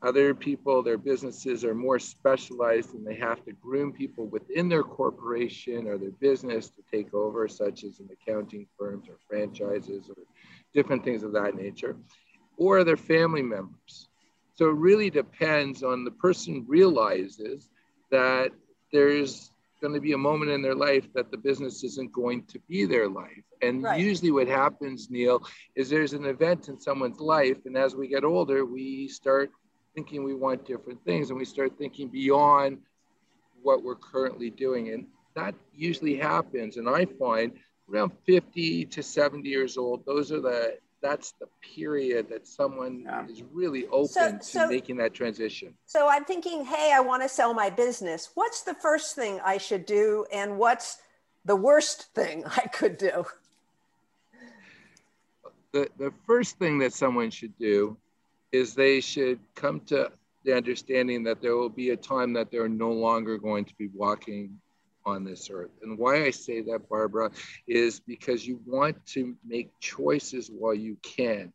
Other 0.05 0.35
people, 0.35 0.83
their 0.83 0.99
businesses 0.99 1.65
are 1.65 1.75
more 1.75 1.99
specialized 1.99 2.93
and 2.93 3.07
they 3.07 3.15
have 3.15 3.43
to 3.47 3.53
groom 3.53 3.91
people 3.91 4.27
within 4.27 4.69
their 4.69 4.83
corporation 4.83 5.87
or 5.87 5.97
their 5.97 6.11
business 6.11 6.69
to 6.69 6.83
take 6.93 7.15
over, 7.15 7.49
such 7.49 7.85
as 7.85 8.01
in 8.01 8.09
accounting 8.13 8.67
firms 8.79 9.09
or 9.09 9.17
franchises 9.27 10.11
or 10.11 10.23
different 10.75 11.05
things 11.05 11.23
of 11.23 11.33
that 11.33 11.55
nature, 11.55 11.97
or 12.59 12.85
their 12.85 12.99
family 12.99 13.41
members. 13.41 14.09
So 14.57 14.67
it 14.67 14.77
really 14.77 15.09
depends 15.09 15.83
on 15.83 16.05
the 16.05 16.11
person 16.11 16.67
realizes 16.69 17.71
that 18.11 18.51
there's 18.93 19.53
going 19.81 19.95
to 19.95 20.01
be 20.01 20.13
a 20.13 20.19
moment 20.19 20.51
in 20.51 20.61
their 20.61 20.75
life 20.75 21.09
that 21.15 21.31
the 21.31 21.39
business 21.39 21.83
isn't 21.83 22.13
going 22.13 22.45
to 22.45 22.59
be 22.69 22.85
their 22.85 23.09
life. 23.09 23.43
And 23.63 23.83
right. 23.83 23.99
usually 23.99 24.31
what 24.31 24.49
happens, 24.49 25.11
Neil, 25.11 25.47
is 25.77 25.89
there's 25.89 26.13
an 26.13 26.27
event 26.27 26.69
in 26.69 26.79
someone's 26.79 27.21
life. 27.21 27.59
And 27.65 27.77
as 27.77 27.95
we 27.97 28.07
get 28.07 28.23
older, 28.23 28.67
we 28.67 29.09
start 29.09 29.51
thinking 29.95 30.25
we 30.25 30.35
want 30.35 30.67
different 30.67 31.03
things 31.05 31.31
and 31.31 31.39
we 31.39 31.45
start 31.45 31.77
thinking 31.79 32.09
beyond 32.09 32.79
what 33.63 33.83
we're 33.83 33.95
currently 33.95 34.51
doing. 34.51 34.91
And 34.91 35.07
that 35.35 35.55
usually 35.75 36.17
happens. 36.17 36.77
And 36.77 36.89
I 36.89 37.07
find 37.07 37.53
around 37.93 38.13
50 38.27 38.87
to 38.87 39.03
70 39.03 39.49
years 39.49 39.77
old, 39.77 40.05
those 40.07 40.33
are 40.33 40.41
the 40.41 40.79
that's 41.03 41.33
the 41.33 41.47
period 41.61 42.31
that 42.31 42.47
someone 42.47 43.03
yeah. 43.05 43.27
is 43.27 43.43
really 43.53 43.87
open 43.89 44.09
so, 44.09 44.39
to 44.39 44.43
so, 44.43 44.69
making 44.69 44.97
that 44.97 45.13
transition. 45.13 45.75
So 45.85 46.09
I'm 46.09 46.25
thinking, 46.25 46.65
hey, 46.65 46.95
I 46.95 47.01
want 47.01 47.23
to 47.23 47.29
sell 47.29 47.53
my 47.53 47.69
business. 47.69 48.31
What's 48.33 48.63
the 48.63 48.73
first 48.73 49.15
thing 49.15 49.39
I 49.45 49.59
should 49.59 49.85
do? 49.85 50.25
And 50.33 50.57
what's 50.57 51.03
the 51.45 51.57
worst 51.57 52.15
thing 52.15 52.45
I 52.57 52.63
could 52.69 52.97
do? 52.97 53.27
The, 55.73 55.91
the 55.99 56.11
first 56.27 56.59
thing 56.59 56.79
that 56.79 56.95
someone 56.95 57.31
should 57.31 57.57
do 57.59 57.99
is 58.55 58.73
they 58.73 59.01
should 59.01 59.41
come 59.57 59.81
to 59.81 60.09
the 60.45 60.57
understanding 60.57 61.25
that 61.25 61.43
there 61.43 61.57
will 61.57 61.69
be 61.69 61.91
a 61.91 61.97
time 61.97 62.33
that 62.33 62.53
they're 62.53 62.69
no 62.69 62.93
longer 62.93 63.37
going 63.37 63.65
to 63.65 63.75
be 63.75 63.89
walking 63.93 64.61
on 65.05 65.25
this 65.25 65.51
earth. 65.51 65.73
And 65.83 65.99
why 65.99 66.25
I 66.25 66.31
say 66.31 66.61
that, 66.63 66.89
Barbara, 66.89 67.33
is 67.67 67.99
because 67.99 68.47
you 68.47 68.61
want 68.65 69.05
to 69.07 69.37
make 69.45 69.73
choices 69.81 70.53
while 70.57 70.75
you 70.75 70.97
can. 71.03 71.53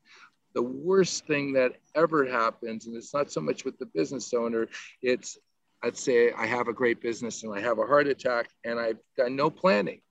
The 0.53 0.61
worst 0.61 1.25
thing 1.25 1.53
that 1.53 1.77
ever 1.95 2.25
happens, 2.25 2.85
and 2.85 2.97
it's 2.97 3.13
not 3.13 3.31
so 3.31 3.39
much 3.39 3.63
with 3.63 3.79
the 3.79 3.85
business 3.85 4.33
owner, 4.33 4.67
it's 5.01 5.37
I'd 5.81 5.95
say 5.95 6.33
I 6.33 6.47
have 6.47 6.67
a 6.67 6.73
great 6.73 6.99
business 6.99 7.43
and 7.43 7.55
I 7.55 7.61
have 7.61 7.79
a 7.79 7.85
heart 7.85 8.07
attack 8.07 8.49
and 8.65 8.77
I've 8.77 8.99
done 9.15 9.37
no 9.37 9.49
planning. 9.49 10.01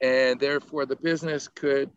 And 0.00 0.38
therefore, 0.38 0.86
the 0.86 0.94
business 0.94 1.48
could 1.48 1.90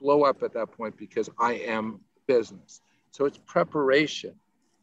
blow 0.00 0.22
up 0.22 0.44
at 0.44 0.54
that 0.54 0.70
point 0.70 0.96
because 0.96 1.28
I 1.40 1.54
am 1.54 2.02
business. 2.28 2.80
So 3.12 3.26
it's 3.26 3.38
preparation. 3.38 4.34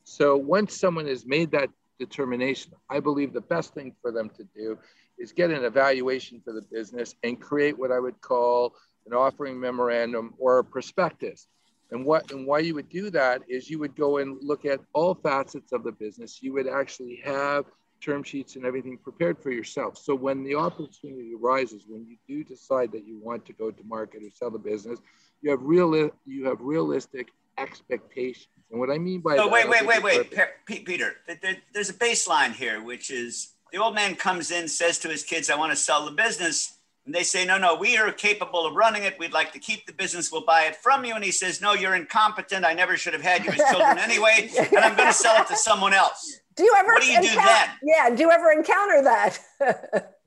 So 0.04 0.38
once 0.38 0.80
someone 0.80 1.08
has 1.08 1.26
made 1.26 1.52
that 1.52 1.70
determination, 2.00 2.72
I 2.90 3.00
believe 3.00 3.34
the 3.34 3.42
best 3.42 3.74
thing 3.74 3.94
for 4.02 4.12
them 4.12 4.30
to 4.38 4.44
do 4.56 4.78
is 5.18 5.34
get 5.34 5.52
an 5.52 5.66
evaluation 5.66 6.42
for 6.46 6.54
the 6.54 6.62
business 6.62 7.16
and 7.24 7.42
create 7.42 7.78
what 7.78 7.92
I 7.92 8.00
would 8.00 8.22
call 8.22 8.76
an 9.06 9.14
offering 9.14 9.60
memorandum 9.60 10.34
or 10.38 10.60
a 10.60 10.64
prospectus. 10.64 11.48
And 11.92 12.06
what 12.06 12.32
and 12.32 12.46
why 12.46 12.60
you 12.60 12.76
would 12.76 12.90
do 12.90 13.10
that 13.10 13.42
is 13.50 13.68
you 13.68 13.80
would 13.80 13.96
go 13.96 14.18
and 14.18 14.38
look 14.42 14.64
at 14.64 14.80
all 14.94 15.16
facets 15.16 15.72
of 15.72 15.84
the 15.84 15.92
business. 15.92 16.42
You 16.42 16.54
would 16.54 16.68
actually 16.68 17.22
have 17.26 17.66
term 18.00 18.22
sheets 18.22 18.56
and 18.56 18.64
everything 18.64 18.98
prepared 18.98 19.42
for 19.42 19.52
yourself. 19.52 19.98
So 19.98 20.14
when 20.14 20.44
the 20.44 20.56
opportunity 20.56 21.32
arises, 21.34 21.86
when 21.88 22.06
you 22.08 22.18
do 22.28 22.44
decide 22.44 22.92
that 22.92 23.06
you 23.06 23.20
want 23.20 23.46
to 23.48 23.54
go 23.54 23.72
to 23.72 23.84
market 23.84 24.22
or 24.22 24.30
sell 24.34 24.52
the 24.52 24.60
business, 24.60 25.00
you 25.42 25.50
have 25.50 25.62
real 25.64 26.12
you 26.26 26.46
have 26.46 26.62
realistic 26.62 27.30
expectations. 27.62 28.48
And 28.72 28.80
what 28.80 28.90
I 28.90 28.98
mean 28.98 29.22
by 29.22 29.36
that, 29.36 29.50
wait, 29.50 29.68
wait, 29.68 29.86
wait, 29.86 30.04
wait, 30.04 30.32
P- 30.68 30.80
Peter. 30.80 31.16
There, 31.42 31.58
there's 31.74 31.90
a 31.90 31.94
baseline 31.94 32.52
here, 32.54 32.84
which 32.84 33.10
is 33.10 33.54
the 33.72 33.80
old 33.80 33.96
man 33.96 34.16
comes 34.16 34.52
in, 34.52 34.68
says 34.68 35.00
to 35.00 35.08
his 35.08 35.24
kids, 35.24 35.50
"I 35.50 35.56
want 35.56 35.72
to 35.72 35.76
sell 35.76 36.06
the 36.06 36.12
business." 36.12 36.76
And 37.06 37.16
they 37.16 37.24
say, 37.24 37.44
no, 37.44 37.58
no, 37.58 37.74
we 37.76 37.98
are 37.98 38.12
capable 38.12 38.68
of 38.68 38.76
running 38.76 39.02
it. 39.02 39.18
We'd 39.18 39.34
like 39.34 39.52
to 39.54 39.60
keep 39.60 39.88
the 39.88 39.94
business. 39.94 40.32
We'll 40.32 40.46
buy 40.46 40.66
it 40.66 40.76
from 40.76 41.06
you. 41.06 41.16
And 41.16 41.24
he 41.24 41.32
says, 41.32 41.60
no, 41.60 41.74
you're 41.74 41.96
incompetent. 41.96 42.64
I 42.64 42.74
never 42.74 42.98
should 42.98 43.14
have 43.14 43.24
had 43.24 43.44
you 43.44 43.50
as 43.52 43.58
children 43.72 43.98
anyway. 44.10 44.52
And 44.60 44.78
I'm 44.78 44.96
going 44.96 45.08
to 45.08 45.14
sell 45.14 45.42
it 45.42 45.48
to 45.48 45.56
someone 45.56 45.94
else. 45.94 46.40
Do 46.56 46.64
you 46.64 46.76
ever? 46.78 46.92
What 46.94 47.02
do 47.02 47.08
you 47.08 47.18
encounter- 47.18 47.40
do 47.40 47.46
then? 47.48 47.70
Yeah. 47.82 48.16
Do 48.16 48.22
you 48.22 48.30
ever 48.30 48.52
encounter 48.52 49.02
that? 49.04 50.14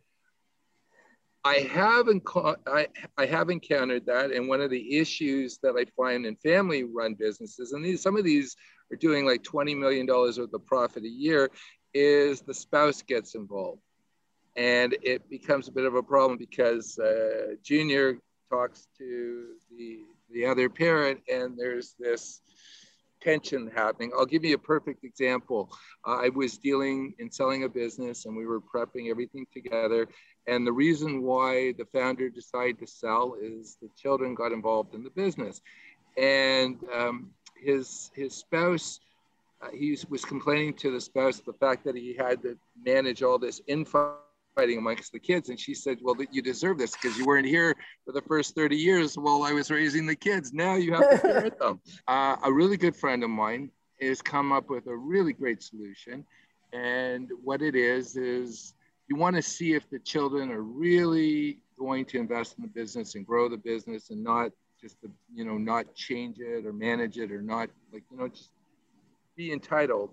I 1.44 1.56
have 1.72 2.06
I, 2.66 2.86
I 3.18 3.26
have 3.26 3.50
encountered 3.50 4.06
that, 4.06 4.30
and 4.30 4.48
one 4.48 4.60
of 4.60 4.70
the 4.70 4.96
issues 4.96 5.58
that 5.62 5.74
I 5.76 5.84
find 5.96 6.24
in 6.24 6.36
family-run 6.36 7.14
businesses, 7.14 7.72
and 7.72 7.84
these 7.84 8.00
some 8.02 8.16
of 8.16 8.24
these 8.24 8.56
are 8.92 8.96
doing 8.96 9.26
like 9.26 9.42
twenty 9.42 9.74
million 9.74 10.06
dollars 10.06 10.38
worth 10.38 10.54
of 10.54 10.64
profit 10.66 11.02
a 11.02 11.08
year, 11.08 11.50
is 11.94 12.42
the 12.42 12.54
spouse 12.54 13.02
gets 13.02 13.34
involved, 13.34 13.82
and 14.56 14.96
it 15.02 15.28
becomes 15.28 15.66
a 15.66 15.72
bit 15.72 15.84
of 15.84 15.96
a 15.96 16.02
problem 16.02 16.38
because 16.38 16.96
uh, 16.98 17.54
Junior 17.62 18.18
talks 18.48 18.86
to 18.98 19.54
the 19.76 20.04
the 20.30 20.46
other 20.46 20.68
parent, 20.68 21.20
and 21.30 21.58
there's 21.58 21.94
this 21.98 22.40
tension 23.22 23.70
happening. 23.74 24.12
I'll 24.16 24.26
give 24.26 24.44
you 24.44 24.54
a 24.54 24.58
perfect 24.58 25.04
example. 25.04 25.70
Uh, 26.06 26.18
I 26.22 26.28
was 26.30 26.58
dealing 26.58 27.14
in 27.18 27.30
selling 27.30 27.64
a 27.64 27.68
business, 27.68 28.26
and 28.26 28.36
we 28.36 28.46
were 28.46 28.60
prepping 28.60 29.10
everything 29.10 29.46
together 29.52 30.08
and 30.46 30.66
the 30.66 30.72
reason 30.72 31.22
why 31.22 31.72
the 31.72 31.84
founder 31.92 32.28
decided 32.28 32.78
to 32.80 32.86
sell 32.86 33.36
is 33.40 33.76
the 33.80 33.88
children 33.96 34.34
got 34.34 34.52
involved 34.52 34.94
in 34.94 35.04
the 35.04 35.10
business. 35.10 35.62
And 36.16 36.78
um, 36.92 37.30
his, 37.56 38.10
his 38.14 38.34
spouse, 38.34 39.00
uh, 39.62 39.68
he 39.72 39.96
was 40.08 40.24
complaining 40.24 40.74
to 40.74 40.90
the 40.90 41.00
spouse 41.00 41.38
the 41.40 41.52
fact 41.52 41.84
that 41.84 41.96
he 41.96 42.14
had 42.14 42.42
to 42.42 42.58
manage 42.84 43.22
all 43.22 43.38
this 43.38 43.60
infighting 44.52 44.78
amongst 44.78 45.12
the 45.12 45.18
kids. 45.18 45.48
And 45.48 45.58
she 45.58 45.74
said, 45.74 45.98
Well, 46.02 46.16
you 46.30 46.42
deserve 46.42 46.78
this 46.78 46.92
because 46.92 47.16
you 47.16 47.24
weren't 47.24 47.46
here 47.46 47.74
for 48.04 48.12
the 48.12 48.22
first 48.22 48.54
30 48.54 48.76
years 48.76 49.16
while 49.16 49.42
I 49.42 49.52
was 49.52 49.70
raising 49.70 50.06
the 50.06 50.16
kids. 50.16 50.52
Now 50.52 50.74
you 50.74 50.92
have 50.92 51.10
to 51.10 51.18
parent 51.22 51.58
them. 51.58 51.80
Uh, 52.08 52.36
a 52.44 52.52
really 52.52 52.76
good 52.76 52.96
friend 52.96 53.22
of 53.24 53.30
mine 53.30 53.70
has 54.00 54.20
come 54.20 54.52
up 54.52 54.68
with 54.68 54.86
a 54.86 54.96
really 54.96 55.32
great 55.32 55.62
solution. 55.62 56.24
And 56.72 57.30
what 57.42 57.62
it 57.62 57.76
is, 57.76 58.16
is 58.16 58.74
you 59.08 59.16
want 59.16 59.36
to 59.36 59.42
see 59.42 59.74
if 59.74 59.88
the 59.90 59.98
children 59.98 60.50
are 60.50 60.62
really 60.62 61.58
going 61.78 62.04
to 62.06 62.18
invest 62.18 62.56
in 62.58 62.62
the 62.62 62.68
business 62.68 63.14
and 63.14 63.26
grow 63.26 63.48
the 63.48 63.56
business 63.56 64.10
and 64.10 64.22
not 64.22 64.50
just 64.80 65.00
to, 65.00 65.10
you 65.32 65.44
know 65.44 65.56
not 65.58 65.94
change 65.94 66.38
it 66.40 66.66
or 66.66 66.72
manage 66.72 67.16
it 67.16 67.30
or 67.30 67.40
not 67.40 67.68
like 67.92 68.02
you 68.10 68.16
know 68.16 68.26
just 68.28 68.50
be 69.36 69.52
entitled 69.52 70.10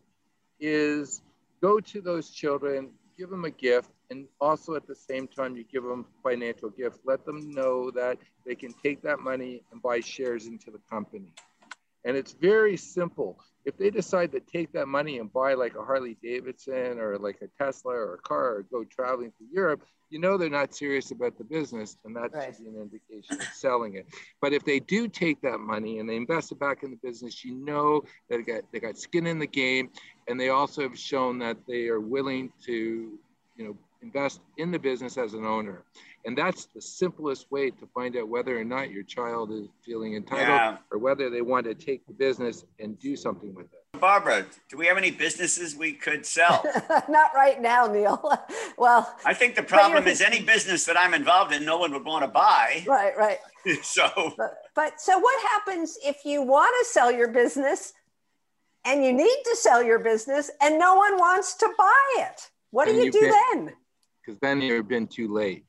is 0.60 1.22
go 1.62 1.80
to 1.80 2.02
those 2.02 2.30
children 2.30 2.90
give 3.20 3.30
them 3.30 3.44
a 3.44 3.52
gift 3.52 3.92
and 4.12 4.26
also 4.40 4.76
at 4.76 4.88
the 4.88 4.96
same 4.96 5.28
time 5.28 5.58
you 5.58 5.66
give 5.66 5.84
them 5.84 6.06
financial 6.24 6.70
gift 6.70 7.00
let 7.04 7.26
them 7.26 7.52
know 7.52 7.92
that 7.92 8.18
they 8.46 8.56
can 8.56 8.74
take 8.82 9.02
that 9.02 9.20
money 9.20 9.62
and 9.72 9.82
buy 9.82 10.00
shares 10.00 10.48
into 10.48 10.72
the 10.72 10.80
company. 10.90 11.34
And 12.06 12.16
it's 12.16 12.32
very 12.32 12.78
simple 12.78 13.38
if 13.70 13.78
they 13.78 13.92
decide 13.92 14.32
to 14.32 14.40
take 14.40 14.74
that 14.74 14.88
money 14.88 15.20
and 15.20 15.32
buy 15.32 15.54
like 15.54 15.76
a 15.76 15.84
Harley 15.84 16.18
Davidson 16.24 17.00
or 17.00 17.18
like 17.20 17.40
a 17.42 17.48
Tesla 17.64 17.94
or 17.94 18.16
a 18.16 18.18
car 18.18 18.56
or 18.56 18.64
go 18.64 18.84
traveling 18.84 19.32
to 19.38 19.46
Europe, 19.52 19.84
you 20.10 20.20
know 20.20 20.38
they're 20.38 20.50
not 20.50 20.74
serious 20.74 21.12
about 21.12 21.38
the 21.38 21.44
business, 21.44 21.96
and 22.04 22.16
that 22.16 22.34
right. 22.34 22.56
should 22.56 22.64
be 22.64 22.70
an 22.72 22.82
indication 22.82 23.40
of 23.40 23.54
selling 23.54 23.94
it. 23.94 24.08
But 24.42 24.54
if 24.54 24.66
they 24.66 24.80
do 24.80 25.08
take 25.08 25.40
that 25.42 25.60
money 25.60 26.00
and 26.00 26.10
they 26.10 26.16
invest 26.16 26.52
it 26.52 26.60
back 26.60 26.82
in 26.82 26.90
the 26.90 26.98
business, 26.98 27.46
you 27.46 27.54
know 27.54 28.02
that 28.28 28.38
they 28.38 28.44
got 28.54 28.64
they 28.74 28.80
got 28.80 28.98
skin 28.98 29.28
in 29.28 29.38
the 29.38 29.48
game, 29.48 29.92
and 30.28 30.40
they 30.40 30.50
also 30.50 30.82
have 30.82 30.98
shown 30.98 31.38
that 31.40 31.58
they 31.68 31.88
are 31.90 32.00
willing 32.00 32.52
to, 32.66 33.20
you 33.56 33.64
know, 33.64 33.78
invest 34.02 34.42
in 34.58 34.72
the 34.72 34.80
business 34.80 35.16
as 35.16 35.36
an 35.36 35.46
owner. 35.46 35.84
And 36.26 36.38
that's 36.38 36.66
the 36.66 36.82
simplest 36.82 37.52
way 37.52 37.72
to 37.72 37.88
find 37.94 38.18
out 38.18 38.28
whether 38.28 38.60
or 38.60 38.64
not 38.64 38.92
your 38.92 39.04
child 39.04 39.52
is 39.52 39.68
feeling 39.84 40.16
entitled 40.16 40.48
yeah. 40.48 40.78
or 40.92 40.98
whether 40.98 41.30
they 41.30 41.42
want 41.42 41.66
to 41.66 41.74
take 41.74 42.06
the 42.08 42.14
business 42.14 42.66
and 42.80 43.00
do 43.00 43.16
something 43.16 43.54
with 43.56 43.66
it. 43.66 43.80
Barbara, 44.00 44.46
do 44.70 44.78
we 44.78 44.86
have 44.86 44.98
any 44.98 45.12
businesses 45.12 45.76
we 45.76 45.94
could 45.94 46.26
sell? 46.26 46.64
Not 47.10 47.32
right 47.34 47.62
now, 47.62 47.88
Neil. 47.88 48.22
well, 48.78 49.16
I 49.26 49.34
think 49.34 49.56
the 49.56 49.64
problem 49.64 50.08
is 50.08 50.22
any 50.22 50.42
business 50.42 50.86
that 50.86 50.98
I'm 50.98 51.14
involved 51.14 51.54
in, 51.54 51.66
no 51.66 51.78
one 51.78 51.92
would 51.94 52.06
want 52.06 52.24
to 52.24 52.28
buy. 52.28 52.84
Right, 52.90 53.16
right. 53.18 53.38
so, 53.84 54.34
but, 54.38 54.58
but 54.74 55.00
so 55.00 55.18
what 55.20 55.42
happens 55.50 55.98
if 56.04 56.26
you 56.26 56.42
want 56.42 56.74
to 56.80 56.92
sell 56.92 57.12
your 57.12 57.28
business 57.28 57.94
and 58.86 59.04
you 59.04 59.14
need 59.14 59.42
to 59.46 59.56
sell 59.56 59.84
your 59.84 60.00
business 60.00 60.50
and 60.62 60.80
no 60.80 60.96
one 60.96 61.18
wants 61.18 61.56
to 61.56 61.70
buy 61.78 62.04
it? 62.18 62.50
What 62.72 62.86
do 62.86 62.94
you 62.94 63.12
do 63.12 63.20
been, 63.20 63.32
then? 63.32 63.74
Because 64.26 64.40
then 64.40 64.62
you've 64.62 64.88
been 64.88 65.08
too 65.08 65.32
late. 65.32 65.66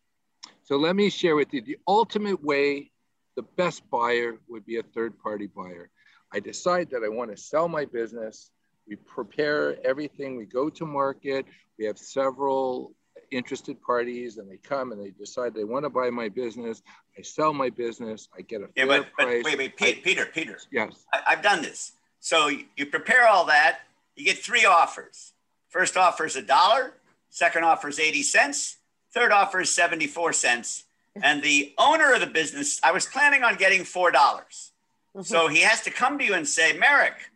So 0.71 0.77
let 0.77 0.95
me 0.95 1.11
share 1.11 1.35
with 1.35 1.53
you 1.53 1.63
the 1.63 1.79
ultimate 1.89 2.45
way 2.45 2.93
the 3.35 3.43
best 3.43 3.83
buyer 3.91 4.37
would 4.49 4.65
be 4.65 4.79
a 4.79 4.85
third 4.85 5.19
party 5.19 5.49
buyer. 5.49 5.91
I 6.33 6.39
decide 6.39 6.91
that 6.91 7.03
I 7.05 7.09
want 7.09 7.33
to 7.33 7.37
sell 7.37 7.67
my 7.67 7.87
business. 7.87 8.53
We 8.87 8.95
prepare 8.95 9.85
everything. 9.85 10.37
We 10.37 10.45
go 10.45 10.71
to 10.71 10.87
market. 10.87 11.45
We 11.77 11.87
have 11.87 11.99
several 11.99 12.95
interested 13.33 13.83
parties 13.83 14.39
and 14.39 14.49
they 14.49 14.59
come 14.59 14.93
and 14.93 15.05
they 15.05 15.11
decide 15.11 15.55
they 15.55 15.65
want 15.65 15.87
to 15.87 15.91
buy 15.91 16.09
my 16.09 16.29
business. 16.29 16.83
I 17.19 17.23
sell 17.23 17.53
my 17.53 17.71
business. 17.71 18.29
I 18.39 18.43
get 18.43 18.61
a 18.61 18.69
yeah, 18.77 18.87
fair 18.87 19.03
but, 19.03 19.13
price. 19.15 19.43
But 19.43 19.51
wait, 19.51 19.59
wait, 19.59 19.77
Pete, 19.77 19.99
I, 19.99 20.01
Peter, 20.05 20.27
Peter. 20.27 20.57
Yes. 20.71 21.05
I, 21.13 21.21
I've 21.27 21.43
done 21.43 21.63
this. 21.63 21.95
So 22.21 22.47
you 22.47 22.87
prepare 22.87 23.27
all 23.27 23.47
that 23.47 23.81
You 24.15 24.25
get 24.25 24.39
three 24.39 24.67
offers. 24.67 25.33
First 25.69 25.97
offer 25.97 26.27
is 26.27 26.37
a 26.37 26.43
dollar, 26.43 26.95
second 27.29 27.65
offer 27.65 27.89
is 27.89 27.99
80 27.99 28.23
cents, 28.23 28.77
third 29.13 29.33
offer 29.33 29.61
is 29.61 29.75
74 29.75 30.33
cents. 30.33 30.85
And 31.23 31.43
the 31.43 31.75
owner 31.77 32.13
of 32.15 32.21
the 32.21 32.27
business, 32.27 32.81
I 32.83 32.93
was 32.93 33.07
planning 33.07 33.43
on 33.43 33.57
getting 33.57 33.83
$4. 33.83 34.13
dollars 34.13 34.73
mm-hmm. 35.17 35.23
So 35.23 35.49
he 35.49 35.61
has 35.61 35.83
to 35.83 35.91
come 35.91 36.19
to 36.19 36.25
you 36.25 36.35
and 36.35 36.47
say, 36.47 36.73
Merrick, 36.79 37.31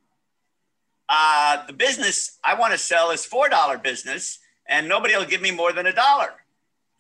uh, 1.08 1.66
the 1.66 1.72
business 1.72 2.38
I 2.44 2.54
want 2.54 2.72
to 2.72 2.78
sell 2.78 3.10
is 3.10 3.26
$4 3.26 3.82
business 3.82 4.38
and 4.66 4.88
nobody 4.88 5.16
will 5.16 5.24
give 5.24 5.42
me 5.42 5.50
more 5.50 5.72
than 5.72 5.86
a 5.86 5.92
dollar. 5.92 6.30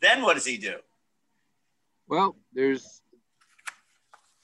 Then 0.02 0.22
what 0.22 0.34
does 0.34 0.44
he 0.44 0.58
do? 0.58 0.76
Well, 2.08 2.36
there's 2.52 3.00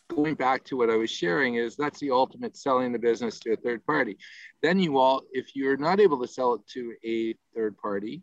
going 0.08 0.34
back 0.34 0.64
to 0.64 0.76
what 0.76 0.90
I 0.90 0.96
was 0.96 1.10
sharing 1.10 1.56
is 1.56 1.76
that's 1.76 2.00
the 2.00 2.10
ultimate 2.10 2.56
selling 2.56 2.92
the 2.92 2.98
business 2.98 3.38
to 3.40 3.52
a 3.52 3.56
third 3.56 3.84
party. 3.84 4.16
Then 4.62 4.78
you 4.80 4.98
all, 4.98 5.22
if 5.32 5.54
you're 5.54 5.76
not 5.76 6.00
able 6.00 6.20
to 6.20 6.28
sell 6.28 6.54
it 6.54 6.66
to 6.72 6.94
a 7.04 7.34
third 7.54 7.76
party, 7.76 8.22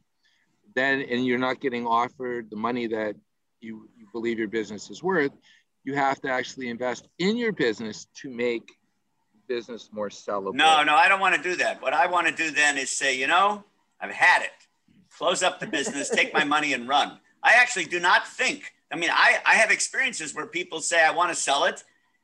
then 0.78 1.02
and 1.02 1.26
you're 1.26 1.40
not 1.40 1.60
getting 1.60 1.86
offered 1.86 2.50
the 2.50 2.56
money 2.56 2.88
that 2.88 3.16
you, 3.60 3.90
you 3.98 4.08
believe 4.12 4.38
your 4.38 4.48
business 4.48 4.90
is 4.90 5.02
worth, 5.02 5.32
you 5.84 5.96
have 5.96 6.22
to 6.22 6.30
actually 6.30 6.70
invest 6.70 7.08
in 7.20 7.38
your 7.38 7.52
business 7.52 8.08
to 8.22 8.30
make 8.30 8.72
business 9.48 9.90
more 9.92 10.10
sellable. 10.10 10.54
No, 10.54 10.84
no, 10.84 10.96
I 10.96 11.08
don't 11.08 11.22
want 11.22 11.36
to 11.36 11.42
do 11.42 11.56
that. 11.58 11.82
What 11.82 11.94
I 11.94 12.08
want 12.08 12.28
to 12.28 12.34
do 12.34 12.52
then 12.52 12.78
is 12.78 12.92
say, 12.92 13.18
you 13.18 13.28
know, 13.28 13.64
I've 14.00 14.12
had 14.12 14.42
it. 14.44 14.52
Close 15.18 15.42
up 15.42 15.60
the 15.60 15.68
business, 15.68 16.10
take 16.10 16.34
my 16.34 16.44
money 16.44 16.74
and 16.74 16.88
run. 16.88 17.20
I 17.42 17.54
actually 17.54 17.86
do 17.86 18.00
not 18.00 18.28
think 18.28 18.74
I 18.92 18.96
mean, 18.96 19.10
I, 19.12 19.40
I 19.46 19.56
have 19.56 19.72
experiences 19.72 20.34
where 20.34 20.46
people 20.46 20.80
say, 20.80 21.04
I 21.04 21.12
want 21.12 21.30
to 21.30 21.36
sell 21.36 21.66
it 21.66 21.84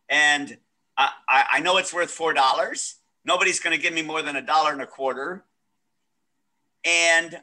and 0.09 0.57
I, 0.97 1.09
I 1.27 1.59
know 1.59 1.77
it's 1.77 1.93
worth 1.93 2.15
$4. 2.15 2.93
Nobody's 3.25 3.59
going 3.59 3.75
to 3.75 3.81
give 3.81 3.93
me 3.93 4.01
more 4.01 4.21
than 4.21 4.35
a 4.35 4.41
dollar 4.41 4.71
and 4.71 4.81
a 4.81 4.87
quarter. 4.87 5.43
And 6.85 7.41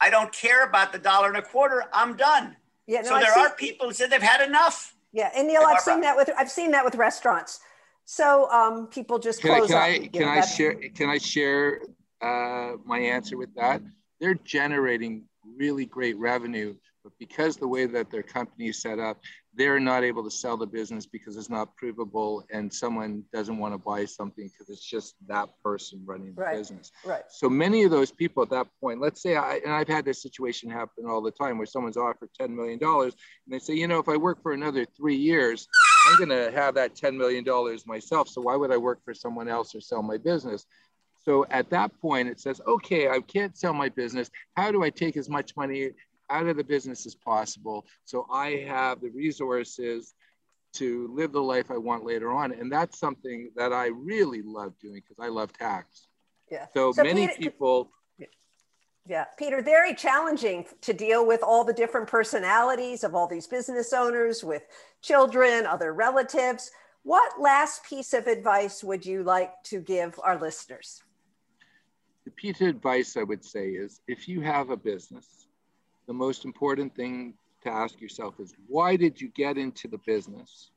I 0.00 0.10
don't 0.10 0.32
care 0.32 0.64
about 0.64 0.92
the 0.92 0.98
dollar 0.98 1.28
and 1.28 1.36
a 1.36 1.42
quarter. 1.42 1.84
I'm 1.92 2.16
done. 2.16 2.56
Yeah, 2.86 3.02
no, 3.02 3.10
so 3.10 3.18
there 3.20 3.38
are 3.38 3.50
people 3.50 3.88
who 3.88 3.92
said 3.92 4.10
they've 4.10 4.22
had 4.22 4.46
enough. 4.46 4.94
Yeah, 5.12 5.30
and 5.34 5.48
Neil, 5.48 5.62
I've 5.66 5.80
seen 5.80 6.00
that 6.02 6.16
with 6.16 6.30
I've 6.36 6.50
seen 6.50 6.70
that 6.72 6.84
with 6.84 6.94
restaurants. 6.94 7.60
So 8.04 8.50
um, 8.50 8.86
people 8.86 9.18
just 9.18 9.42
can 9.42 9.56
close 9.56 9.72
I, 9.72 9.98
can 9.98 10.06
I, 10.06 10.10
can 10.10 10.28
I 10.28 10.40
share 10.40 10.74
can 10.74 11.08
I 11.10 11.18
share 11.18 11.80
uh, 12.22 12.72
my 12.84 12.98
answer 12.98 13.36
with 13.36 13.54
that? 13.56 13.82
They're 14.20 14.34
generating 14.34 15.24
really 15.56 15.86
great 15.86 16.16
revenue 16.18 16.74
but 17.08 17.18
because 17.18 17.56
the 17.56 17.66
way 17.66 17.86
that 17.86 18.10
their 18.10 18.22
company 18.22 18.68
is 18.68 18.82
set 18.82 18.98
up, 18.98 19.18
they're 19.58 19.80
not 19.80 20.04
able 20.04 20.22
to 20.22 20.30
sell 20.30 20.56
the 20.56 20.66
business 20.66 21.04
because 21.04 21.36
it's 21.36 21.50
not 21.50 21.76
provable 21.76 22.44
and 22.50 22.72
someone 22.72 23.24
doesn't 23.32 23.58
want 23.58 23.74
to 23.74 23.78
buy 23.78 24.04
something 24.04 24.48
because 24.48 24.70
it's 24.70 24.84
just 24.84 25.16
that 25.26 25.48
person 25.64 26.00
running 26.06 26.32
the 26.32 26.40
right. 26.40 26.56
business. 26.56 26.92
Right. 27.04 27.24
So 27.28 27.50
many 27.50 27.82
of 27.82 27.90
those 27.90 28.12
people 28.12 28.44
at 28.44 28.50
that 28.50 28.68
point, 28.80 29.00
let's 29.00 29.20
say 29.20 29.34
I 29.34 29.56
and 29.56 29.72
I've 29.72 29.88
had 29.88 30.04
this 30.04 30.22
situation 30.22 30.70
happen 30.70 31.06
all 31.06 31.20
the 31.20 31.32
time 31.32 31.58
where 31.58 31.66
someone's 31.66 31.96
offered 31.96 32.30
$10 32.40 32.50
million 32.50 32.78
and 32.80 33.12
they 33.48 33.58
say, 33.58 33.74
you 33.74 33.88
know, 33.88 33.98
if 33.98 34.08
I 34.08 34.16
work 34.16 34.40
for 34.42 34.52
another 34.52 34.86
three 34.96 35.16
years, 35.16 35.66
I'm 36.08 36.16
going 36.18 36.30
to 36.30 36.52
have 36.52 36.76
that 36.76 36.94
$10 36.94 37.16
million 37.16 37.44
myself. 37.84 38.28
So 38.28 38.40
why 38.40 38.54
would 38.54 38.70
I 38.72 38.76
work 38.76 39.00
for 39.04 39.12
someone 39.12 39.48
else 39.48 39.74
or 39.74 39.80
sell 39.80 40.02
my 40.02 40.18
business? 40.18 40.66
So 41.24 41.44
at 41.50 41.68
that 41.70 41.90
point, 42.00 42.28
it 42.28 42.40
says, 42.40 42.60
okay, 42.66 43.08
I 43.08 43.20
can't 43.20 43.58
sell 43.58 43.74
my 43.74 43.88
business. 43.88 44.30
How 44.56 44.70
do 44.70 44.84
I 44.84 44.90
take 44.90 45.16
as 45.16 45.28
much 45.28 45.56
money 45.56 45.90
out 46.30 46.46
of 46.46 46.56
the 46.56 46.64
business 46.64 47.06
as 47.06 47.14
possible 47.14 47.86
so 48.04 48.26
I 48.30 48.64
have 48.68 49.00
the 49.00 49.10
resources 49.10 50.14
to 50.74 51.10
live 51.14 51.32
the 51.32 51.42
life 51.42 51.70
I 51.70 51.76
want 51.76 52.04
later 52.04 52.30
on. 52.30 52.52
And 52.52 52.70
that's 52.70 52.98
something 52.98 53.50
that 53.56 53.72
I 53.72 53.86
really 53.86 54.42
love 54.42 54.74
doing 54.80 55.02
because 55.06 55.18
I 55.18 55.28
love 55.28 55.52
tax. 55.52 56.06
Yeah. 56.50 56.66
So, 56.74 56.92
so 56.92 57.02
many 57.02 57.28
Peter, 57.28 57.38
people. 57.40 57.90
Yeah, 59.06 59.24
Peter, 59.38 59.62
very 59.62 59.94
challenging 59.94 60.66
to 60.82 60.92
deal 60.92 61.26
with 61.26 61.42
all 61.42 61.64
the 61.64 61.72
different 61.72 62.06
personalities 62.06 63.04
of 63.04 63.14
all 63.14 63.26
these 63.26 63.46
business 63.46 63.94
owners 63.94 64.44
with 64.44 64.62
children, 65.00 65.64
other 65.64 65.94
relatives. 65.94 66.70
What 67.04 67.40
last 67.40 67.84
piece 67.84 68.12
of 68.12 68.26
advice 68.26 68.84
would 68.84 69.06
you 69.06 69.22
like 69.22 69.52
to 69.64 69.80
give 69.80 70.20
our 70.22 70.38
listeners? 70.38 71.02
The 72.26 72.30
piece 72.32 72.60
of 72.60 72.68
advice 72.68 73.16
I 73.16 73.22
would 73.22 73.42
say 73.42 73.70
is 73.70 74.00
if 74.06 74.28
you 74.28 74.42
have 74.42 74.68
a 74.68 74.76
business, 74.76 75.37
the 76.08 76.14
most 76.14 76.46
important 76.46 76.96
thing 76.96 77.34
to 77.62 77.70
ask 77.70 78.00
yourself 78.00 78.40
is 78.40 78.54
why 78.66 78.96
did 78.96 79.20
you 79.20 79.28
get 79.28 79.58
into 79.58 79.86
the 79.86 79.98
business? 80.06 80.70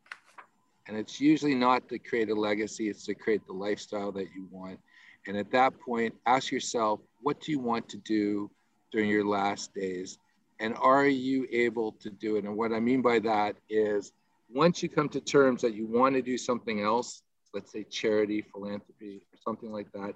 And 0.88 0.98
it's 0.98 1.22
usually 1.22 1.56
not 1.56 1.88
to 1.90 1.98
create 1.98 2.30
a 2.30 2.36
legacy, 2.36 2.90
it's 2.90 3.06
to 3.06 3.16
create 3.16 3.48
the 3.48 3.54
lifestyle 3.54 4.12
that 4.12 4.28
you 4.36 4.48
want. 4.52 4.78
And 5.26 5.38
at 5.38 5.50
that 5.52 5.80
point, 5.80 6.14
ask 6.26 6.52
yourself, 6.52 7.00
what 7.22 7.40
do 7.40 7.52
you 7.52 7.60
want 7.60 7.88
to 7.90 7.98
do 7.98 8.52
during 8.92 9.10
your 9.10 9.26
last 9.26 9.74
days? 9.74 10.18
And 10.60 10.76
are 10.82 11.08
you 11.08 11.48
able 11.50 11.94
to 11.94 12.10
do 12.10 12.36
it? 12.36 12.44
And 12.44 12.58
what 12.58 12.74
I 12.74 12.80
mean 12.82 13.02
by 13.02 13.20
that 13.20 13.56
is 13.70 14.12
once 14.54 14.84
you 14.84 14.90
come 14.90 15.08
to 15.10 15.22
terms 15.22 15.62
that 15.62 15.74
you 15.74 15.88
want 15.88 16.16
to 16.16 16.22
do 16.22 16.38
something 16.38 16.82
else, 16.82 17.24
let's 17.54 17.72
say 17.72 17.84
charity, 17.84 18.42
philanthropy, 18.42 19.22
or 19.32 19.38
something 19.46 19.72
like 19.72 19.92
that, 19.94 20.14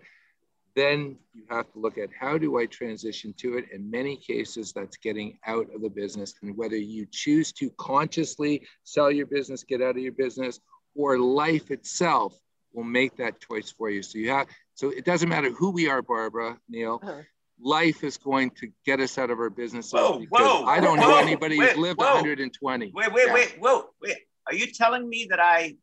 then 0.76 1.16
have 1.50 1.72
to 1.74 1.80
look 1.80 1.98
at 1.98 2.10
how 2.18 2.38
do 2.38 2.58
I 2.58 2.66
transition 2.66 3.34
to 3.38 3.58
it? 3.58 3.66
In 3.72 3.90
many 3.90 4.18
cases, 4.18 4.72
that's 4.74 4.98
getting 4.98 5.38
out 5.46 5.68
of 5.74 5.82
the 5.82 5.90
business. 5.90 6.36
And 6.42 6.56
whether 6.58 6.78
you 6.78 7.06
choose 7.12 7.52
to 7.54 7.70
consciously 7.78 8.66
sell 8.84 9.12
your 9.12 9.26
business, 9.26 9.64
get 9.64 9.82
out 9.82 9.92
of 9.92 10.02
your 10.02 10.12
business, 10.12 10.60
or 10.96 11.18
life 11.18 11.72
itself 11.72 12.38
will 12.74 12.84
make 12.84 13.16
that 13.18 13.40
choice 13.40 13.72
for 13.72 13.90
you. 13.90 14.02
So 14.02 14.18
you 14.18 14.30
have, 14.30 14.48
so 14.74 14.90
it 14.90 15.06
doesn't 15.06 15.30
matter 15.30 15.52
who 15.52 15.72
we 15.72 15.90
are, 15.90 16.02
Barbara, 16.02 16.58
Neil. 16.70 17.00
Uh-huh. 17.02 17.22
Life 17.62 18.04
is 18.04 18.18
going 18.18 18.52
to 18.52 18.70
get 18.86 19.00
us 19.00 19.18
out 19.18 19.30
of 19.30 19.40
our 19.40 19.50
businesses. 19.50 19.94
Whoa, 19.94 20.26
whoa, 20.30 20.66
I 20.66 20.82
don't 20.82 21.00
whoa, 21.00 21.10
know 21.10 21.18
anybody 21.18 21.58
wait, 21.58 21.70
who's 21.70 21.78
lived 21.78 22.00
whoa. 22.00 22.16
120. 22.16 22.92
Wait, 22.94 23.14
wait, 23.14 23.28
yeah. 23.28 23.34
wait, 23.34 23.56
whoa, 23.60 23.86
wait. 24.02 24.18
Are 24.48 24.54
you 24.54 24.68
telling 24.68 25.08
me 25.08 25.28
that 25.30 25.40
I, 25.40 25.78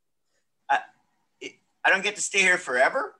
I, 0.68 0.80
I 1.84 1.90
don't 1.90 2.02
get 2.02 2.16
to 2.16 2.22
stay 2.22 2.40
here 2.40 2.58
forever? 2.58 3.14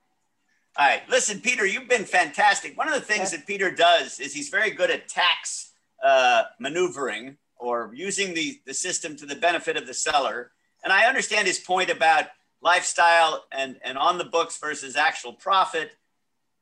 All 0.75 0.87
right. 0.87 1.01
Listen, 1.07 1.39
Peter, 1.39 1.65
you've 1.67 1.87
been 1.87 2.05
fantastic. 2.05 2.75
One 2.75 2.87
of 2.87 2.95
the 2.95 3.01
things 3.01 3.31
that 3.31 3.45
Peter 3.45 3.69
does 3.69 4.19
is 4.19 4.33
he's 4.33 4.49
very 4.49 4.71
good 4.71 4.89
at 4.89 5.07
tax 5.07 5.71
uh, 6.03 6.43
maneuvering 6.59 7.37
or 7.57 7.91
using 7.93 8.33
the, 8.33 8.59
the 8.65 8.73
system 8.73 9.15
to 9.17 9.25
the 9.27 9.35
benefit 9.35 9.77
of 9.77 9.85
the 9.85 9.93
seller. 9.93 10.51
And 10.83 10.91
I 10.91 11.05
understand 11.05 11.47
his 11.47 11.59
point 11.59 11.91
about 11.91 12.25
lifestyle 12.61 13.45
and, 13.51 13.77
and 13.83 13.99
on 13.99 14.17
the 14.17 14.25
books 14.25 14.57
versus 14.57 14.95
actual 14.95 15.33
profit. 15.33 15.95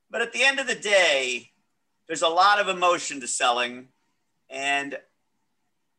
But 0.10 0.22
at 0.22 0.34
the 0.34 0.44
end 0.44 0.60
of 0.60 0.68
the 0.68 0.76
day, 0.76 1.52
there's 2.08 2.22
a 2.22 2.28
lot 2.28 2.60
of 2.60 2.68
emotion 2.68 3.22
to 3.22 3.28
selling. 3.28 3.88
And 4.50 4.98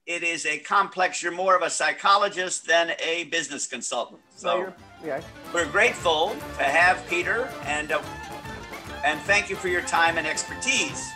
it 0.07 0.23
is 0.23 0.47
a 0.47 0.59
complex, 0.59 1.23
you're 1.23 1.33
more 1.33 1.57
of 1.57 1.63
a 1.63 1.71
psychologist 1.71 2.67
than 2.67 2.93
a 2.99 3.25
business 3.25 3.67
consultant. 3.67 4.21
So. 4.35 4.73
Yeah. 5.05 5.21
We're 5.53 5.69
grateful 5.71 6.37
to 6.59 6.63
have 6.63 7.05
Peter 7.09 7.51
and 7.65 7.91
uh, 7.91 8.01
and 9.05 9.19
thank 9.23 9.51
you 9.51 9.57
for 9.57 9.67
your 9.67 9.83
time 9.83 10.17
and 10.17 10.29
expertise. 10.29 11.11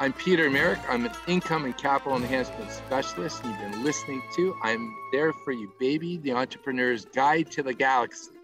I'm 0.00 0.12
Peter 0.12 0.50
Merrick. 0.50 0.80
I'm 0.88 1.06
an 1.06 1.12
income 1.28 1.64
and 1.64 1.76
capital 1.76 2.16
enhancement 2.16 2.70
specialist. 2.70 3.44
You've 3.44 3.58
been 3.58 3.84
listening 3.84 4.22
to 4.36 4.56
I'm 4.62 4.92
There 5.12 5.32
for 5.32 5.52
You, 5.52 5.72
Baby, 5.78 6.18
the 6.18 6.32
Entrepreneur's 6.32 7.04
Guide 7.04 7.50
to 7.52 7.62
the 7.62 7.74
Galaxy. 7.74 8.37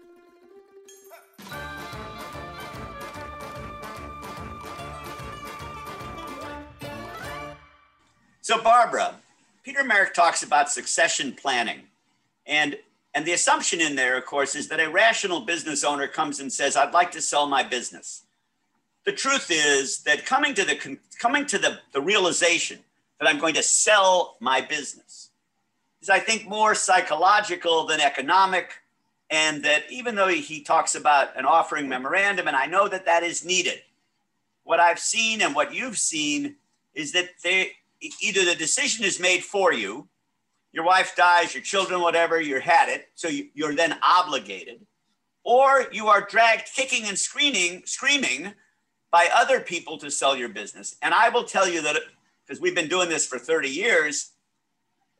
So, 8.45 8.61
Barbara, 8.61 9.15
Peter 9.63 9.83
Merrick 9.83 10.13
talks 10.13 10.43
about 10.43 10.69
succession 10.69 11.33
planning. 11.33 11.79
And, 12.45 12.77
and 13.15 13.25
the 13.25 13.31
assumption 13.31 13.81
in 13.81 13.95
there, 13.95 14.19
of 14.19 14.27
course, 14.27 14.53
is 14.53 14.67
that 14.67 14.79
a 14.79 14.87
rational 14.87 15.39
business 15.39 15.83
owner 15.83 16.07
comes 16.07 16.39
and 16.39 16.53
says, 16.53 16.77
I'd 16.77 16.93
like 16.93 17.09
to 17.13 17.21
sell 17.23 17.47
my 17.47 17.63
business. 17.63 18.21
The 19.03 19.13
truth 19.13 19.47
is 19.49 20.03
that 20.03 20.27
coming 20.27 20.53
to 20.53 20.63
the, 20.63 20.99
coming 21.19 21.47
to 21.47 21.57
the, 21.57 21.79
the 21.91 22.01
realization 22.01 22.77
that 23.19 23.27
I'm 23.27 23.39
going 23.39 23.55
to 23.55 23.63
sell 23.63 24.37
my 24.39 24.61
business 24.61 25.31
is, 26.03 26.11
I 26.11 26.19
think, 26.19 26.47
more 26.47 26.75
psychological 26.75 27.87
than 27.87 27.99
economic. 27.99 28.73
And 29.31 29.65
that 29.65 29.85
even 29.89 30.13
though 30.13 30.27
he 30.27 30.61
talks 30.61 30.93
about 30.93 31.35
an 31.35 31.45
offering 31.45 31.89
memorandum, 31.89 32.47
and 32.47 32.55
I 32.55 32.67
know 32.67 32.87
that 32.89 33.05
that 33.05 33.23
is 33.23 33.43
needed, 33.43 33.81
what 34.65 34.79
I've 34.79 34.99
seen 34.99 35.41
and 35.41 35.55
what 35.55 35.73
you've 35.73 35.97
seen 35.97 36.57
is 36.93 37.11
that 37.13 37.29
they, 37.43 37.71
either 38.21 38.45
the 38.45 38.55
decision 38.55 39.05
is 39.05 39.19
made 39.19 39.43
for 39.43 39.73
you, 39.73 40.07
your 40.71 40.83
wife 40.83 41.15
dies, 41.15 41.53
your 41.53 41.63
children, 41.63 42.01
whatever, 42.01 42.39
you 42.39 42.59
had 42.59 42.89
it, 42.89 43.07
so 43.15 43.27
you, 43.27 43.65
are 43.65 43.75
then 43.75 43.97
obligated, 44.03 44.85
or 45.43 45.85
you 45.91 46.07
are 46.07 46.27
dragged 46.29 46.69
kicking 46.75 47.07
and 47.07 47.17
screaming, 47.17 47.83
screaming 47.85 48.53
by 49.11 49.29
other 49.33 49.61
people 49.61 49.97
to 49.99 50.11
sell 50.11 50.35
your 50.35 50.49
business. 50.49 50.97
And 51.01 51.13
I 51.13 51.29
will 51.29 51.45
tell 51.45 51.67
you 51.67 51.81
that 51.83 51.95
because 52.45 52.61
we've 52.61 52.75
been 52.75 52.89
doing 52.89 53.09
this 53.09 53.25
for 53.25 53.39
30 53.39 53.69
years, 53.69 54.31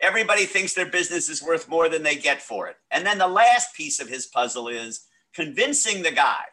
Everybody 0.01 0.45
thinks 0.45 0.73
their 0.73 0.85
business 0.85 1.29
is 1.29 1.41
worth 1.41 1.69
more 1.69 1.87
than 1.87 2.03
they 2.03 2.15
get 2.15 2.41
for 2.41 2.67
it. 2.67 2.75
And 2.91 3.05
then 3.05 3.17
the 3.17 3.27
last 3.27 3.73
piece 3.75 3.99
of 3.99 4.09
his 4.09 4.25
puzzle 4.25 4.67
is 4.67 5.07
convincing 5.33 6.03
the 6.03 6.11
guy 6.11 6.43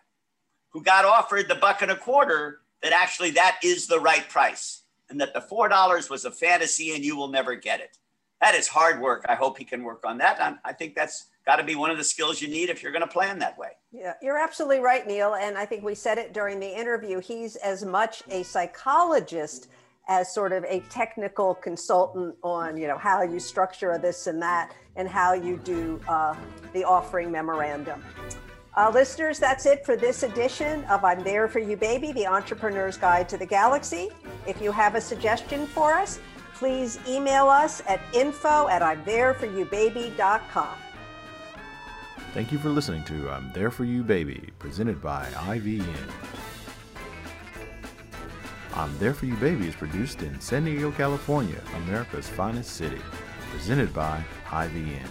who 0.70 0.83
got 0.83 1.05
offered 1.05 1.49
the 1.49 1.57
buck 1.57 1.83
and 1.83 1.91
a 1.91 1.97
quarter 1.97 2.61
that 2.83 2.93
actually 2.93 3.31
that 3.33 3.59
is 3.62 3.87
the 3.87 4.01
right 4.01 4.29
price 4.29 4.82
and 5.12 5.20
that 5.20 5.34
the 5.34 5.40
$4 5.40 6.10
was 6.10 6.24
a 6.24 6.30
fantasy 6.30 6.94
and 6.94 7.04
you 7.04 7.16
will 7.16 7.28
never 7.28 7.54
get 7.54 7.80
it. 7.80 7.98
That 8.40 8.56
is 8.56 8.66
hard 8.66 9.00
work. 9.00 9.24
I 9.28 9.36
hope 9.36 9.56
he 9.56 9.64
can 9.64 9.84
work 9.84 10.04
on 10.04 10.18
that. 10.18 10.42
I'm, 10.42 10.58
I 10.64 10.72
think 10.72 10.96
that's 10.96 11.26
got 11.46 11.56
to 11.56 11.64
be 11.64 11.76
one 11.76 11.90
of 11.90 11.98
the 11.98 12.04
skills 12.04 12.42
you 12.42 12.48
need 12.48 12.70
if 12.70 12.82
you're 12.82 12.90
going 12.90 13.06
to 13.06 13.12
plan 13.12 13.38
that 13.38 13.56
way. 13.56 13.68
Yeah, 13.92 14.14
you're 14.20 14.38
absolutely 14.38 14.80
right, 14.80 15.06
Neil. 15.06 15.34
And 15.34 15.56
I 15.56 15.64
think 15.64 15.84
we 15.84 15.94
said 15.94 16.18
it 16.18 16.32
during 16.32 16.58
the 16.58 16.68
interview. 16.68 17.20
He's 17.20 17.54
as 17.56 17.84
much 17.84 18.22
a 18.30 18.42
psychologist 18.42 19.68
as 20.08 20.34
sort 20.34 20.52
of 20.52 20.64
a 20.64 20.80
technical 20.90 21.54
consultant 21.54 22.34
on, 22.42 22.76
you 22.76 22.88
know, 22.88 22.98
how 22.98 23.22
you 23.22 23.38
structure 23.38 23.96
this 23.98 24.26
and 24.26 24.42
that 24.42 24.72
and 24.96 25.08
how 25.08 25.34
you 25.34 25.58
do 25.58 26.00
uh, 26.08 26.34
the 26.72 26.82
offering 26.82 27.30
memorandum. 27.30 28.02
Uh, 28.75 28.91
listeners, 28.93 29.39
that's 29.39 29.66
it 29.66 29.85
for 29.85 29.97
this 29.97 30.23
edition 30.23 30.83
of 30.85 31.05
I'm 31.05 31.23
There 31.23 31.47
For 31.47 31.59
You 31.59 31.77
Baby, 31.77 32.11
the 32.12 32.27
Entrepreneur's 32.27 32.97
Guide 32.97 33.29
to 33.29 33.37
the 33.37 33.45
Galaxy. 33.45 34.09
If 34.47 34.62
you 34.62 34.73
have 34.73 34.95
a 34.95 35.01
suggestion 35.01 35.66
for 35.66 35.93
us, 35.93 36.20
please 36.55 36.99
email 37.07 37.49
us 37.49 37.83
at 37.87 38.01
info 38.14 38.68
at 38.68 38.83
I'm 38.83 39.05
There 39.05 39.35
For 39.35 39.45
You 39.45 39.66
Baby.com. 39.66 40.75
Thank 42.33 42.51
you 42.51 42.59
for 42.59 42.70
listening 42.70 43.05
to 43.05 43.29
I'm 43.29 43.53
There 43.53 43.70
For 43.70 43.85
You 43.85 44.03
Baby, 44.03 44.49
presented 44.59 45.03
by 45.03 45.27
IVN. 45.27 46.11
I'm 48.73 48.99
There 48.99 49.12
For 49.12 49.27
You 49.27 49.37
Baby 49.37 49.68
is 49.68 49.75
produced 49.75 50.23
in 50.23 50.41
San 50.41 50.64
Diego, 50.64 50.91
California, 50.93 51.61
America's 51.85 52.27
finest 52.27 52.70
city, 52.70 53.03
presented 53.51 53.93
by 53.93 54.25
IVN. 54.47 55.09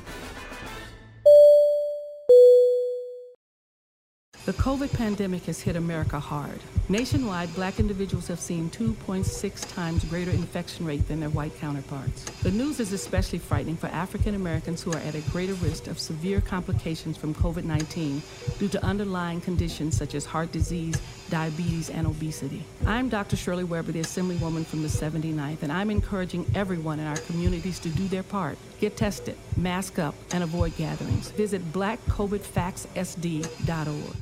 The 4.44 4.54
COVID 4.54 4.92
pandemic 4.98 5.46
has 5.46 5.62
hit 5.62 5.76
America 5.76 6.20
hard. 6.20 6.60
Nationwide, 6.90 7.54
black 7.54 7.80
individuals 7.80 8.28
have 8.28 8.40
seen 8.40 8.72
2.6 8.72 9.72
times 9.72 10.04
greater 10.06 10.32
infection 10.32 10.84
rate 10.84 11.08
than 11.08 11.20
their 11.20 11.30
white 11.30 11.56
counterparts. 11.60 12.26
The 12.42 12.50
news 12.50 12.80
is 12.80 12.92
especially 12.92 13.38
frightening 13.38 13.78
for 13.78 13.86
African 13.88 14.34
Americans 14.34 14.82
who 14.82 14.94
are 14.94 15.00
at 15.02 15.14
a 15.14 15.22
greater 15.30 15.54
risk 15.54 15.86
of 15.86 16.00
severe 16.00 16.42
complications 16.42 17.18
from 17.18 17.36
COVID 17.36 17.66
19 17.66 18.24
due 18.58 18.68
to 18.70 18.84
underlying 18.84 19.42
conditions 19.42 19.96
such 19.96 20.16
as 20.16 20.26
heart 20.26 20.52
disease, 20.52 21.00
diabetes, 21.30 21.92
and 21.92 22.08
obesity. 22.08 22.64
I'm 22.88 23.10
Dr. 23.10 23.36
Shirley 23.36 23.64
Weber, 23.64 23.92
the 23.92 24.02
Assemblywoman 24.02 24.66
from 24.66 24.82
the 24.82 24.88
79th, 24.88 25.62
and 25.62 25.72
I'm 25.72 25.92
encouraging 25.92 26.48
everyone 26.56 27.00
in 27.00 27.06
our 27.06 27.18
communities 27.18 27.78
to 27.82 27.90
do 27.90 28.08
their 28.08 28.24
part. 28.24 28.58
Get 28.82 28.98
tested, 28.98 29.38
mask 29.58 30.00
up, 30.00 30.16
and 30.34 30.44
avoid 30.44 30.76
gatherings. 30.76 31.30
Visit 31.30 31.72
blackcovidfactsSD.org. 31.72 34.16